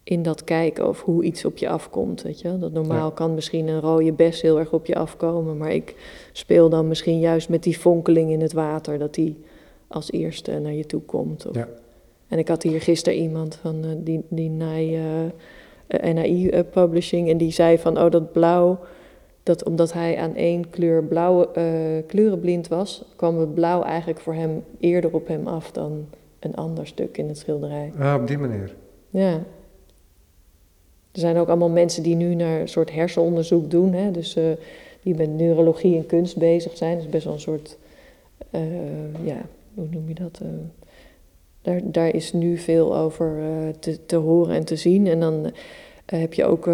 in 0.04 0.24
dat 0.24 0.44
kijken 0.44 0.88
of 0.88 1.02
hoe 1.02 1.24
iets 1.24 1.46
op 1.46 1.58
je 1.58 1.70
afkomt. 1.70 2.22
Weet 2.22 2.42
je? 2.42 2.58
Dat 2.58 2.72
normaal 2.72 3.12
kan 3.12 3.34
misschien 3.34 3.68
een 3.68 3.82
rode 3.82 4.12
bes 4.12 4.42
heel 4.42 4.60
erg 4.60 4.72
op 4.74 4.86
je 4.86 4.96
afkomen, 4.96 5.58
maar 5.58 5.72
ik 5.72 5.96
speel 6.32 6.70
dan 6.70 6.88
misschien 6.88 7.20
juist 7.20 7.50
met 7.50 7.64
die 7.64 7.78
fonkeling 7.78 8.32
in 8.32 8.42
het 8.42 8.54
water, 8.54 9.00
dat 9.00 9.14
die 9.14 9.38
als 9.88 10.12
eerste 10.12 10.60
naar 10.60 10.74
je 10.74 10.86
toe 10.86 11.02
komt. 11.02 11.46
Of... 11.46 11.56
Ja. 11.56 11.68
En 12.28 12.38
ik 12.38 12.48
had 12.48 12.64
hier 12.64 12.82
gisteren 12.82 13.20
iemand 13.20 13.56
van 13.56 13.86
uh, 13.86 13.92
die, 13.98 14.26
die 14.30 14.50
NAI, 14.50 14.96
uh, 14.96 15.26
eh, 15.88 16.14
NAI 16.14 16.48
uh, 16.48 16.60
Publishing 16.72 17.30
en 17.30 17.38
die 17.38 17.52
zei 17.52 17.78
van, 17.78 18.00
oh 18.00 18.12
dat 18.12 18.32
blauw, 18.32 18.80
dat 19.44 19.66
omdat 19.66 19.94
hij 19.94 20.18
aan 20.18 20.36
één 20.36 20.70
kleur 20.70 21.04
blauw, 21.04 21.52
kleurenblind 22.08 22.68
was, 22.68 23.06
kwam 23.16 23.40
het 23.40 23.54
blauw 23.54 23.84
eigenlijk 23.84 24.20
voor 24.20 24.34
hem 24.34 24.64
eerder 24.80 25.14
op 25.14 25.28
hem 25.28 25.48
af 25.48 25.72
dan 25.72 26.06
een 26.40 26.56
ander 26.56 26.88
stuk 26.88 27.18
in 27.18 27.28
het 27.28 27.38
schilderij. 27.38 27.92
Ah, 28.00 28.22
op 28.22 28.28
die 28.28 28.38
manier. 28.38 28.76
Ja. 29.10 29.44
Er 31.12 31.20
zijn 31.20 31.38
ook 31.38 31.48
allemaal 31.48 31.70
mensen 31.70 32.04
die 32.04 32.16
nu 32.16 32.36
naar 32.36 32.62
een 32.62 32.70
soort 32.70 32.92
hersenonderzoek 32.92 33.72
doen. 33.72 33.94
Hè? 33.94 34.12
Dus 34.12 34.36
uh, 34.36 34.44
die 35.04 35.16
met 35.16 35.30
neurologie 35.30 35.96
en 35.98 36.06
kunst 36.06 36.38
bezig 36.38 36.78
zijn. 36.78 36.96
Dat 36.96 37.06
is 37.06 37.10
best 37.10 37.24
wel 37.24 37.34
een 37.34 37.40
soort, 37.40 37.78
uh, 38.52 38.62
ja, 39.24 39.42
hoe 39.74 39.88
noem 39.92 40.08
je 40.08 40.14
dat? 40.14 40.40
Uh, 40.44 40.50
daar, 41.62 41.82
daar 41.84 42.14
is 42.14 42.34
nu 42.34 42.58
veel 42.58 42.98
over 42.98 43.38
te, 43.80 44.06
te 44.06 44.16
horen 44.16 44.56
en 44.56 44.66
te 44.66 44.76
zien. 44.76 45.08
En 45.08 45.20
dan 45.20 45.52
heb 46.06 46.34
je 46.34 46.46
ook 46.46 46.66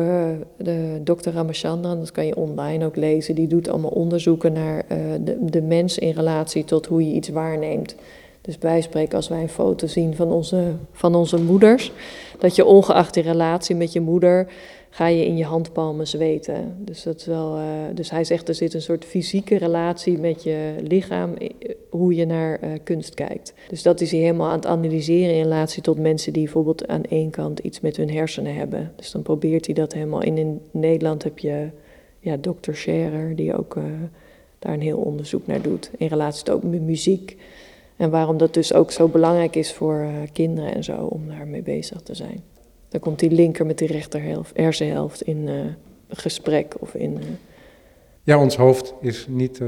de 0.57 0.99
dokter 1.03 1.33
Ramachandran, 1.33 1.99
dat 1.99 2.11
kan 2.11 2.25
je 2.25 2.35
online 2.35 2.85
ook 2.85 2.95
lezen. 2.95 3.35
Die 3.35 3.47
doet 3.47 3.69
allemaal 3.69 3.91
onderzoeken 3.91 4.53
naar 4.53 4.85
de, 5.23 5.37
de 5.41 5.61
mens 5.61 5.97
in 5.97 6.11
relatie 6.11 6.63
tot 6.63 6.85
hoe 6.85 7.07
je 7.07 7.13
iets 7.13 7.29
waarneemt. 7.29 7.95
Dus 8.47 8.57
wij 8.59 8.81
spreken 8.81 9.15
als 9.15 9.27
wij 9.27 9.41
een 9.41 9.49
foto 9.49 9.87
zien 9.87 10.15
van 10.15 10.31
onze, 10.31 10.73
van 10.91 11.15
onze 11.15 11.41
moeders, 11.41 11.91
dat 12.39 12.55
je 12.55 12.65
ongeacht 12.65 13.13
die 13.13 13.23
relatie 13.23 13.75
met 13.75 13.93
je 13.93 13.99
moeder, 13.99 14.47
ga 14.89 15.07
je 15.07 15.25
in 15.25 15.37
je 15.37 15.43
handpalmen 15.43 16.07
zweten. 16.07 16.75
Dus, 16.79 17.03
dat 17.03 17.19
is 17.19 17.25
wel, 17.25 17.57
uh, 17.57 17.63
dus 17.93 18.09
hij 18.09 18.23
zegt 18.23 18.47
er 18.47 18.55
zit 18.55 18.73
een 18.73 18.81
soort 18.81 19.05
fysieke 19.05 19.57
relatie 19.57 20.17
met 20.17 20.43
je 20.43 20.75
lichaam, 20.87 21.33
eh, 21.33 21.49
hoe 21.89 22.15
je 22.15 22.25
naar 22.25 22.63
uh, 22.63 22.69
kunst 22.83 23.13
kijkt. 23.13 23.53
Dus 23.69 23.83
dat 23.83 24.01
is 24.01 24.11
hij 24.11 24.19
helemaal 24.19 24.47
aan 24.47 24.55
het 24.55 24.65
analyseren 24.65 25.35
in 25.35 25.43
relatie 25.43 25.81
tot 25.81 25.99
mensen 25.99 26.33
die 26.33 26.43
bijvoorbeeld 26.43 26.87
aan 26.87 27.03
één 27.03 27.29
kant 27.29 27.59
iets 27.59 27.79
met 27.79 27.97
hun 27.97 28.11
hersenen 28.11 28.55
hebben. 28.55 28.91
Dus 28.95 29.11
dan 29.11 29.21
probeert 29.21 29.65
hij 29.65 29.75
dat 29.75 29.93
helemaal. 29.93 30.21
in 30.21 30.37
in 30.37 30.61
Nederland 30.71 31.23
heb 31.23 31.39
je 31.39 31.69
ja, 32.19 32.37
dokter 32.37 32.75
Scherer, 32.75 33.35
die 33.35 33.57
ook 33.57 33.77
daar 34.59 34.73
een 34.73 34.81
heel 34.81 34.99
onderzoek 34.99 35.47
naar 35.47 35.61
doet. 35.61 35.91
In 35.97 36.07
relatie 36.07 36.43
tot 36.43 36.55
ook 36.55 36.63
met 36.63 36.81
muziek. 36.81 37.37
En 37.97 38.09
waarom 38.09 38.37
dat 38.37 38.53
dus 38.53 38.73
ook 38.73 38.91
zo 38.91 39.07
belangrijk 39.07 39.55
is 39.55 39.73
voor 39.73 39.95
uh, 39.95 40.09
kinderen 40.33 40.73
en 40.73 40.83
zo 40.83 41.05
om 41.05 41.27
daarmee 41.27 41.61
bezig 41.61 42.01
te 42.01 42.15
zijn. 42.15 42.43
Dan 42.89 42.99
komt 42.99 43.19
die 43.19 43.31
linker 43.31 43.65
met 43.65 43.77
die 43.77 43.87
rechterhelft, 43.87 44.57
hersenhelft 44.57 45.21
in 45.21 45.47
uh, 45.47 45.61
gesprek 46.09 46.75
of 46.79 46.93
in. 46.93 47.11
Uh... 47.11 47.23
Ja, 48.23 48.39
ons 48.39 48.55
hoofd 48.55 48.93
is 49.01 49.25
niet. 49.29 49.61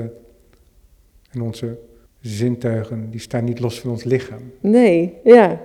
en 1.32 1.42
onze 1.42 1.78
zintuigen, 2.22 3.10
die 3.12 3.20
staan 3.20 3.44
niet 3.44 3.60
los 3.60 3.80
van 3.80 3.92
ons 3.92 4.04
lichaam. 4.04 4.52
Nee, 4.60 5.14
ja. 5.24 5.62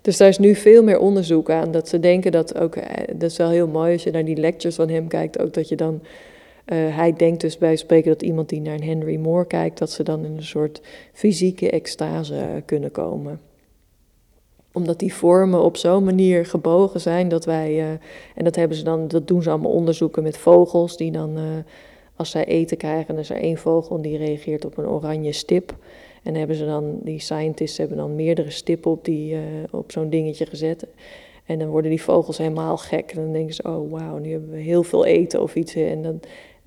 Dus 0.00 0.16
daar 0.16 0.28
is 0.28 0.38
nu 0.38 0.54
veel 0.54 0.82
meer 0.82 0.98
onderzoek 0.98 1.50
aan. 1.50 1.70
Dat 1.70 1.88
ze 1.88 2.00
denken 2.00 2.32
dat 2.32 2.58
ook, 2.58 2.76
eh, 2.76 3.06
dat 3.16 3.30
is 3.30 3.36
wel 3.36 3.50
heel 3.50 3.68
mooi 3.68 3.92
als 3.92 4.02
je 4.02 4.10
naar 4.10 4.24
die 4.24 4.36
lectures 4.36 4.76
van 4.76 4.88
hem 4.88 5.08
kijkt, 5.08 5.38
ook 5.38 5.54
dat 5.54 5.68
je 5.68 5.76
dan, 5.76 6.02
eh, 6.66 6.96
hij 6.96 7.12
denkt 7.12 7.40
dus 7.40 7.58
bij 7.58 7.76
spreken 7.76 8.12
dat 8.12 8.22
iemand 8.22 8.48
die 8.48 8.60
naar 8.60 8.74
een 8.74 8.82
Henry 8.82 9.16
Moore 9.16 9.46
kijkt, 9.46 9.78
dat 9.78 9.90
ze 9.90 10.02
dan 10.02 10.24
in 10.24 10.36
een 10.36 10.42
soort 10.42 10.80
fysieke 11.12 11.70
extase 11.70 12.62
kunnen 12.64 12.90
komen 12.90 13.40
omdat 14.76 14.98
die 14.98 15.14
vormen 15.14 15.62
op 15.62 15.76
zo'n 15.76 16.04
manier 16.04 16.46
gebogen 16.46 17.00
zijn 17.00 17.28
dat 17.28 17.44
wij, 17.44 17.72
uh, 17.72 17.90
en 18.34 18.44
dat 18.44 18.56
hebben 18.56 18.76
ze 18.76 18.84
dan, 18.84 19.08
dat 19.08 19.28
doen 19.28 19.42
ze 19.42 19.50
allemaal 19.50 19.70
onderzoeken 19.70 20.22
met 20.22 20.38
vogels, 20.38 20.96
die 20.96 21.10
dan, 21.10 21.38
uh, 21.38 21.44
als 22.16 22.30
zij 22.30 22.44
eten 22.44 22.76
krijgen, 22.76 23.06
dan 23.06 23.18
is 23.18 23.30
er 23.30 23.36
één 23.36 23.56
vogel 23.56 24.02
die 24.02 24.16
reageert 24.16 24.64
op 24.64 24.76
een 24.76 24.88
oranje 24.88 25.32
stip. 25.32 25.74
En 26.22 26.34
hebben 26.34 26.56
ze 26.56 26.64
dan, 26.64 26.98
die 27.02 27.20
scientists 27.20 27.78
hebben 27.78 27.96
dan 27.96 28.14
meerdere 28.14 28.50
stippen 28.50 28.90
op, 28.90 29.04
die, 29.04 29.36
op 29.70 29.92
zo'n 29.92 30.10
dingetje 30.10 30.46
gezet. 30.46 30.86
En 31.46 31.58
dan 31.58 31.68
worden 31.68 31.90
die 31.90 32.02
vogels 32.02 32.38
helemaal 32.38 32.76
gek. 32.76 33.10
En 33.10 33.22
dan 33.22 33.32
denken 33.32 33.54
ze, 33.54 33.62
oh 33.62 33.90
wauw, 33.90 34.18
nu 34.18 34.30
hebben 34.30 34.50
we 34.50 34.60
heel 34.60 34.82
veel 34.82 35.04
eten 35.04 35.42
of 35.42 35.54
iets. 35.54 35.74
En 35.74 36.02
dan, 36.02 36.20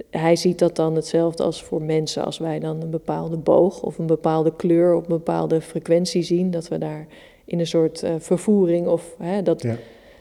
hij 0.10 0.36
ziet 0.36 0.60
dat 0.60 0.76
dan 0.76 0.96
hetzelfde 0.96 1.44
als 1.44 1.64
voor 1.64 1.82
mensen. 1.82 2.26
Als 2.26 2.38
wij 2.38 2.60
dan 2.60 2.82
een 2.82 2.90
bepaalde 2.90 3.38
boog 3.38 3.84
of 3.84 3.98
een 3.98 4.06
bepaalde 4.06 4.56
kleur 4.56 4.96
op 4.96 5.02
een 5.02 5.18
bepaalde 5.18 5.62
frequentie 5.62 6.22
zien, 6.22 6.52
dat 6.52 6.68
we 6.68 6.78
daar 6.78 7.08
in 7.46 7.60
een 7.60 7.68
soort 7.68 8.04
uh, 8.04 8.10
vervoering 8.18 8.88
of 8.88 9.16
hè, 9.18 9.42
dat, 9.42 9.62
ja. 9.62 9.76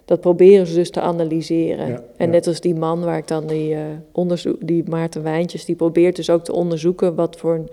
dat 0.05 0.21
proberen 0.21 0.67
ze 0.67 0.75
dus 0.75 0.91
te 0.91 1.01
analyseren. 1.01 1.89
Ja, 1.89 2.05
en 2.17 2.27
ja. 2.27 2.33
net 2.33 2.47
als 2.47 2.61
die 2.61 2.75
man 2.75 3.05
waar 3.05 3.19
ik 3.19 3.29
dan 3.29 3.47
die 3.47 3.75
uh, 3.75 3.81
onderzoek, 4.13 4.57
die 4.67 4.85
Maarten 4.89 5.23
Wijntjes, 5.23 5.65
die 5.65 5.77
probeert 5.77 6.17
dus 6.17 6.31
ook 6.31 6.45
te 6.45 6.53
onderzoeken 6.53 7.15
wat 7.15 7.37
voor 7.37 7.55
een, 7.55 7.69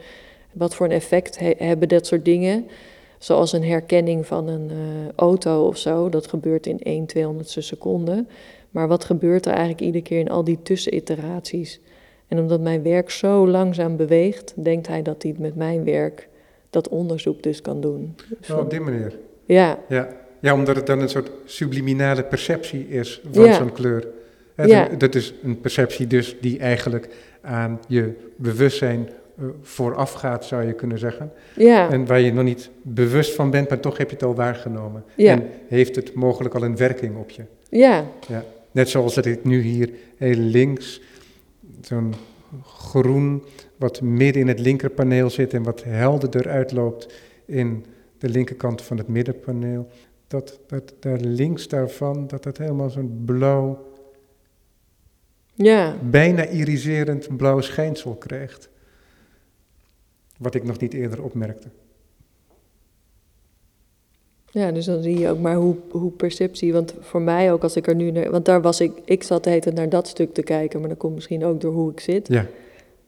wat 0.54 0.76
voor 0.76 0.86
een 0.86 0.92
effect 0.92 1.40
he, 1.40 1.54
hebben 1.58 1.88
dat 1.88 2.06
soort 2.06 2.26
dingen. 2.26 2.66
Zoals 3.20 3.54
een 3.54 3.64
herkenning 3.64 4.26
van 4.26 4.48
een 4.48 4.70
uh, 4.72 4.78
auto 5.16 5.68
of 5.68 5.78
zo. 5.78 6.10
Dat 6.10 6.28
gebeurt 6.28 6.68
in 6.68 6.80
1 6.80 7.06
200ste 7.18 7.44
seconde. 7.44 8.26
Maar 8.72 8.88
wat 8.88 9.04
gebeurt 9.04 9.46
er 9.46 9.52
eigenlijk 9.52 9.82
iedere 9.82 10.04
keer 10.04 10.20
in 10.20 10.30
al 10.30 10.44
die 10.44 10.60
tusseniteraties? 10.64 11.80
En 12.28 12.40
omdat 12.40 12.62
mijn 12.62 12.84
werk 12.84 13.10
zo 13.10 13.48
langzaam 13.48 13.96
beweegt, 13.96 14.54
denkt 14.56 14.88
hij 14.88 15.02
dat 15.02 15.24
hij 15.24 15.36
met 15.38 15.56
mijn 15.56 15.84
werk 15.84 16.28
dat 16.70 16.90
onderzoek 16.90 17.44
dus 17.44 17.62
kan 17.62 17.82
doen. 17.82 18.16
Dus 18.40 18.50
Oh, 18.50 18.58
op 18.58 18.70
die 18.70 18.80
manier. 18.80 19.14
ja, 19.46 19.80
Ja. 19.90 20.08
ja, 20.40 20.54
omdat 20.54 20.76
het 20.76 20.86
dan 20.86 21.00
een 21.00 21.10
soort 21.10 21.30
subliminale 21.46 22.24
perceptie 22.24 22.88
is 22.90 23.22
van 23.32 23.44
Ja. 23.46 23.54
zo'n 23.54 23.72
kleur. 23.72 24.08
Ja. 24.56 24.88
Dat 24.98 25.16
is 25.16 25.34
een 25.44 25.62
perceptie 25.62 26.08
dus 26.08 26.36
die 26.42 26.60
eigenlijk 26.60 27.10
aan 27.42 27.80
je 27.88 28.14
bewustzijn 28.36 29.08
eh, 29.08 29.14
voorafgaat, 29.62 30.46
zou 30.46 30.64
je 30.64 30.74
kunnen 30.74 31.00
zeggen. 31.00 31.32
ja, 31.56 31.92
En 31.92 32.06
waar 32.06 32.20
je 32.20 32.34
nog 32.34 32.44
niet 32.44 32.70
bewust 32.82 33.36
van 33.36 33.50
bent, 33.50 33.70
maar 33.70 33.80
toch 33.80 33.98
heb 33.98 34.10
je 34.10 34.16
het 34.16 34.26
al 34.26 34.36
waargenomen. 34.36 35.04
Ja. 35.16 35.32
En 35.32 35.50
heeft 35.68 35.96
het 35.96 36.14
mogelijk 36.14 36.56
al 36.56 36.64
een 36.64 36.78
werking 36.78 37.18
op 37.18 37.30
je. 37.30 37.44
ja, 37.70 38.06
Ja. 38.28 38.44
Net 38.72 38.90
zoals 38.90 39.14
dat 39.14 39.26
ik 39.26 39.44
nu 39.44 39.62
hier 39.62 39.90
heel 40.18 40.36
links, 40.36 41.02
zo'n 41.82 42.14
groen, 42.64 43.44
wat 43.76 44.02
midden 44.02 44.42
in 44.42 44.48
het 44.48 44.60
linkerpaneel 44.60 45.30
zit 45.30 45.54
en 45.54 45.64
wat 45.64 45.84
helderder 45.84 46.50
uitloopt 46.50 47.14
in 47.46 47.86
de 48.18 48.30
linkerkant 48.30 48.82
van 48.82 48.98
het 48.98 49.08
middenpaneel. 49.08 49.88
Dat, 50.28 50.60
dat 50.68 50.94
daar 51.00 51.20
links 51.20 51.68
daarvan, 51.68 52.28
dat 52.28 52.44
het 52.44 52.58
helemaal 52.58 52.90
zo'n 52.90 53.22
blauw, 53.26 53.94
ja, 55.54 55.96
bijna 56.10 56.48
iriserend 56.48 57.38
blauw 57.38 57.62
schijnsel 57.62 58.16
krijgt. 58.16 58.70
Wat 60.38 60.56
ik 60.56 60.64
nog 60.64 60.80
niet 60.80 60.94
eerder 60.94 61.24
opmerkte. 61.24 61.68
ja. 64.52 64.72
Dus 64.72 64.86
dan 64.86 65.02
zie 65.04 65.20
je 65.20 65.30
ook 65.30 65.40
maar 65.40 65.56
hoe, 65.56 65.76
hoe 65.92 66.12
perceptie, 66.12 66.74
want 66.74 66.94
voor 67.00 67.22
mij 67.22 67.52
ook 67.52 67.64
als 67.64 67.76
ik 67.76 67.88
er 67.88 67.96
nu 67.96 68.12
naar, 68.12 68.30
want 68.32 68.46
daar 68.46 68.62
was 68.62 68.82
ik, 68.82 68.92
ik 69.06 69.24
zat 69.24 69.44
de 69.44 69.50
hele 69.50 69.62
tijd 69.62 69.76
naar 69.76 69.90
dat 69.90 70.08
stuk 70.08 70.34
te 70.34 70.44
kijken, 70.44 70.80
maar 70.80 70.90
dat 70.90 70.98
komt 70.98 71.16
misschien 71.16 71.46
ook 71.46 71.62
door 71.62 71.74
hoe 71.74 71.92
ik 71.92 72.00
zit. 72.00 72.28
Ja, 72.28 72.46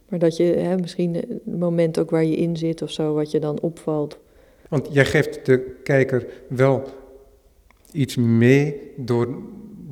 Maar 0.09 0.19
dat 0.19 0.37
je, 0.37 0.43
hè, 0.43 0.77
misschien 0.77 1.13
het 1.13 1.45
moment 1.45 1.99
ook 1.99 2.09
waar 2.09 2.23
je 2.25 2.35
in 2.35 2.57
zit 2.57 2.81
of 2.81 2.91
zo, 2.91 3.13
wat 3.13 3.31
je 3.31 3.39
dan 3.39 3.59
opvalt. 3.59 4.17
want 4.69 4.87
jij 4.91 5.05
geeft 5.05 5.45
de 5.45 5.75
kijker 5.83 6.27
wel 6.49 6.83
iets 7.91 8.15
mee 8.15 8.81
door 8.95 9.37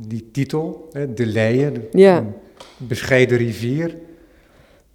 die 0.08 0.32
titel, 0.32 0.88
hè, 0.92 1.14
De 1.14 1.26
Leien, 1.26 1.74
de- 1.74 1.88
Ja. 1.92 2.18
een 2.18 2.34
bescheiden 2.88 3.38
rivier. 3.38 3.98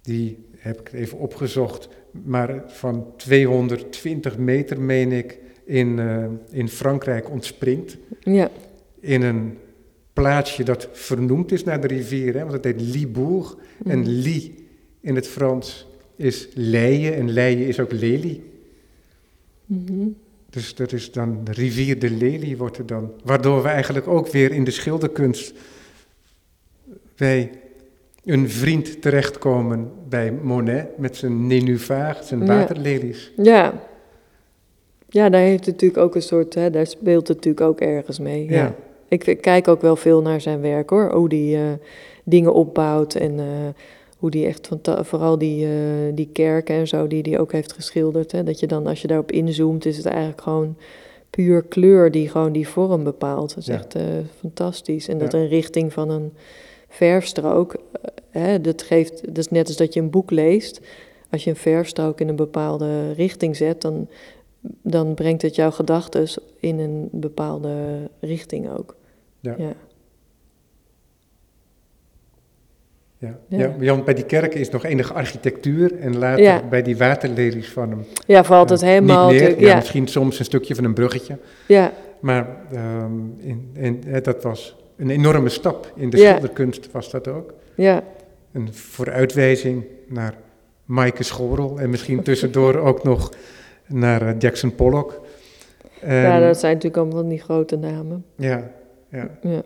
Die 0.01 0.37
heb 0.57 0.79
ik 0.79 0.93
even 0.93 1.17
opgezocht, 1.17 1.89
maar 2.11 2.63
van 2.67 3.05
220 3.17 4.37
meter, 4.37 4.81
meen 4.81 5.11
ik, 5.11 5.39
in, 5.65 5.99
eh, 5.99 6.25
in 6.49 6.69
Frankrijk 6.69 7.29
ontspringt. 7.29 7.97
Ja, 8.19 8.51
In 8.99 9.21
een 9.21 9.57
plaatsje 10.13 10.63
dat 10.63 10.89
vernoemd 10.91 11.51
is 11.51 11.63
naar 11.63 11.81
de 11.81 11.87
rivier, 11.87 12.33
hè, 12.33 12.39
want 12.39 12.51
het 12.51 12.63
heet 12.63 12.81
Libourg. 12.81 13.55
En 13.85 13.99
Mhm. 13.99 14.09
Li 14.09 14.67
in 15.01 15.15
het 15.15 15.27
Frans 15.27 15.87
is 16.15 16.47
leien 16.53 17.15
en 17.15 17.29
leien 17.31 17.67
is 17.67 17.79
ook 17.79 17.91
lelie. 17.91 18.43
Mhm. 19.65 20.07
Dus 20.49 20.75
dat 20.75 20.91
is 20.91 21.11
dan 21.11 21.43
de 21.43 21.51
rivier 21.51 21.99
de 21.99 22.09
lelie 22.09 22.57
wordt 22.57 22.77
er 22.77 22.85
dan. 22.85 23.11
Waardoor 23.23 23.61
we 23.61 23.67
eigenlijk 23.67 24.07
ook 24.07 24.27
weer 24.27 24.51
in 24.51 24.63
de 24.63 24.71
schilderkunst 24.71 25.53
bij 27.15 27.51
een 28.25 28.49
vriend 28.49 29.01
terechtkomen 29.01 29.91
bij 30.09 30.31
Monet 30.31 30.97
met 30.97 31.17
zijn 31.17 31.47
nénuphar, 31.47 32.17
zijn 32.23 32.45
waterlelies. 32.45 33.31
ja. 33.37 33.73
Ja, 35.13 35.29
daar 35.29 35.41
heeft 35.41 35.65
het 35.65 35.73
natuurlijk 35.73 36.01
ook 36.01 36.15
een 36.15 36.21
soort, 36.21 36.53
hè, 36.55 36.69
daar 36.69 36.87
speelt 36.87 37.27
het 37.27 37.37
natuurlijk 37.37 37.65
ook 37.65 37.79
ergens 37.79 38.19
mee. 38.19 38.45
Ja. 38.45 38.55
Ja. 38.55 38.75
Ik, 39.07 39.27
ik 39.27 39.41
kijk 39.41 39.67
ook 39.67 39.81
wel 39.81 39.95
veel 39.95 40.21
naar 40.21 40.41
zijn 40.41 40.61
werk 40.61 40.89
hoor, 40.89 41.11
hoe 41.13 41.29
die 41.29 41.55
eh, 41.55 41.63
dingen 42.23 42.53
opbouwt 42.53 43.15
en 43.15 43.39
eh, 43.39 43.45
hoe 44.17 44.29
die 44.31 44.45
echt, 44.45 44.69
vooral 44.83 45.37
die, 45.37 45.65
eh, 45.65 45.71
die 46.13 46.29
kerken 46.33 46.75
en 46.75 46.87
zo, 46.87 47.07
die 47.07 47.23
die 47.23 47.39
ook 47.39 47.51
heeft 47.51 47.73
geschilderd. 47.73 48.31
Hè, 48.31 48.43
dat 48.43 48.59
je 48.59 48.67
dan, 48.67 48.87
als 48.87 49.01
je 49.01 49.07
daarop 49.07 49.31
inzoomt, 49.31 49.85
is 49.85 49.97
het 49.97 50.05
eigenlijk 50.05 50.41
gewoon 50.41 50.75
puur 51.29 51.63
kleur 51.63 52.11
die 52.11 52.29
gewoon 52.29 52.51
die 52.51 52.67
vorm 52.67 53.03
bepaalt. 53.03 53.49
Dat 53.49 53.57
is 53.57 53.65
Ja. 53.65 53.73
echt 53.73 53.95
fantastisch. 54.39 55.07
En 55.07 55.17
dat 55.17 55.33
een 55.33 55.47
richting 55.47 55.93
van 55.93 56.09
een 56.09 56.31
verfstrook, 56.91 57.73
eh, 57.73 58.11
hè, 58.29 58.61
dat 58.61 58.81
geeft, 58.81 59.25
dat 59.27 59.37
is 59.37 59.49
net 59.49 59.67
als 59.67 59.77
dat 59.77 59.93
je 59.93 59.99
een 59.99 60.09
boek 60.09 60.31
leest. 60.31 60.81
Als 61.29 61.43
je 61.43 61.49
een 61.49 61.55
verfstrook 61.55 62.19
in 62.19 62.27
een 62.27 62.35
bepaalde 62.35 63.11
richting 63.11 63.55
zet, 63.55 63.81
dan, 63.81 64.07
dan 64.81 65.13
brengt 65.13 65.41
het 65.41 65.55
jouw 65.55 65.71
gedachten 65.71 66.27
in 66.59 66.79
een 66.79 67.09
bepaalde 67.11 67.73
richting 68.19 68.69
ook. 68.69 68.95
Ja. 69.39 69.55
ja. 69.57 69.73
Ja. 73.17 73.37
Ja. 73.47 73.57
Ja. 73.57 73.75
ja, 73.79 73.91
want 73.93 74.05
bij 74.05 74.13
die 74.13 74.25
kerken 74.25 74.59
is 74.59 74.69
nog 74.69 74.83
enige 74.83 75.13
architectuur 75.13 75.99
en 75.99 76.17
later 76.17 76.43
Ja. 76.43 76.63
bij 76.69 76.81
die 76.81 76.97
waterlelies 76.97 77.69
van 77.69 77.89
hem. 77.89 78.05
Ja, 78.27 78.43
valt 78.43 78.69
het 78.69 78.81
eh, 78.81 78.87
helemaal. 78.87 79.29
Niet 79.29 79.41
meer, 79.41 79.59
ja, 79.59 79.67
ja, 79.67 79.75
misschien 79.75 80.07
soms 80.07 80.39
een 80.39 80.45
stukje 80.45 80.75
van 80.75 80.83
een 80.83 80.93
bruggetje. 80.93 81.37
ja, 81.67 81.91
Maar 82.19 82.47
ehm, 82.71 83.11
in, 83.37 83.69
in, 83.73 84.03
hè, 84.05 84.21
dat 84.21 84.43
was 84.43 84.75
een 85.01 85.09
enorme 85.09 85.49
stap 85.49 85.91
in 85.95 86.09
de 86.09 86.17
Ja. 86.17 86.29
schilderkunst 86.29 86.91
was 86.91 87.11
dat 87.11 87.27
ook. 87.27 87.53
ja, 87.75 88.03
Een 88.51 88.73
vooruitwijzing 88.73 89.83
naar 90.07 90.33
Maaike 90.85 91.23
Schorel 91.23 91.79
en 91.79 91.89
misschien 91.89 92.23
tussendoor 92.23 92.75
ook 92.75 93.03
nog 93.03 93.31
naar 93.87 94.21
eh, 94.27 94.35
Jackson 94.39 94.75
Pollock. 94.75 95.21
ja, 96.01 96.07
En- 96.35 96.41
dat 96.47 96.59
zijn 96.59 96.73
natuurlijk 96.73 97.03
allemaal 97.03 97.27
die 97.29 97.39
grote 97.41 97.75
namen. 97.75 98.25
ja, 98.35 98.71
ja, 99.09 99.29
Ja, 99.41 99.61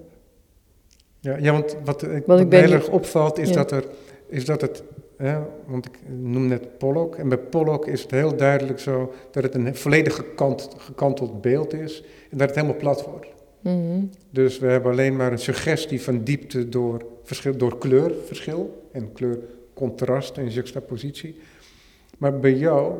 ja, 1.19 1.37
ja, 1.37 1.51
want 1.51 1.75
wat, 1.83 2.03
ik, 2.03 2.23
wat 2.25 2.39
ik 2.39 2.47
mij 2.49 2.59
heel 2.59 2.71
erg 2.71 2.89
opvalt 2.89 3.37
is 3.37 3.49
Ja. 3.49 3.55
dat, 3.55 3.71
er, 3.71 3.83
is 4.27 4.45
dat 4.45 4.61
het, 4.61 4.83
hè, 5.17 5.37
want 5.65 5.85
ik 5.85 5.99
noem 6.07 6.47
net 6.47 6.77
Pollock, 6.77 7.15
en 7.15 7.29
bij 7.29 7.37
Pollock 7.37 7.87
is 7.87 8.01
het 8.01 8.11
heel 8.11 8.35
duidelijk 8.35 8.79
zo 8.79 9.13
dat 9.31 9.43
het 9.43 9.55
een 9.55 9.75
volledig 9.75 10.15
gekant, 10.15 10.69
gekanteld 10.77 11.41
beeld 11.41 11.73
is 11.73 12.03
en 12.31 12.37
dat 12.37 12.47
het 12.47 12.55
helemaal 12.55 12.77
plat 12.77 13.05
wordt. 13.05 13.27
Mhm, 13.73 14.03
Dus 14.29 14.59
we 14.59 14.67
hebben 14.67 14.91
alleen 14.91 15.15
maar 15.15 15.31
een 15.31 15.39
suggestie 15.39 16.01
van 16.01 16.23
diepte 16.23 16.69
door, 16.69 17.05
verschil, 17.23 17.57
door 17.57 17.77
kleurverschil 17.77 18.87
en 18.91 19.11
kleurcontrast 19.13 20.37
en 20.37 20.49
juxtapositie. 20.49 21.39
Maar 22.17 22.39
bij 22.39 22.53
jou 22.53 22.93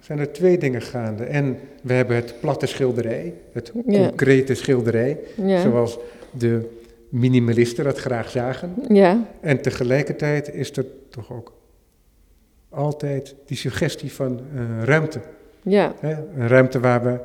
zijn 0.00 0.18
er 0.18 0.32
twee 0.32 0.58
dingen 0.58 0.82
gaande. 0.82 1.24
En 1.24 1.58
we 1.82 1.92
hebben 1.92 2.16
het 2.16 2.34
platte 2.40 2.66
schilderij, 2.66 3.34
het 3.52 3.72
Ja. 3.86 4.06
concrete 4.08 4.54
schilderij, 4.54 5.18
ja, 5.36 5.60
zoals 5.60 5.98
de 6.30 6.68
minimalisten 7.08 7.84
dat 7.84 7.98
graag 7.98 8.30
zagen. 8.30 8.74
ja, 8.88 9.26
En 9.40 9.60
tegelijkertijd 9.62 10.54
is 10.54 10.76
er 10.76 10.86
toch 11.08 11.32
ook 11.32 11.52
altijd 12.68 13.34
die 13.46 13.56
suggestie 13.56 14.12
van 14.12 14.40
eh, 14.54 14.82
ruimte. 14.84 15.20
ja, 15.62 15.94
Hè? 16.00 16.12
Een 16.36 16.48
ruimte 16.48 16.80
waar 16.80 17.02
we, 17.02 17.18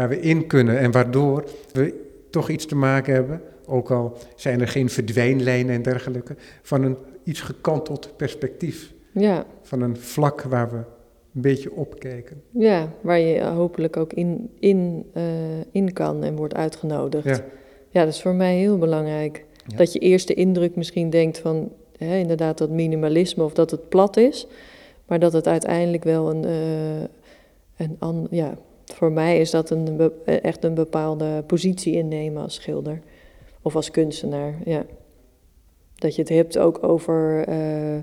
waar 0.00 0.08
we 0.08 0.20
in 0.20 0.46
kunnen 0.46 0.78
en 0.78 0.90
waardoor 0.90 1.44
we 1.72 1.94
toch 2.30 2.48
iets 2.48 2.66
te 2.66 2.76
maken 2.76 3.14
hebben, 3.14 3.42
ook 3.66 3.90
al 3.90 4.16
zijn 4.34 4.60
er 4.60 4.68
geen 4.68 4.88
verdwijnlijnen 4.88 5.74
en 5.74 5.82
dergelijke, 5.82 6.36
van 6.62 6.82
een 6.82 6.96
iets 7.24 7.40
gekanteld 7.40 8.16
perspectief. 8.16 8.92
ja, 9.12 9.46
Van 9.62 9.80
een 9.80 9.96
vlak 9.96 10.42
waar 10.42 10.70
we 10.70 10.76
een 10.76 11.40
beetje 11.40 11.72
opkijken. 11.72 12.42
Ja, 12.50 12.92
waar 13.00 13.18
je 13.18 13.44
hopelijk 13.44 13.96
ook 13.96 14.12
in, 14.12 14.50
in, 14.58 15.10
uh, 15.16 15.22
in 15.70 15.92
kan 15.92 16.24
en 16.24 16.36
wordt 16.36 16.54
uitgenodigd. 16.54 17.24
Ja. 17.24 17.44
Ja, 17.90 18.04
dat 18.04 18.14
is 18.14 18.22
voor 18.22 18.34
mij 18.34 18.56
heel 18.56 18.78
belangrijk. 18.78 19.44
Ja. 19.66 19.76
Dat 19.76 19.92
je 19.92 19.98
eerste 19.98 20.34
indruk 20.34 20.76
misschien 20.76 21.10
denkt 21.10 21.38
van 21.38 21.72
hè, 21.96 22.16
inderdaad 22.16 22.58
dat 22.58 22.70
minimalisme 22.70 23.44
of 23.44 23.52
dat 23.52 23.70
het 23.70 23.88
plat 23.88 24.16
is, 24.16 24.46
maar 25.06 25.18
dat 25.18 25.32
het 25.32 25.46
uiteindelijk 25.46 26.04
wel 26.04 26.30
een, 26.30 26.44
uh, 26.44 27.06
een 27.76 27.96
an, 27.98 28.26
ja, 28.30 28.58
voor 28.94 29.12
mij 29.12 29.38
is 29.38 29.50
dat 29.50 29.70
een, 29.70 29.96
be, 29.96 30.12
echt 30.24 30.64
een 30.64 30.74
bepaalde 30.74 31.42
positie 31.46 31.94
innemen 31.94 32.42
als 32.42 32.54
schilder 32.54 33.00
of 33.62 33.76
als 33.76 33.90
kunstenaar. 33.90 34.54
Ja. 34.64 34.84
Dat 35.94 36.14
je 36.14 36.20
het 36.20 36.30
hebt 36.30 36.58
ook 36.58 36.82
over 36.82 37.48
uh, 37.48 37.98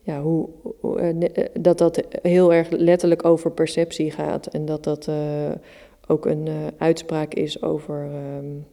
ja, 0.00 0.22
hoe, 0.22 0.48
hoe, 0.80 1.30
dat 1.60 1.78
dat 1.78 2.02
heel 2.22 2.52
erg 2.52 2.70
letterlijk 2.70 3.24
over 3.24 3.50
perceptie 3.50 4.10
gaat 4.10 4.46
en 4.46 4.64
dat 4.64 4.84
dat 4.84 5.10
ook 6.06 6.26
een 6.26 6.48
uitspraak 6.78 7.34
is 7.34 7.62
over. 7.62 8.08
Um, 8.36 8.66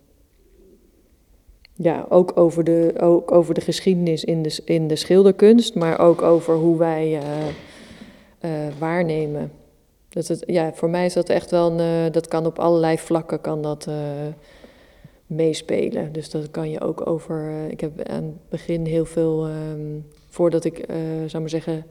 ja, 1.74 2.06
ook 2.10 2.38
over 2.38 2.64
de, 2.64 2.94
ook 3.00 3.32
over 3.32 3.54
de 3.54 3.62
geschiedenis 3.62 4.24
in 4.24 4.42
de, 4.42 4.62
in 4.66 4.88
de 4.88 4.96
schilderkunst, 4.96 5.76
maar 5.76 6.00
ook 6.00 6.22
over 6.22 6.56
hoe 6.56 6.78
wij 6.78 7.20
waarnemen. 8.80 9.52
Dat 10.16 10.28
het, 10.28 10.44
ja, 10.48 10.74
voor 10.74 10.90
mij 10.90 11.06
is 11.06 11.14
dat 11.14 11.30
echt 11.30 11.52
wel 11.52 11.80
een, 11.80 12.12
dat 12.12 12.28
kan 12.28 12.46
op 12.46 12.60
allerlei 12.60 12.98
vlakken 12.98 13.42
kan 13.42 13.62
dat 13.62 13.88
meespelen. 15.28 16.12
Dus 16.12 16.30
dat 16.30 16.52
kan 16.52 16.70
je 16.70 16.82
ook 16.82 17.08
over. 17.08 17.68
ik 17.70 17.82
heb 17.82 18.08
aan 18.10 18.24
het 18.24 18.50
begin 18.50 18.86
heel 18.86 19.06
veel. 19.06 19.48
Um, 19.48 20.06
voordat 20.30 20.66
ik, 20.66 20.78
uh, 20.78 20.96
zou 21.26 21.40
maar 21.40 21.50
zeggen, 21.50 21.86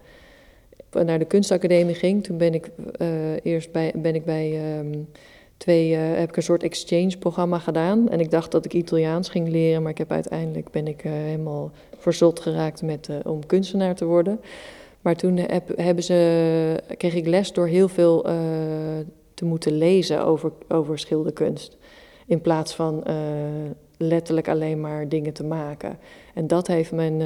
naar 0.90 1.18
de 1.18 1.24
kunstacademie 1.24 1.94
ging, 1.94 2.24
toen 2.24 2.38
ben 2.38 2.54
ik 2.54 2.70
eerst 3.42 3.72
bij, 3.72 3.92
ben 3.96 4.14
ik 4.14 4.24
bij 4.24 4.78
um, 4.78 5.08
twee, 5.56 5.94
heb 5.94 6.28
ik 6.28 6.36
een 6.36 6.42
soort 6.42 6.62
exchange-programma 6.62 7.58
gedaan. 7.58 8.08
En 8.08 8.20
ik 8.20 8.30
dacht 8.30 8.50
dat 8.50 8.64
ik 8.64 8.72
Italiaans 8.72 9.28
ging 9.28 9.48
leren, 9.48 9.82
maar 9.82 9.90
ik 9.90 9.98
heb 9.98 10.12
uiteindelijk 10.12 10.70
ben 10.70 10.86
ik 10.86 11.00
helemaal 11.00 11.70
verzot 11.98 12.40
geraakt 12.40 12.82
met, 12.82 13.08
om 13.24 13.46
kunstenaar 13.46 13.94
te 13.94 14.04
worden. 14.04 14.40
Maar 15.04 15.16
toen 15.16 15.36
heb, 15.36 15.76
hebben 15.76 16.04
ze, 16.04 16.82
kreeg 16.96 17.14
ik 17.14 17.26
les 17.26 17.52
door 17.52 17.66
heel 17.66 17.88
veel 17.88 18.22
te 19.34 19.44
moeten 19.44 19.72
lezen 19.72 20.24
over, 20.24 20.52
over 20.68 20.98
schilderkunst. 20.98 21.76
In 22.26 22.40
plaats 22.40 22.74
van 22.74 23.04
letterlijk 23.96 24.48
alleen 24.48 24.80
maar 24.80 25.08
dingen 25.08 25.32
te 25.32 25.44
maken. 25.44 25.98
En 26.34 26.46
dat 26.46 26.66
heeft 26.66 26.92
mijn 26.92 27.22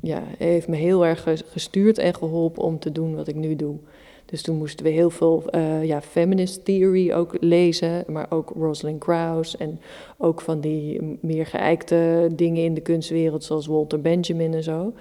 ja, 0.00 0.22
heeft 0.38 0.68
me 0.68 0.76
heel 0.76 1.06
erg 1.06 1.26
gestuurd 1.46 1.98
en 1.98 2.14
geholpen 2.14 2.62
om 2.62 2.78
te 2.78 2.92
doen 2.92 3.14
wat 3.14 3.28
ik 3.28 3.34
nu 3.34 3.56
doe. 3.56 3.76
Dus 4.24 4.42
toen 4.42 4.56
moesten 4.56 4.84
we 4.84 4.90
heel 4.90 5.10
veel 5.10 5.44
ja, 5.82 6.02
feminist 6.02 6.64
theory 6.64 7.12
ook 7.12 7.36
lezen, 7.40 8.04
maar 8.06 8.26
ook 8.30 8.52
Rosalind 8.56 8.98
Krauss 8.98 9.56
en 9.56 9.80
ook 10.18 10.40
van 10.40 10.60
die 10.60 11.18
meer 11.20 11.46
geëikte 11.46 12.28
dingen 12.32 12.64
in 12.64 12.74
de 12.74 12.80
kunstwereld 12.80 13.44
zoals 13.44 13.66
Walter 13.66 14.00
Benjamin 14.00 14.54
en 14.54 14.62
zo. 14.62 14.92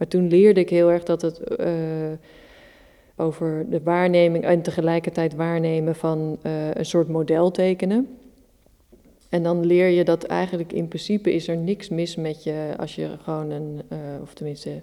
Maar 0.00 0.08
toen 0.08 0.28
leerde 0.28 0.60
ik 0.60 0.70
heel 0.70 0.90
erg 0.90 1.02
dat 1.02 1.22
het 1.22 1.40
uh, 1.60 1.66
over 3.16 3.66
de 3.70 3.80
waarneming 3.82 4.44
en 4.44 4.62
tegelijkertijd 4.62 5.34
waarnemen 5.34 5.94
van 5.94 6.38
uh, 6.42 6.52
een 6.74 6.86
soort 6.86 7.08
model 7.08 7.50
tekenen. 7.50 8.08
En 9.28 9.42
dan 9.42 9.66
leer 9.66 9.88
je 9.88 10.04
dat 10.04 10.24
eigenlijk 10.24 10.72
in 10.72 10.88
principe 10.88 11.32
is 11.32 11.48
er 11.48 11.56
niks 11.56 11.88
mis 11.88 12.16
met 12.16 12.44
je 12.44 12.74
als 12.76 12.94
je 12.94 13.08
gewoon 13.22 13.50
een, 13.50 13.82
uh, 13.92 13.98
of 14.22 14.34
tenminste, 14.34 14.80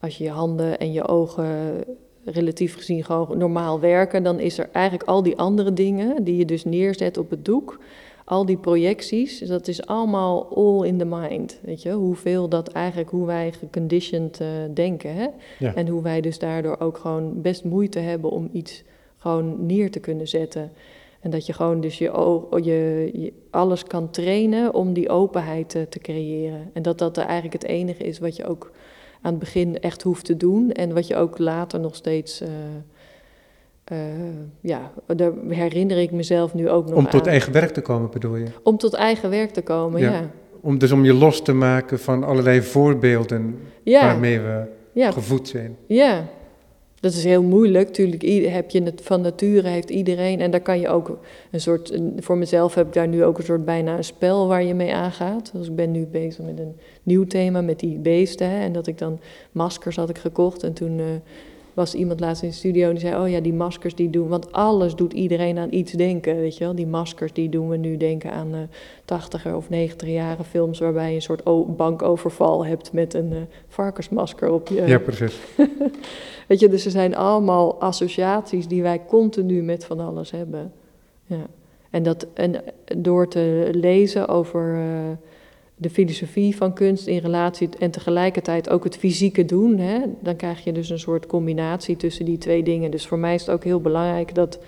als 0.00 0.18
je 0.18 0.24
je 0.24 0.30
handen 0.30 0.78
en 0.78 0.92
je 0.92 1.08
ogen 1.08 1.84
relatief 2.24 2.74
gezien 2.74 3.04
gewoon 3.04 3.38
normaal 3.38 3.80
werken, 3.80 4.22
dan 4.22 4.40
is 4.40 4.58
er 4.58 4.68
eigenlijk 4.72 5.08
al 5.08 5.22
die 5.22 5.36
andere 5.36 5.72
dingen 5.72 6.24
die 6.24 6.36
je 6.36 6.44
dus 6.44 6.64
neerzet 6.64 7.18
op 7.18 7.30
het 7.30 7.44
doek, 7.44 7.78
al 8.28 8.46
die 8.46 8.56
projecties, 8.56 9.38
dat 9.38 9.68
is 9.68 9.86
allemaal 9.86 10.56
all 10.56 10.86
in 10.86 10.98
the 10.98 11.04
mind, 11.04 11.58
weet 11.62 11.82
je, 11.82 11.92
hoeveel 11.92 12.48
dat 12.48 12.68
eigenlijk, 12.68 13.10
hoe 13.10 13.26
wij 13.26 13.52
geconditioned 13.52 14.40
uh, 14.40 14.48
denken, 14.74 15.14
hè? 15.14 15.26
Ja. 15.58 15.74
En 15.74 15.88
hoe 15.88 16.02
wij 16.02 16.20
dus 16.20 16.38
daardoor 16.38 16.76
ook 16.78 16.98
gewoon 16.98 17.42
best 17.42 17.64
moeite 17.64 17.98
hebben 17.98 18.30
om 18.30 18.48
iets 18.52 18.82
gewoon 19.16 19.66
neer 19.66 19.90
te 19.90 20.00
kunnen 20.00 20.28
zetten. 20.28 20.70
En 21.20 21.30
dat 21.30 21.46
je 21.46 21.52
gewoon 21.52 21.80
dus 21.80 21.98
je, 21.98 22.10
je, 22.62 23.10
je, 23.12 23.32
alles 23.50 23.84
kan 23.84 24.10
trainen 24.10 24.74
om 24.74 24.92
die 24.92 25.08
openheid 25.08 25.68
te, 25.68 25.86
te, 25.88 25.98
creëren. 25.98 26.70
En 26.72 26.82
dat 26.82 26.98
dat 26.98 27.16
eigenlijk 27.16 27.52
het 27.52 27.64
enige 27.64 28.04
is 28.04 28.18
wat 28.18 28.36
je 28.36 28.46
ook 28.46 28.72
aan 29.20 29.30
het 29.30 29.40
begin 29.40 29.80
echt 29.80 30.02
hoeft 30.02 30.24
te 30.24 30.36
doen. 30.36 30.72
En 30.72 30.94
wat 30.94 31.06
je 31.06 31.16
ook 31.16 31.38
later 31.38 31.80
nog 31.80 31.94
steeds. 31.94 32.42
Uh, 32.42 32.48
uh, 33.92 33.98
ja, 34.60 34.92
daar 35.06 35.32
herinner 35.48 35.98
ik 35.98 36.10
mezelf 36.10 36.54
nu 36.54 36.70
ook 36.70 36.88
nog 36.88 36.98
Om 36.98 37.08
tot 37.08 37.26
eigen 37.26 37.52
werk 37.52 37.70
te 37.70 37.80
komen, 37.80 38.10
bedoel 38.10 38.36
je? 38.36 38.46
Om 38.62 38.76
tot 38.76 38.94
eigen 38.94 39.30
werk 39.30 39.50
te 39.50 39.62
komen, 39.62 40.00
ja. 40.00 40.12
ja. 40.12 40.30
Om, 40.60 40.78
dus 40.78 40.92
om 40.92 41.04
je 41.04 41.14
los 41.14 41.42
te 41.42 41.52
maken 41.52 41.98
van 41.98 42.24
allerlei 42.24 42.62
voorbeelden 42.62 43.58
ja. 43.82 44.00
waarmee 44.00 44.40
we 44.40 44.62
ja. 44.92 45.10
gevoed 45.10 45.48
zijn. 45.48 45.76
Ja, 45.86 46.28
dat 47.00 47.12
is 47.12 47.24
heel 47.24 47.42
moeilijk. 47.42 47.92
Tuurlijk 47.92 48.22
heb 48.52 48.70
je 48.70 48.82
het 48.82 49.00
van 49.04 49.20
nature 49.20 49.68
heeft 49.68 49.90
iedereen. 49.90 50.40
En 50.40 50.50
daar 50.50 50.60
kan 50.60 50.80
je 50.80 50.88
ook 50.88 51.18
een 51.50 51.60
soort. 51.60 52.00
Voor 52.16 52.38
mezelf 52.38 52.74
heb 52.74 52.86
ik 52.86 52.92
daar 52.92 53.08
nu 53.08 53.24
ook 53.24 53.38
een 53.38 53.44
soort 53.44 53.64
bijna 53.64 53.96
een 53.96 54.04
spel 54.04 54.46
waar 54.46 54.62
je 54.62 54.74
mee 54.74 54.94
aangaat. 54.94 55.50
Dus 55.52 55.66
ik 55.66 55.76
ben 55.76 55.90
nu 55.90 56.06
bezig 56.06 56.44
met 56.44 56.58
een 56.58 56.76
nieuw 57.02 57.24
thema 57.24 57.60
met 57.60 57.80
die 57.80 57.98
beesten. 57.98 58.50
Hè, 58.50 58.60
en 58.60 58.72
dat 58.72 58.86
ik 58.86 58.98
dan 58.98 59.20
maskers 59.52 59.96
had 59.96 60.08
ik 60.08 60.18
gekocht. 60.18 60.62
En 60.62 60.72
toen 60.72 60.98
uh, 60.98 61.04
was 61.78 61.94
iemand 61.94 62.20
laatst 62.20 62.42
in 62.42 62.48
de 62.48 62.54
studio 62.54 62.90
die 62.90 63.00
zei: 63.00 63.22
Oh 63.22 63.28
ja, 63.28 63.40
die 63.40 63.52
maskers 63.52 63.94
die 63.94 64.10
doen. 64.10 64.28
Want 64.28 64.52
alles 64.52 64.94
doet 64.94 65.12
iedereen 65.12 65.58
aan 65.58 65.72
iets 65.72 65.92
denken. 65.92 66.36
Weet 66.36 66.56
je 66.56 66.64
wel? 66.64 66.74
Die 66.74 66.86
maskers 66.86 67.32
die 67.32 67.48
doen 67.48 67.68
we 67.68 67.76
nu 67.76 67.96
denken 67.96 68.32
aan 68.32 68.54
uh, 68.54 68.60
80er 69.02 69.54
of 69.54 69.66
90er 69.66 70.06
jaren 70.06 70.44
films. 70.44 70.78
waarbij 70.78 71.08
je 71.08 71.14
een 71.14 71.22
soort 71.22 71.76
bankoverval 71.76 72.66
hebt 72.66 72.92
met 72.92 73.14
een 73.14 73.32
uh, 73.32 73.38
varkensmasker 73.68 74.50
op 74.50 74.68
je. 74.68 74.86
Ja, 74.86 74.98
precies. 74.98 75.38
Weet 76.48 76.60
je, 76.60 76.68
dus 76.68 76.84
er 76.84 76.90
zijn 76.90 77.16
allemaal 77.16 77.80
associaties 77.80 78.68
die 78.68 78.82
wij 78.82 79.04
continu 79.06 79.62
met 79.62 79.84
van 79.84 80.00
alles 80.00 80.30
hebben. 80.30 80.72
Ja. 81.26 81.46
En, 81.90 82.02
dat, 82.02 82.26
en 82.34 82.62
door 82.96 83.28
te 83.28 83.68
lezen 83.72 84.28
over 84.28 84.74
uh, 84.74 84.82
de 85.80 85.90
filosofie 85.90 86.56
van 86.56 86.72
kunst 86.72 87.06
in 87.06 87.18
relatie 87.18 87.68
en 87.78 87.90
tegelijkertijd 87.90 88.70
ook 88.70 88.84
het 88.84 88.96
fysieke 88.96 89.44
doen, 89.44 89.78
hè, 89.78 90.00
dan 90.22 90.36
krijg 90.36 90.64
je 90.64 90.72
dus 90.72 90.90
een 90.90 90.98
soort 90.98 91.26
combinatie 91.26 91.96
tussen 91.96 92.24
die 92.24 92.38
twee 92.38 92.62
dingen. 92.62 92.90
Dus 92.90 93.06
voor 93.06 93.18
mij 93.18 93.34
is 93.34 93.40
het 93.40 93.50
ook 93.50 93.64
heel 93.64 93.80
belangrijk 93.80 94.34
dat 94.34 94.58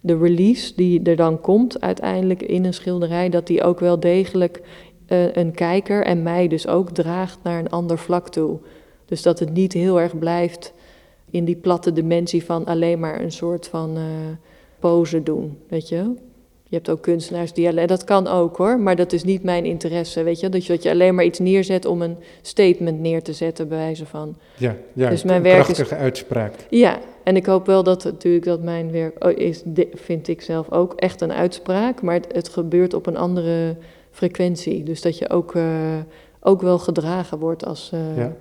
de 0.00 0.18
release 0.18 0.72
die 0.76 1.02
er 1.02 1.16
dan 1.16 1.40
komt 1.40 1.80
uiteindelijk 1.80 2.42
in 2.42 2.64
een 2.64 2.74
schilderij, 2.74 3.28
dat 3.28 3.46
die 3.46 3.62
ook 3.62 3.80
wel 3.80 4.00
degelijk 4.00 4.62
uh, 5.08 5.34
een 5.34 5.52
kijker 5.52 6.04
en 6.04 6.22
mij 6.22 6.48
dus 6.48 6.66
ook 6.66 6.90
draagt 6.90 7.38
naar 7.42 7.58
een 7.58 7.70
ander 7.70 7.98
vlak 7.98 8.28
toe. 8.28 8.58
Dus 9.04 9.22
dat 9.22 9.38
het 9.38 9.52
niet 9.52 9.72
heel 9.72 10.00
erg 10.00 10.18
blijft 10.18 10.72
in 11.30 11.44
die 11.44 11.56
platte 11.56 11.92
dimensie 11.92 12.44
van 12.44 12.64
alleen 12.64 12.98
maar 12.98 13.20
een 13.20 13.32
soort 13.32 13.68
van 13.68 13.96
uh, 13.96 14.04
pose 14.78 15.22
doen, 15.22 15.58
weet 15.68 15.88
je. 15.88 16.14
Je 16.70 16.76
hebt 16.76 16.90
ook 16.90 17.02
kunstenaars 17.02 17.52
die 17.52 17.68
alleen, 17.68 17.86
dat 17.86 18.04
kan 18.04 18.26
ook 18.26 18.56
hoor, 18.56 18.80
maar 18.80 18.96
dat 18.96 19.12
is 19.12 19.24
niet 19.24 19.42
mijn 19.42 19.64
interesse, 19.64 20.22
weet 20.22 20.40
je. 20.40 20.48
Dat 20.48 20.66
je, 20.66 20.72
dat 20.72 20.82
je 20.82 20.90
alleen 20.90 21.14
maar 21.14 21.24
iets 21.24 21.38
neerzet 21.38 21.84
om 21.84 22.02
een 22.02 22.16
statement 22.42 23.00
neer 23.00 23.22
te 23.22 23.32
zetten, 23.32 23.68
bij 23.68 23.78
wijze 23.78 24.06
van. 24.06 24.36
Ja, 24.56 24.76
ja 24.92 25.08
dus 25.08 25.22
mijn 25.22 25.42
werk 25.42 25.68
is, 25.68 25.92
uitspraak. 25.92 26.54
Ja, 26.68 26.98
en 27.24 27.36
ik 27.36 27.46
hoop 27.46 27.66
wel 27.66 27.82
dat 27.82 28.04
natuurlijk 28.04 28.44
dat 28.44 28.62
mijn 28.62 28.90
werk 28.90 29.24
oh, 29.24 29.38
is, 29.38 29.62
vind 29.94 30.28
ik 30.28 30.40
zelf 30.40 30.70
ook 30.70 30.94
echt 30.94 31.20
een 31.20 31.32
uitspraak, 31.32 32.02
maar 32.02 32.14
het, 32.14 32.32
het 32.32 32.48
gebeurt 32.48 32.94
op 32.94 33.06
een 33.06 33.16
andere 33.16 33.76
frequentie. 34.10 34.82
Dus 34.82 35.02
dat 35.02 35.18
je 35.18 35.30
ook, 35.30 35.54
uh, 35.54 35.98
ook 36.40 36.62
wel 36.62 36.78
gedragen 36.78 37.38
wordt 37.38 37.66
als. 37.66 37.90
Uh, 37.94 38.16
ja. 38.16 38.36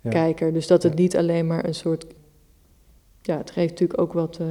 Ja. 0.00 0.10
kijker. 0.10 0.52
Dus 0.52 0.66
dat 0.66 0.82
het 0.82 0.92
ja. 0.92 1.00
niet 1.00 1.16
alleen 1.16 1.46
maar 1.46 1.64
een 1.64 1.74
soort. 1.74 2.06
Ja, 3.22 3.36
het 3.36 3.50
geeft 3.50 3.70
natuurlijk 3.70 4.00
ook 4.00 4.12
wat. 4.12 4.38
Uh... 4.40 4.46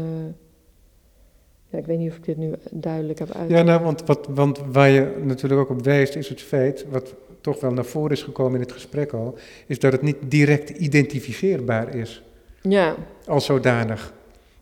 Ja, 1.73 1.79
ik 1.79 1.85
weet 1.85 1.97
niet 1.97 2.09
of 2.11 2.17
ik 2.17 2.23
dit 2.25 2.37
nu 2.37 2.53
duidelijk 2.71 3.19
heb 3.19 3.31
uit. 3.31 3.49
Ja, 3.49 3.61
nou, 3.61 3.83
want, 3.83 4.03
wat, 4.05 4.27
want 4.29 4.59
waar 4.71 4.89
je 4.89 5.11
natuurlijk 5.23 5.61
ook 5.61 5.69
op 5.69 5.83
wijst, 5.83 6.15
is 6.15 6.29
het 6.29 6.41
feit, 6.41 6.85
wat 6.89 7.15
toch 7.41 7.59
wel 7.59 7.71
naar 7.71 7.85
voren 7.85 8.11
is 8.11 8.23
gekomen 8.23 8.53
in 8.53 8.61
het 8.61 8.71
gesprek 8.71 9.11
al, 9.13 9.37
is 9.67 9.79
dat 9.79 9.91
het 9.91 10.01
niet 10.01 10.15
direct 10.27 10.69
identificeerbaar 10.69 11.95
is. 11.95 12.23
Ja. 12.61 12.95
Als 13.25 13.45
zodanig. 13.45 14.13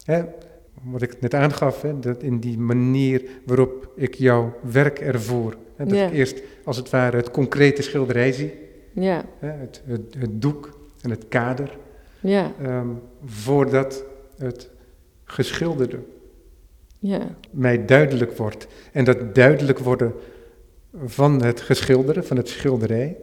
Hè? 0.05 0.23
Wat 0.83 1.01
ik 1.01 1.21
net 1.21 1.33
aangaf, 1.33 1.81
hè, 1.81 1.99
dat 1.99 2.23
in 2.23 2.39
die 2.39 2.57
manier 2.57 3.21
waarop 3.45 3.91
ik 3.95 4.15
jouw 4.15 4.53
werk 4.71 4.99
ervoor. 4.99 5.55
Hè, 5.75 5.85
dat 5.85 5.97
Ja. 5.97 6.05
ik 6.07 6.13
eerst 6.13 6.41
als 6.63 6.77
het 6.77 6.89
ware 6.89 7.17
het 7.17 7.31
concrete 7.31 7.81
schilderij 7.81 8.31
zie. 8.31 8.53
Ja, 8.93 9.25
Hè, 9.39 9.49
het, 9.49 9.81
het, 9.85 10.15
het 10.19 10.41
doek 10.41 10.79
en 11.01 11.09
het 11.09 11.25
kader, 11.27 11.77
ja, 12.19 12.51
ehm, 12.61 12.87
voordat 13.25 14.03
het 14.37 14.69
geschilderde 15.23 15.99
ja, 17.01 17.35
mij 17.51 17.85
duidelijk 17.85 18.37
wordt. 18.37 18.67
En 18.91 19.03
dat 19.03 19.35
duidelijk 19.35 19.79
worden 19.79 20.13
van 21.05 21.43
het 21.43 21.61
geschilderde, 21.61 22.23
van 22.23 22.37
het 22.37 22.49
schilderij, 22.49 23.17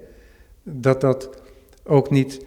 dat 0.62 1.01
dat 1.01 1.31
ook 1.85 2.11
niet 2.11 2.45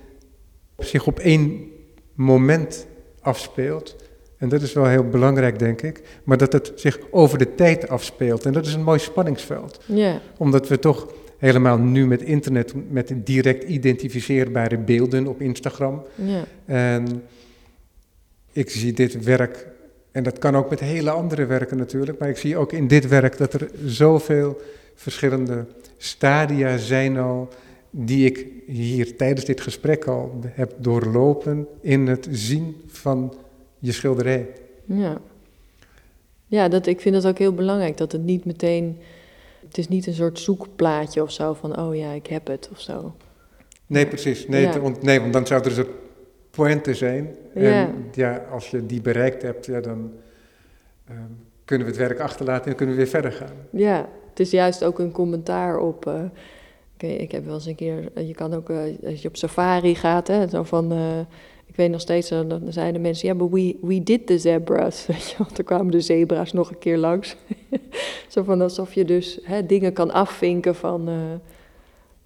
zich 0.77 1.07
op 1.07 1.19
één 1.19 1.69
moment 2.13 2.87
afspeelt. 3.19 3.95
En 4.37 4.49
dat 4.49 4.61
is 4.61 4.73
wel 4.73 4.87
heel 4.87 5.09
belangrijk, 5.09 5.59
denk 5.59 5.81
ik. 5.81 6.01
Maar 6.23 6.37
dat 6.37 6.53
het 6.53 6.71
zich 6.75 6.99
over 7.11 7.37
de 7.37 7.55
tijd 7.55 7.87
afspeelt. 7.87 8.45
En 8.45 8.53
dat 8.53 8.65
is 8.65 8.73
een 8.73 8.83
mooi 8.83 8.99
spanningsveld. 8.99 9.83
Ja. 9.85 10.21
Omdat 10.37 10.67
we 10.67 10.79
toch 10.79 11.13
helemaal 11.37 11.77
nu 11.77 12.07
met 12.07 12.21
internet, 12.21 12.73
met 12.89 13.13
direct 13.15 13.63
identificeerbare 13.63 14.77
beelden 14.77 15.27
op 15.27 15.41
Instagram. 15.41 16.03
Ja. 16.15 16.43
En 16.65 17.23
ik 18.51 18.69
zie 18.69 18.93
dit 18.93 19.23
werk, 19.23 19.67
en 20.11 20.23
dat 20.23 20.37
kan 20.37 20.55
ook 20.55 20.69
met 20.69 20.79
hele 20.79 21.09
andere 21.09 21.45
werken 21.45 21.77
natuurlijk, 21.77 22.19
maar 22.19 22.29
ik 22.29 22.37
zie 22.37 22.57
ook 22.57 22.71
in 22.71 22.87
dit 22.87 23.07
werk 23.07 23.37
dat 23.37 23.53
er 23.53 23.69
zoveel 23.85 24.61
verschillende 24.95 25.65
stadia 25.97 26.77
zijn 26.77 27.17
al, 27.17 27.47
die 27.89 28.25
ik 28.25 28.45
hier 28.67 29.15
tijdens 29.15 29.45
dit 29.45 29.61
gesprek 29.61 30.05
al 30.07 30.39
heb 30.47 30.73
doorlopen 30.77 31.67
in 31.81 32.07
het 32.07 32.27
zien 32.31 32.75
van 32.87 33.33
je 33.79 33.91
schilderij. 33.91 34.47
Ja, 34.85 35.17
ja 36.47 36.67
dat, 36.67 36.85
ik 36.87 37.01
vind 37.01 37.15
het 37.15 37.27
ook 37.27 37.37
heel 37.37 37.53
belangrijk 37.53 37.97
dat 37.97 38.11
het 38.11 38.23
niet 38.23 38.45
meteen. 38.45 38.97
Het 39.67 39.77
is 39.77 39.87
niet 39.87 40.07
een 40.07 40.13
soort 40.13 40.39
zoekplaatje 40.39 41.21
of 41.21 41.31
zo 41.31 41.53
van, 41.53 41.79
oh 41.79 41.95
ja, 41.95 42.11
ik 42.11 42.27
heb 42.27 42.47
het 42.47 42.69
of 42.71 42.79
zo. 42.79 43.15
Nee, 43.87 44.07
precies. 44.07 44.47
Nee, 44.47 44.61
Ja. 44.61 44.71
te- 44.71 44.91
nee 45.01 45.19
want 45.19 45.33
dan 45.33 45.47
zou 45.47 45.61
er 45.61 45.67
een 45.67 45.73
soort 45.73 45.89
pointe 46.51 46.93
zijn. 46.93 47.35
En 47.53 47.63
Ja. 47.63 47.89
ja, 48.13 48.45
als 48.51 48.69
je 48.69 48.85
die 48.85 49.01
bereikt 49.01 49.41
hebt, 49.41 49.65
ja, 49.65 49.79
dan 49.81 50.11
ehm, 51.07 51.17
kunnen 51.65 51.87
we 51.87 51.93
het 51.93 52.01
werk 52.07 52.19
achterlaten 52.19 52.71
en 52.71 52.77
kunnen 52.77 52.95
we 52.95 53.01
weer 53.01 53.09
verder 53.11 53.31
gaan. 53.31 53.53
Ja, 53.69 54.09
het 54.29 54.39
is 54.39 54.51
juist 54.51 54.83
ook 54.83 54.99
een 54.99 55.11
commentaar 55.11 55.77
op. 55.79 56.05
eh, 56.07 57.19
ik 57.21 57.31
heb 57.31 57.45
wel 57.45 57.53
eens 57.53 57.65
een 57.65 57.75
keer. 57.75 58.09
eh, 58.13 58.27
Je 58.27 58.33
kan 58.33 58.53
ook 58.53 58.69
eh, 58.69 58.77
als 59.05 59.21
je 59.21 59.27
op 59.27 59.35
safari 59.37 59.95
gaat, 59.95 60.27
hè, 60.27 60.47
zo 60.47 60.63
van. 60.63 60.91
ik 61.65 61.75
weet 61.77 61.89
nog 61.91 62.01
steeds, 62.01 62.29
dan 62.29 62.61
zeiden 62.69 63.01
mensen, 63.01 63.27
ja, 63.27 63.35
but 63.35 63.49
we, 63.51 63.77
we 63.81 64.03
did 64.03 64.27
the 64.27 64.39
zebras. 64.39 65.05
Weet 65.07 65.29
je, 65.29 65.35
want 65.37 65.57
er 65.57 65.63
kwamen 65.63 65.91
de 65.91 66.01
zebra's 66.01 66.53
nog 66.53 66.69
een 66.69 66.77
keer 66.77 66.97
langs. 66.97 67.35
zo 68.27 68.43
van 68.43 68.61
alsof 68.61 68.93
je 68.93 69.05
dus 69.05 69.39
hè, 69.43 69.65
dingen 69.65 69.93
kan 69.93 70.11
afvinken 70.11 70.75
van, 70.75 71.09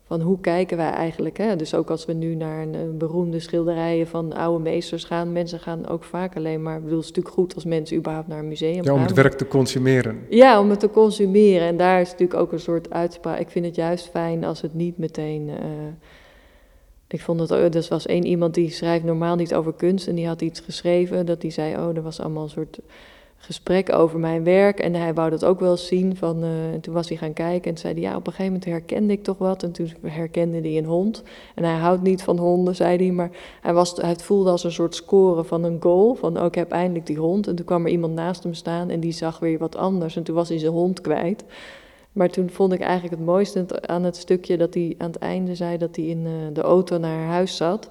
van 0.07 0.21
hoe 0.21 0.39
kijken 0.39 0.77
wij 0.77 0.89
eigenlijk. 0.89 1.37
Hè? 1.37 1.55
Dus 1.55 1.73
ook 1.75 1.89
als 1.89 2.05
we 2.05 2.13
nu 2.13 2.35
naar 2.35 2.61
een, 2.61 2.73
een 2.73 2.97
beroemde 2.97 3.39
schilderijen 3.39 4.07
van 4.07 4.33
oude 4.33 4.63
meesters 4.63 5.03
gaan, 5.03 5.31
mensen 5.31 5.59
gaan 5.59 5.87
ook 5.87 6.03
vaak 6.03 6.35
alleen 6.35 6.61
maar, 6.61 6.75
ik 6.77 6.83
bedoel, 6.83 6.97
het 6.97 7.05
is 7.09 7.11
natuurlijk 7.11 7.35
goed 7.35 7.55
als 7.55 7.65
mensen 7.65 7.97
überhaupt 7.97 8.27
naar 8.27 8.39
een 8.39 8.47
museum 8.47 8.75
Ja, 8.75 8.83
gaan. 8.83 8.93
om 8.93 9.01
het 9.01 9.13
werk 9.13 9.33
te 9.33 9.47
consumeren. 9.47 10.19
Ja, 10.29 10.59
om 10.59 10.69
het 10.69 10.79
te 10.79 10.89
consumeren. 10.89 11.67
En 11.67 11.77
daar 11.77 12.01
is 12.01 12.11
natuurlijk 12.11 12.39
ook 12.39 12.51
een 12.51 12.59
soort 12.59 12.89
uitspraak. 12.91 13.39
Ik 13.39 13.49
vind 13.49 13.65
het 13.65 13.75
juist 13.75 14.09
fijn 14.09 14.43
als 14.43 14.61
het 14.61 14.73
niet 14.73 14.97
meteen. 14.97 15.49
eh, 15.49 15.55
ik 17.07 17.21
vond 17.21 17.39
het. 17.39 17.53
ook- 17.53 17.73
Er 17.73 17.85
was 17.89 18.05
één 18.05 18.25
iemand 18.25 18.53
die 18.53 18.69
schrijft 18.69 19.03
normaal 19.05 19.35
niet 19.35 19.55
over 19.55 19.73
kunst. 19.73 20.07
En 20.07 20.15
die 20.15 20.27
had 20.27 20.41
iets 20.41 20.59
geschreven. 20.59 21.25
Dat 21.25 21.41
die 21.41 21.51
zei: 21.51 21.75
Oh, 21.75 21.95
er 21.95 22.01
was 22.01 22.19
allemaal 22.19 22.43
een 22.43 22.49
soort 22.49 22.79
gesprek 23.45 23.93
over 23.93 24.19
mijn 24.19 24.43
werk. 24.43 24.79
En 24.79 24.93
hij 24.93 25.13
wou 25.13 25.29
dat 25.29 25.45
ook 25.45 25.59
wel 25.59 25.77
zien. 25.77 26.15
Van, 26.15 26.43
eh, 26.43 26.73
en 26.73 26.81
toen 26.81 26.93
was 26.93 27.09
hij 27.09 27.17
gaan 27.17 27.33
kijken. 27.33 27.71
En 27.71 27.77
zei 27.77 27.99
Ja, 27.99 28.15
op 28.15 28.27
een 28.27 28.33
gegeven 28.33 28.45
moment 28.45 28.65
herkende 28.65 29.13
ik 29.13 29.23
toch 29.23 29.37
wat. 29.37 29.63
En 29.63 29.71
toen 29.71 29.89
herkende 30.01 30.59
hij 30.59 30.77
een 30.77 30.85
hond. 30.85 31.23
En 31.55 31.63
hij 31.63 31.75
houdt 31.75 32.01
niet 32.01 32.23
van 32.23 32.37
honden, 32.37 32.75
zei 32.75 32.97
hij. 32.97 33.11
Maar 33.11 33.31
hij, 33.61 33.73
was, 33.73 33.95
hij 33.95 34.15
voelde 34.15 34.49
als 34.49 34.63
een 34.63 34.71
soort 34.71 34.95
score 34.95 35.43
van 35.43 35.63
een 35.63 35.77
goal. 35.79 36.15
Van: 36.15 36.39
Oh, 36.39 36.45
ik 36.45 36.55
heb 36.55 36.71
eindelijk 36.71 37.05
die 37.05 37.17
hond. 37.17 37.47
En 37.47 37.55
toen 37.55 37.65
kwam 37.65 37.85
er 37.85 37.91
iemand 37.91 38.13
naast 38.13 38.43
hem 38.43 38.53
staan. 38.53 38.89
En 38.89 38.99
die 38.99 39.11
zag 39.11 39.39
weer 39.39 39.57
wat 39.57 39.75
anders. 39.75 40.15
En 40.15 40.23
toen 40.23 40.35
was 40.35 40.49
hij 40.49 40.57
zijn 40.57 40.71
hond 40.71 41.01
kwijt. 41.01 41.43
Maar 42.11 42.29
toen 42.29 42.49
vond 42.49 42.73
ik 42.73 42.79
eigenlijk 42.79 43.15
het 43.15 43.25
mooiste 43.25 43.65
aan 43.87 44.03
het 44.03 44.15
stukje 44.15 44.57
dat 44.57 44.73
hij 44.73 44.95
aan 44.97 45.11
het 45.11 45.17
einde 45.17 45.55
zei 45.55 45.77
dat 45.77 45.95
hij 45.95 46.05
in 46.05 46.25
eh, 46.25 46.31
de 46.53 46.61
auto 46.61 46.97
naar 46.97 47.25
huis 47.27 47.55
zat. 47.55 47.89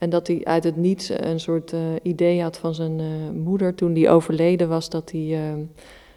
En 0.00 0.10
dat 0.10 0.26
hij 0.26 0.40
uit 0.44 0.64
het 0.64 0.76
niets 0.76 1.08
een 1.08 1.40
soort 1.40 1.72
eh, 1.72 1.80
idee 2.02 2.42
had 2.42 2.56
van 2.56 2.74
zijn 2.74 3.00
eh, 3.00 3.06
moeder 3.34 3.74
toen 3.74 3.92
die 3.92 4.08
overleden 4.08 4.68
was, 4.68 4.88
dat 4.88 5.10
hij 5.10 5.38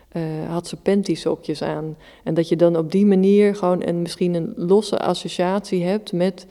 eh, 0.09 0.21
had 0.49 0.67
zijn 0.67 0.81
panty-sokjes 0.81 1.61
aan. 1.61 1.97
En 2.23 2.33
dat 2.33 2.49
je 2.49 2.55
dan 2.55 2.77
op 2.77 2.91
die 2.91 3.05
manier 3.05 3.55
gewoon 3.55 3.87
een, 3.87 4.01
misschien 4.01 4.33
een 4.33 4.53
losse 4.55 4.99
associatie 4.99 5.83
hebt 5.83 6.11
met 6.11 6.47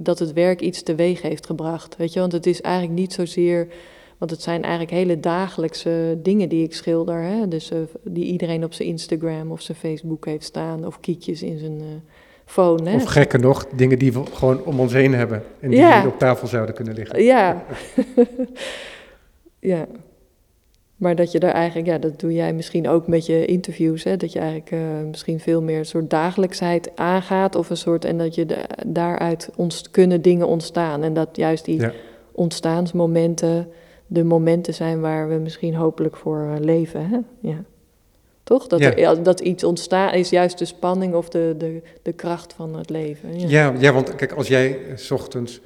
dat 0.00 0.18
het 0.18 0.32
werk 0.32 0.60
iets 0.60 0.82
teweeg 0.82 1.22
heeft 1.22 1.46
gebracht. 1.46 1.96
Weet 1.96 2.12
je, 2.12 2.20
want 2.20 2.32
het 2.32 2.46
is 2.46 2.60
eigenlijk 2.60 2.98
niet 2.98 3.12
zozeer 3.12 3.68
want 4.18 4.30
het 4.30 4.42
zijn 4.42 4.62
eigenlijk 4.62 4.92
hele 4.92 5.20
dagelijkse 5.20 6.18
dingen 6.22 6.48
die 6.48 6.64
ik 6.64 6.74
schilder. 6.74 7.22
Hè? 7.22 7.48
Dus 7.48 7.70
die 8.04 8.24
iedereen 8.24 8.64
op 8.64 8.72
zijn 8.72 8.88
Instagram 8.88 9.52
of 9.52 9.60
zijn 9.60 9.78
Facebook 9.78 10.24
heeft 10.24 10.44
staan. 10.44 10.86
Of 10.86 11.00
kiekjes 11.00 11.42
in 11.42 11.58
zijn 11.58 11.82
phone. 12.46 12.94
Of 12.94 13.04
gekker 13.04 13.40
nog, 13.40 13.66
dingen 13.74 13.98
die 13.98 14.12
we 14.12 14.22
gewoon 14.32 14.64
om 14.64 14.80
ons 14.80 14.92
heen 14.92 15.14
hebben. 15.14 15.42
En 15.60 15.70
die 15.70 15.78
Ja. 15.78 16.00
hier 16.00 16.08
op 16.10 16.18
tafel 16.18 16.46
zouden 16.46 16.74
kunnen 16.74 16.94
liggen. 16.94 17.22
Ja. 17.22 17.64
ja. 19.58 19.86
Maar 20.96 21.14
dat 21.16 21.32
je 21.32 21.38
daar 21.38 21.52
eigenlijk, 21.52 21.86
ja, 21.88 21.98
dat 21.98 22.20
doe 22.20 22.32
jij 22.32 22.52
misschien 22.52 22.88
ook 22.88 23.06
met 23.06 23.26
je 23.26 23.44
interviews, 23.44 24.04
hè? 24.04 24.16
dat 24.16 24.32
je 24.32 24.38
eigenlijk 24.38 24.70
eh, 24.70 24.78
misschien 25.10 25.40
veel 25.40 25.62
meer 25.62 25.78
een 25.78 25.84
soort 25.86 26.10
dagelijksheid 26.10 26.90
aangaat 26.94 27.54
of 27.54 27.70
een 27.70 27.76
soort, 27.76 28.04
en 28.04 28.18
dat 28.18 28.34
je 28.34 28.46
da- 28.46 28.66
daaruit 28.86 29.50
ons, 29.56 29.90
kunnen 29.90 30.22
dingen 30.22 30.46
ontstaan. 30.46 31.02
En 31.02 31.14
dat 31.14 31.28
juist 31.32 31.64
die 31.64 31.80
Ja. 31.80 31.92
ontstaansmomenten 32.32 33.68
de 34.06 34.24
momenten 34.24 34.74
zijn 34.74 35.00
waar 35.00 35.28
we 35.28 35.34
misschien 35.34 35.74
hopelijk 35.74 36.16
voor 36.16 36.40
eh, 36.54 36.60
leven. 36.64 37.08
Hè? 37.08 37.18
Ja. 37.48 37.64
Toch? 38.46 38.66
Dat, 38.66 38.80
Ja. 38.80 38.94
er, 38.96 39.22
dat 39.22 39.40
iets 39.40 39.64
ontstaan 39.64 40.14
is 40.14 40.30
juist 40.30 40.58
de 40.58 40.64
spanning 40.64 41.14
of 41.14 41.28
de, 41.28 41.54
de, 41.58 41.82
de 42.02 42.12
kracht 42.12 42.52
van 42.52 42.76
het 42.76 42.90
leven. 42.90 43.40
Ja. 43.40 43.48
Ja, 43.48 43.74
ja, 43.78 43.92
want 43.92 44.14
kijk, 44.14 44.32
als 44.32 44.48
jij 44.48 44.78
eh, 44.88 44.96
's 44.96 45.10
ochtends 45.10 45.60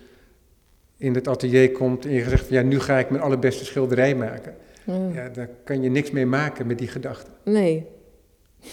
in 0.97 1.15
het 1.15 1.29
atelier 1.29 1.71
komt 1.73 2.05
en 2.05 2.11
je 2.13 2.29
zegt 2.29 2.47
van 2.47 2.57
ja, 2.57 2.63
nu 2.63 2.81
ga 2.81 2.99
ik 2.99 3.11
mijn 3.11 3.23
allerbeste 3.23 3.65
schilderij 3.65 4.15
maken. 4.15 4.55
Ja. 4.85 4.95
Ja, 5.15 5.29
daar 5.29 5.49
kan 5.65 5.83
je 5.83 5.91
niks 5.91 6.11
mee 6.11 6.27
maken 6.27 6.67
met 6.67 6.79
die 6.79 6.89
gedachten. 6.89 7.33
Nee. 7.45 7.87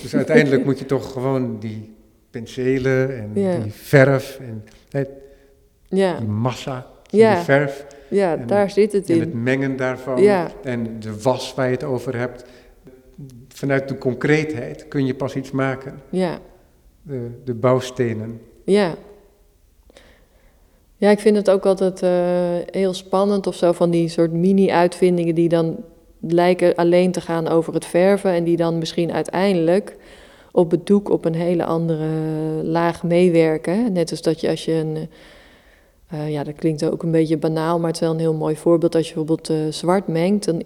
Dus 0.01 0.15
uiteindelijk 0.15 0.65
moet 0.65 0.79
je 0.79 0.85
toch 0.85 1.11
gewoon 1.11 1.59
die 1.59 1.95
penselen 2.29 3.17
en 3.17 3.29
die 3.33 3.71
verf 3.71 4.39
en 4.39 4.63
die 5.89 6.27
massa 6.27 6.87
die 7.09 7.25
verf 7.25 7.85
ja 8.09 8.37
En- 8.37 8.47
daar 8.47 8.69
zit 8.69 8.91
het 8.91 9.09
en 9.09 9.19
het 9.19 9.29
in. 9.29 9.43
mengen 9.43 9.75
daarvan 9.75 10.21
Ja. 10.21 10.47
en 10.63 10.99
de 10.99 11.21
was 11.21 11.53
waar 11.53 11.65
je 11.65 11.71
het 11.71 11.83
over 11.83 12.17
hebt. 12.17 12.43
Vanuit 13.57 13.87
de 13.87 13.97
concreetheid 13.97 14.87
kun 14.87 15.05
je 15.05 15.15
pas 15.15 15.35
iets 15.35 15.51
maken. 15.51 16.01
Ja, 16.09 16.39
De, 17.01 17.29
de 17.43 17.53
bouwstenen. 17.53 18.41
ja. 18.63 18.95
Ja, 20.99 21.09
ik 21.09 21.19
vind 21.19 21.35
het 21.35 21.49
ook 21.49 21.65
altijd 21.65 22.01
eh, 22.01 22.11
heel 22.71 22.93
spannend 22.93 23.47
of 23.47 23.55
zo 23.55 23.71
van 23.71 23.89
die 23.89 24.07
soort 24.09 24.31
mini-uitvindingen 24.31 25.35
die 25.35 25.49
dan 25.49 25.83
lijken 26.19 26.75
alleen 26.75 27.11
te 27.11 27.21
gaan 27.21 27.47
over 27.47 27.73
het 27.73 27.85
verven 27.85 28.31
en 28.31 28.43
die 28.43 28.57
dan 28.57 28.77
misschien 28.77 29.11
uiteindelijk 29.11 29.95
op 30.51 30.71
het 30.71 30.85
doek 30.87 31.09
op 31.09 31.25
een 31.25 31.35
hele 31.35 31.65
andere 31.65 32.07
laag 32.63 33.03
meewerken. 33.03 33.93
Net 33.93 34.11
als 34.11 34.21
dat 34.21 34.41
je 34.41 34.49
als 34.49 34.65
je 34.65 34.73
een, 34.73 35.09
eh, 36.07 36.31
ja 36.31 36.43
dat 36.43 36.55
klinkt 36.55 36.85
ook 36.85 37.03
een 37.03 37.11
beetje 37.11 37.37
banaal, 37.37 37.77
maar 37.79 37.87
het 37.87 37.95
is 37.95 38.01
wel 38.01 38.11
een 38.11 38.19
heel 38.19 38.33
mooi 38.33 38.55
voorbeeld. 38.55 38.95
Als 38.95 39.07
je 39.07 39.13
bijvoorbeeld 39.13 39.49
eh, 39.49 39.57
zwart 39.69 40.07
mengt, 40.07 40.45
dan 40.45 40.61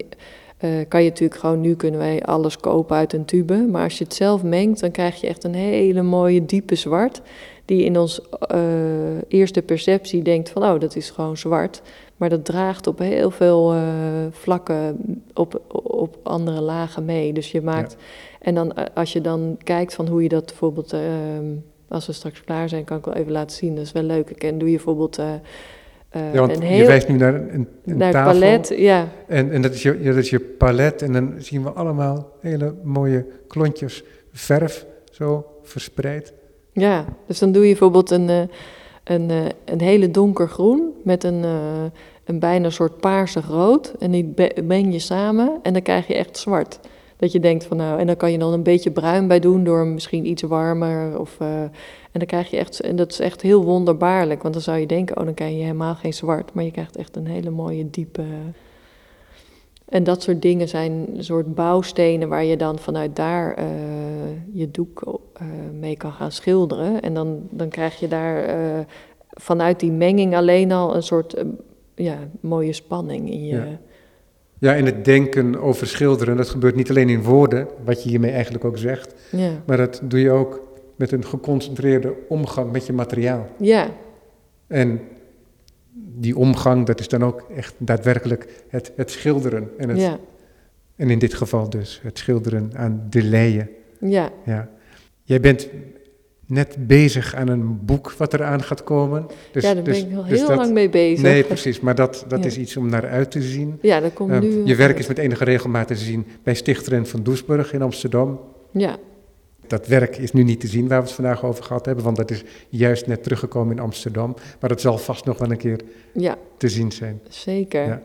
eh, 0.62 0.70
kan 0.88 1.04
je 1.04 1.10
natuurlijk 1.10 1.40
gewoon, 1.40 1.62
nu 1.62 1.76
kunnen 1.76 2.00
wij 2.00 2.24
alles 2.24 2.58
kopen 2.58 2.96
uit 2.96 3.14
een 3.14 3.26
tube. 3.26 3.68
Maar 3.70 3.84
als 3.84 3.98
je 3.98 4.04
het 4.04 4.14
zelf 4.14 4.44
mengt, 4.44 4.80
dan 4.80 4.92
krijg 4.92 5.22
je 5.22 5.28
echt 5.28 5.44
een 5.44 5.54
hele 5.54 6.02
mooie 6.02 6.46
diepe 6.46 6.76
zwart. 6.76 7.22
Die 7.66 7.84
in 7.84 7.98
ons 7.98 8.22
eh, 8.40 8.60
eerste 9.28 9.62
perceptie 9.62 10.22
denkt 10.22 10.50
van, 10.50 10.64
oh, 10.64 10.80
dat 10.80 10.96
is 10.96 11.10
gewoon 11.10 11.38
zwart. 11.38 11.82
Maar 12.18 12.30
dat 12.30 12.46
draagt 12.46 12.88
op 12.88 13.00
heel 13.00 13.32
veel 13.32 13.74
eh, 13.74 13.82
vlakken 14.32 14.98
op, 15.34 15.62
op 15.84 16.18
andere 16.24 16.62
lagen 16.62 17.06
mee. 17.06 17.34
Dus 17.34 17.52
je 17.52 17.62
maakt... 17.62 17.96
En 18.40 18.56
dan 18.56 18.94
als 18.94 19.14
je 19.14 19.22
dan 19.22 19.58
kijkt 19.64 19.94
van 19.94 20.08
hoe 20.08 20.24
je 20.24 20.30
dat 20.30 20.46
bijvoorbeeld... 20.46 20.94
ehm, 20.94 21.46
als 21.88 22.08
we 22.08 22.14
straks 22.14 22.44
klaar 22.44 22.70
zijn, 22.70 22.84
kan 22.84 22.98
ik 22.98 23.06
wel 23.06 23.14
even 23.14 23.32
laten 23.32 23.58
zien. 23.58 23.76
Dat 23.76 23.86
is 23.86 23.92
wel 23.92 24.04
leuk. 24.04 24.30
En 24.30 24.58
doe 24.58 24.70
je 24.70 24.76
bijvoorbeeld... 24.76 25.20
eh, 26.12 26.34
Ja, 26.34 26.40
want 26.40 26.62
een 26.62 26.76
je 26.76 26.86
wijst 26.86 27.08
nu 27.08 27.16
naar 27.16 27.34
een, 27.34 27.68
een 27.86 27.98
naar 27.98 28.12
tafel. 28.12 28.32
palet, 28.32 28.74
ja. 28.76 29.08
En, 29.28 29.52
en 29.52 29.62
dat, 29.62 29.74
is 29.74 29.82
je, 29.82 29.98
ja, 30.02 30.10
dat 30.10 30.24
is 30.24 30.30
je 30.30 30.40
palet. 30.40 31.02
En 31.02 31.14
dan 31.14 31.34
zien 31.38 31.64
we 31.64 31.70
allemaal 31.70 32.32
hele 32.40 32.76
mooie 32.84 33.26
klontjes 33.48 34.04
verf 34.32 34.86
zo 35.12 35.46
verspreid. 35.64 36.34
Ja, 36.74 37.06
dus 37.28 37.40
dan 37.40 37.52
doe 37.52 37.62
je 37.64 37.70
bijvoorbeeld 37.70 38.12
een, 38.12 38.30
eh, 38.30 38.42
een, 39.04 39.30
eh, 39.30 39.46
een 39.66 39.82
hele 39.82 40.12
donkergroen 40.12 40.94
met 41.04 41.24
een, 41.24 41.44
een 42.26 42.40
bijna 42.40 42.70
soort 42.70 43.00
paarsig 43.00 43.48
rood. 43.48 43.94
En 44.00 44.12
die 44.12 44.34
meng 44.64 44.94
je 44.94 45.00
samen 45.00 45.60
en 45.64 45.74
dan 45.74 45.82
krijg 45.82 46.08
je 46.08 46.16
echt 46.16 46.38
zwart. 46.38 46.80
Dat 47.22 47.32
je 47.32 47.40
denkt 47.40 47.66
van 47.66 47.78
nou, 47.78 48.00
en 48.00 48.08
dan 48.08 48.16
kan 48.16 48.32
je 48.32 48.38
dan 48.38 48.54
een 48.54 48.64
beetje 48.64 48.92
bruin 48.92 49.28
bij 49.28 49.40
doen 49.40 49.64
door 49.64 49.88
misschien 49.88 50.26
iets 50.26 50.42
warmer. 50.42 51.20
Of, 51.20 51.36
eh, 51.40 51.62
en 51.62 51.72
dan 52.12 52.26
krijg 52.26 52.50
je 52.50 52.58
echt, 52.58 52.80
en 52.80 52.96
dat 52.96 53.12
is 53.12 53.20
echt 53.20 53.42
heel 53.42 53.64
wonderbaarlijk. 53.64 54.42
Want 54.42 54.54
dan 54.54 54.64
zou 54.64 54.78
je 54.78 54.86
denken, 54.86 55.18
oh 55.18 55.26
dan 55.26 55.34
krijg 55.34 55.52
je 55.52 55.62
helemaal 55.62 55.96
geen 55.96 56.14
zwart. 56.14 56.54
Maar 56.54 56.64
je 56.64 56.72
krijgt 56.72 56.98
echt 56.98 57.16
een 57.16 57.28
hele 57.28 57.50
mooie 57.50 57.90
diepe... 57.90 58.24
En 59.86 60.04
dat 60.04 60.22
soort 60.22 60.42
dingen 60.42 60.68
zijn 60.68 61.08
een 61.16 61.24
soort 61.24 61.56
bouwstenen 61.56 62.30
waar 62.30 62.44
je 62.44 62.58
dan 62.58 62.80
vanuit 62.80 63.16
daar 63.16 63.54
eh, 63.54 63.66
je 64.54 64.72
doek 64.72 65.22
eh, 65.34 65.46
mee 65.80 65.98
kan 65.98 66.12
gaan 66.12 66.32
schilderen. 66.32 67.02
En 67.02 67.14
dan, 67.14 67.48
dan 67.50 67.70
krijg 67.70 68.00
je 68.00 68.08
daar 68.08 68.46
vanuit 69.30 69.80
die 69.80 69.92
menging 69.92 70.36
alleen 70.36 70.72
al 70.72 70.96
een 70.96 71.04
soort, 71.04 71.44
ja, 71.96 72.18
mooie 72.40 72.74
spanning 72.74 73.32
in 73.32 73.46
je. 73.46 73.78
Ja, 74.62 74.74
in 74.74 74.86
het 74.86 75.06
denken 75.06 75.62
over 75.62 75.88
schilderen, 75.88 76.38
dat 76.38 76.50
gebeurt 76.50 76.76
niet 76.76 76.90
alleen 76.90 77.10
in 77.10 77.24
woorden, 77.24 77.68
wat 77.84 78.04
je 78.04 78.10
hiermee 78.10 78.32
eigenlijk 78.32 78.66
ook 78.66 78.78
zegt, 78.78 79.14
Ja, 79.32 79.52
maar 79.66 79.78
dat 79.78 80.02
doe 80.04 80.20
je 80.20 80.32
ook 80.32 80.68
met 80.96 81.12
een 81.12 81.26
geconcentreerde 81.26 82.14
omgang 82.28 82.72
met 82.72 82.86
je 82.86 82.94
materiaal. 82.94 83.50
ja, 83.58 83.90
En 84.68 85.02
die 85.94 86.38
omgang, 86.38 86.86
dat 86.86 87.00
is 87.00 87.08
dan 87.08 87.24
ook 87.24 87.46
echt 87.56 87.74
daadwerkelijk 87.78 88.64
het, 88.70 88.92
het 88.96 89.12
schilderen. 89.12 89.70
En, 89.78 89.90
het, 89.90 90.00
ja, 90.00 90.20
en 90.96 91.10
in 91.10 91.20
dit 91.20 91.34
geval 91.34 91.70
dus 91.70 92.00
het 92.04 92.18
schilderen 92.18 92.72
aan 92.76 93.08
de 93.10 93.24
leien. 93.24 93.70
ja, 94.00 94.32
Ja. 94.46 94.70
Jij 95.24 95.40
bent 95.40 95.68
net 96.52 96.76
bezig 96.88 97.36
aan 97.36 97.48
een 97.48 97.86
boek 97.86 98.12
wat 98.18 98.34
eraan 98.34 98.64
gaat 98.64 98.84
komen. 98.84 99.26
Dus, 99.52 99.64
ja, 99.64 99.74
daar 99.74 99.84
dus- 99.84 100.02
ben 100.04 100.12
ik 100.12 100.18
al 100.18 100.24
dus 100.26 100.38
heel 100.40 100.48
dat- 100.48 100.58
lang 100.58 100.72
mee 100.74 100.90
bezig. 100.90 101.22
Nee, 101.22 101.44
precies. 101.44 101.80
Maar 101.80 101.96
dat, 101.96 102.26
dat 102.28 102.40
Ja. 102.40 102.46
is 102.46 102.58
iets 102.58 102.78
om 102.78 102.90
naar 102.90 103.08
uit 103.08 103.32
te 103.32 103.42
zien. 103.42 103.78
Ja, 103.82 104.00
dat 104.00 104.14
komt 104.14 104.32
Eh, 104.32 104.40
nu. 104.40 104.62
je 104.66 104.76
werk 104.76 105.00
is 105.00 105.08
met 105.08 105.18
enige 105.18 105.44
regelmaat 105.44 105.88
te 105.88 105.96
zien 105.96 106.26
bij 106.44 106.54
Stichteren 106.54 107.08
van 107.08 107.24
Doesburg 107.24 107.74
in 107.74 107.82
Amsterdam. 107.82 108.40
Ja, 108.72 108.98
Dat 109.68 109.88
werk 109.88 110.18
is 110.18 110.32
nu 110.32 110.44
niet 110.44 110.60
te 110.60 110.68
zien 110.68 110.88
waar 110.88 110.98
we 111.02 111.06
het 111.06 111.14
vandaag 111.16 111.44
over 111.46 111.64
gehad 111.64 111.86
hebben, 111.86 112.04
want 112.04 112.18
dat 112.18 112.32
is 112.32 112.44
juist 112.70 113.08
net 113.08 113.24
teruggekomen 113.24 113.76
in 113.76 113.82
Amsterdam. 113.84 114.36
Maar 114.60 114.70
dat 114.70 114.82
zal 114.82 114.98
vast 114.98 115.26
nog 115.26 115.38
wel 115.38 115.52
een 115.52 115.58
keer 115.58 115.80
ja, 116.14 116.38
te 116.58 116.70
zien 116.70 116.92
zijn. 116.92 117.22
zeker. 117.30 117.86
Ja. 117.86 118.02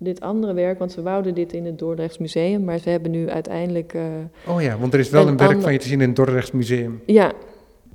Dit 0.00 0.20
andere 0.20 0.52
werk, 0.52 0.78
want 0.78 0.92
ze 0.92 1.02
wouden 1.02 1.34
dit 1.34 1.52
in 1.52 1.64
het 1.66 1.78
Dordrechts 1.78 2.18
Museum, 2.18 2.64
maar 2.64 2.78
ze 2.78 2.90
hebben 2.90 3.10
nu 3.10 3.28
uiteindelijk. 3.30 3.94
eh, 3.94 4.02
Oh 4.54 4.62
ja, 4.62 4.78
want 4.78 4.94
er 4.94 5.00
is 5.00 5.10
wel 5.10 5.22
Een 5.22 5.28
een 5.28 5.36
werk 5.36 5.48
ander- 5.48 5.62
van 5.64 5.72
je 5.72 5.78
te 5.78 5.88
zien 5.88 6.00
in 6.00 6.06
het 6.06 6.16
Dordrechts 6.16 6.50
Museum. 6.50 7.00
ja. 7.06 7.32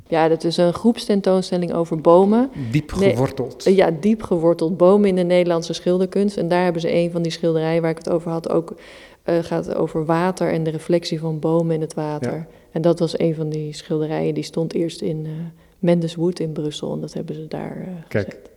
ja, 0.07 0.27
dat 0.27 0.43
is 0.43 0.57
een 0.57 0.73
groepstentoonstelling 0.73 1.73
over 1.73 2.01
bomen. 2.01 2.49
Diep 2.71 2.91
geworteld. 2.91 3.65
Eh, 3.65 3.75
Ja, 3.75 3.91
diep 3.99 4.23
geworteld 4.23 4.77
bomen 4.77 5.09
in 5.09 5.15
de 5.15 5.23
Nederlandse 5.23 5.73
schilderkunst. 5.73 6.37
En 6.37 6.47
daar 6.47 6.63
hebben 6.63 6.81
ze 6.81 6.93
een 6.93 7.11
van 7.11 7.21
die 7.21 7.31
schilderijen 7.31 7.81
waar 7.81 7.91
ik 7.91 7.97
het 7.97 8.09
over 8.09 8.31
had 8.31 8.49
ook. 8.49 8.75
eh, 9.23 9.37
gaat 9.41 9.75
over 9.75 10.05
water 10.05 10.51
en 10.51 10.63
de 10.63 10.69
reflectie 10.71 11.19
van 11.19 11.39
bomen 11.39 11.75
in 11.75 11.81
het 11.81 11.93
water. 11.93 12.31
Ja. 12.33 12.47
En 12.71 12.81
dat 12.81 12.99
was 12.99 13.19
een 13.19 13.35
van 13.35 13.49
die 13.49 13.73
schilderijen 13.73 14.33
die 14.33 14.43
stond 14.43 14.73
eerst 14.73 15.01
in 15.01 15.25
eh 15.25 15.31
Mendeswood 15.79 16.39
in 16.39 16.51
Brussel. 16.51 16.93
En 16.93 17.01
dat 17.01 17.13
hebben 17.13 17.35
ze 17.35 17.47
daar 17.47 17.77
eh 17.77 17.87
Kijk. 18.07 18.25
gezet. 18.25 18.49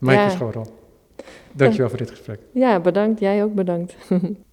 Ja. 0.00 0.64
Dankjewel 1.54 1.88
voor 1.88 1.98
dit 1.98 2.10
gesprek. 2.10 2.40
Ja, 2.52 2.80
bedankt. 2.80 3.20
Jij 3.20 3.44
ook 3.44 3.54
bedankt. 3.54 3.96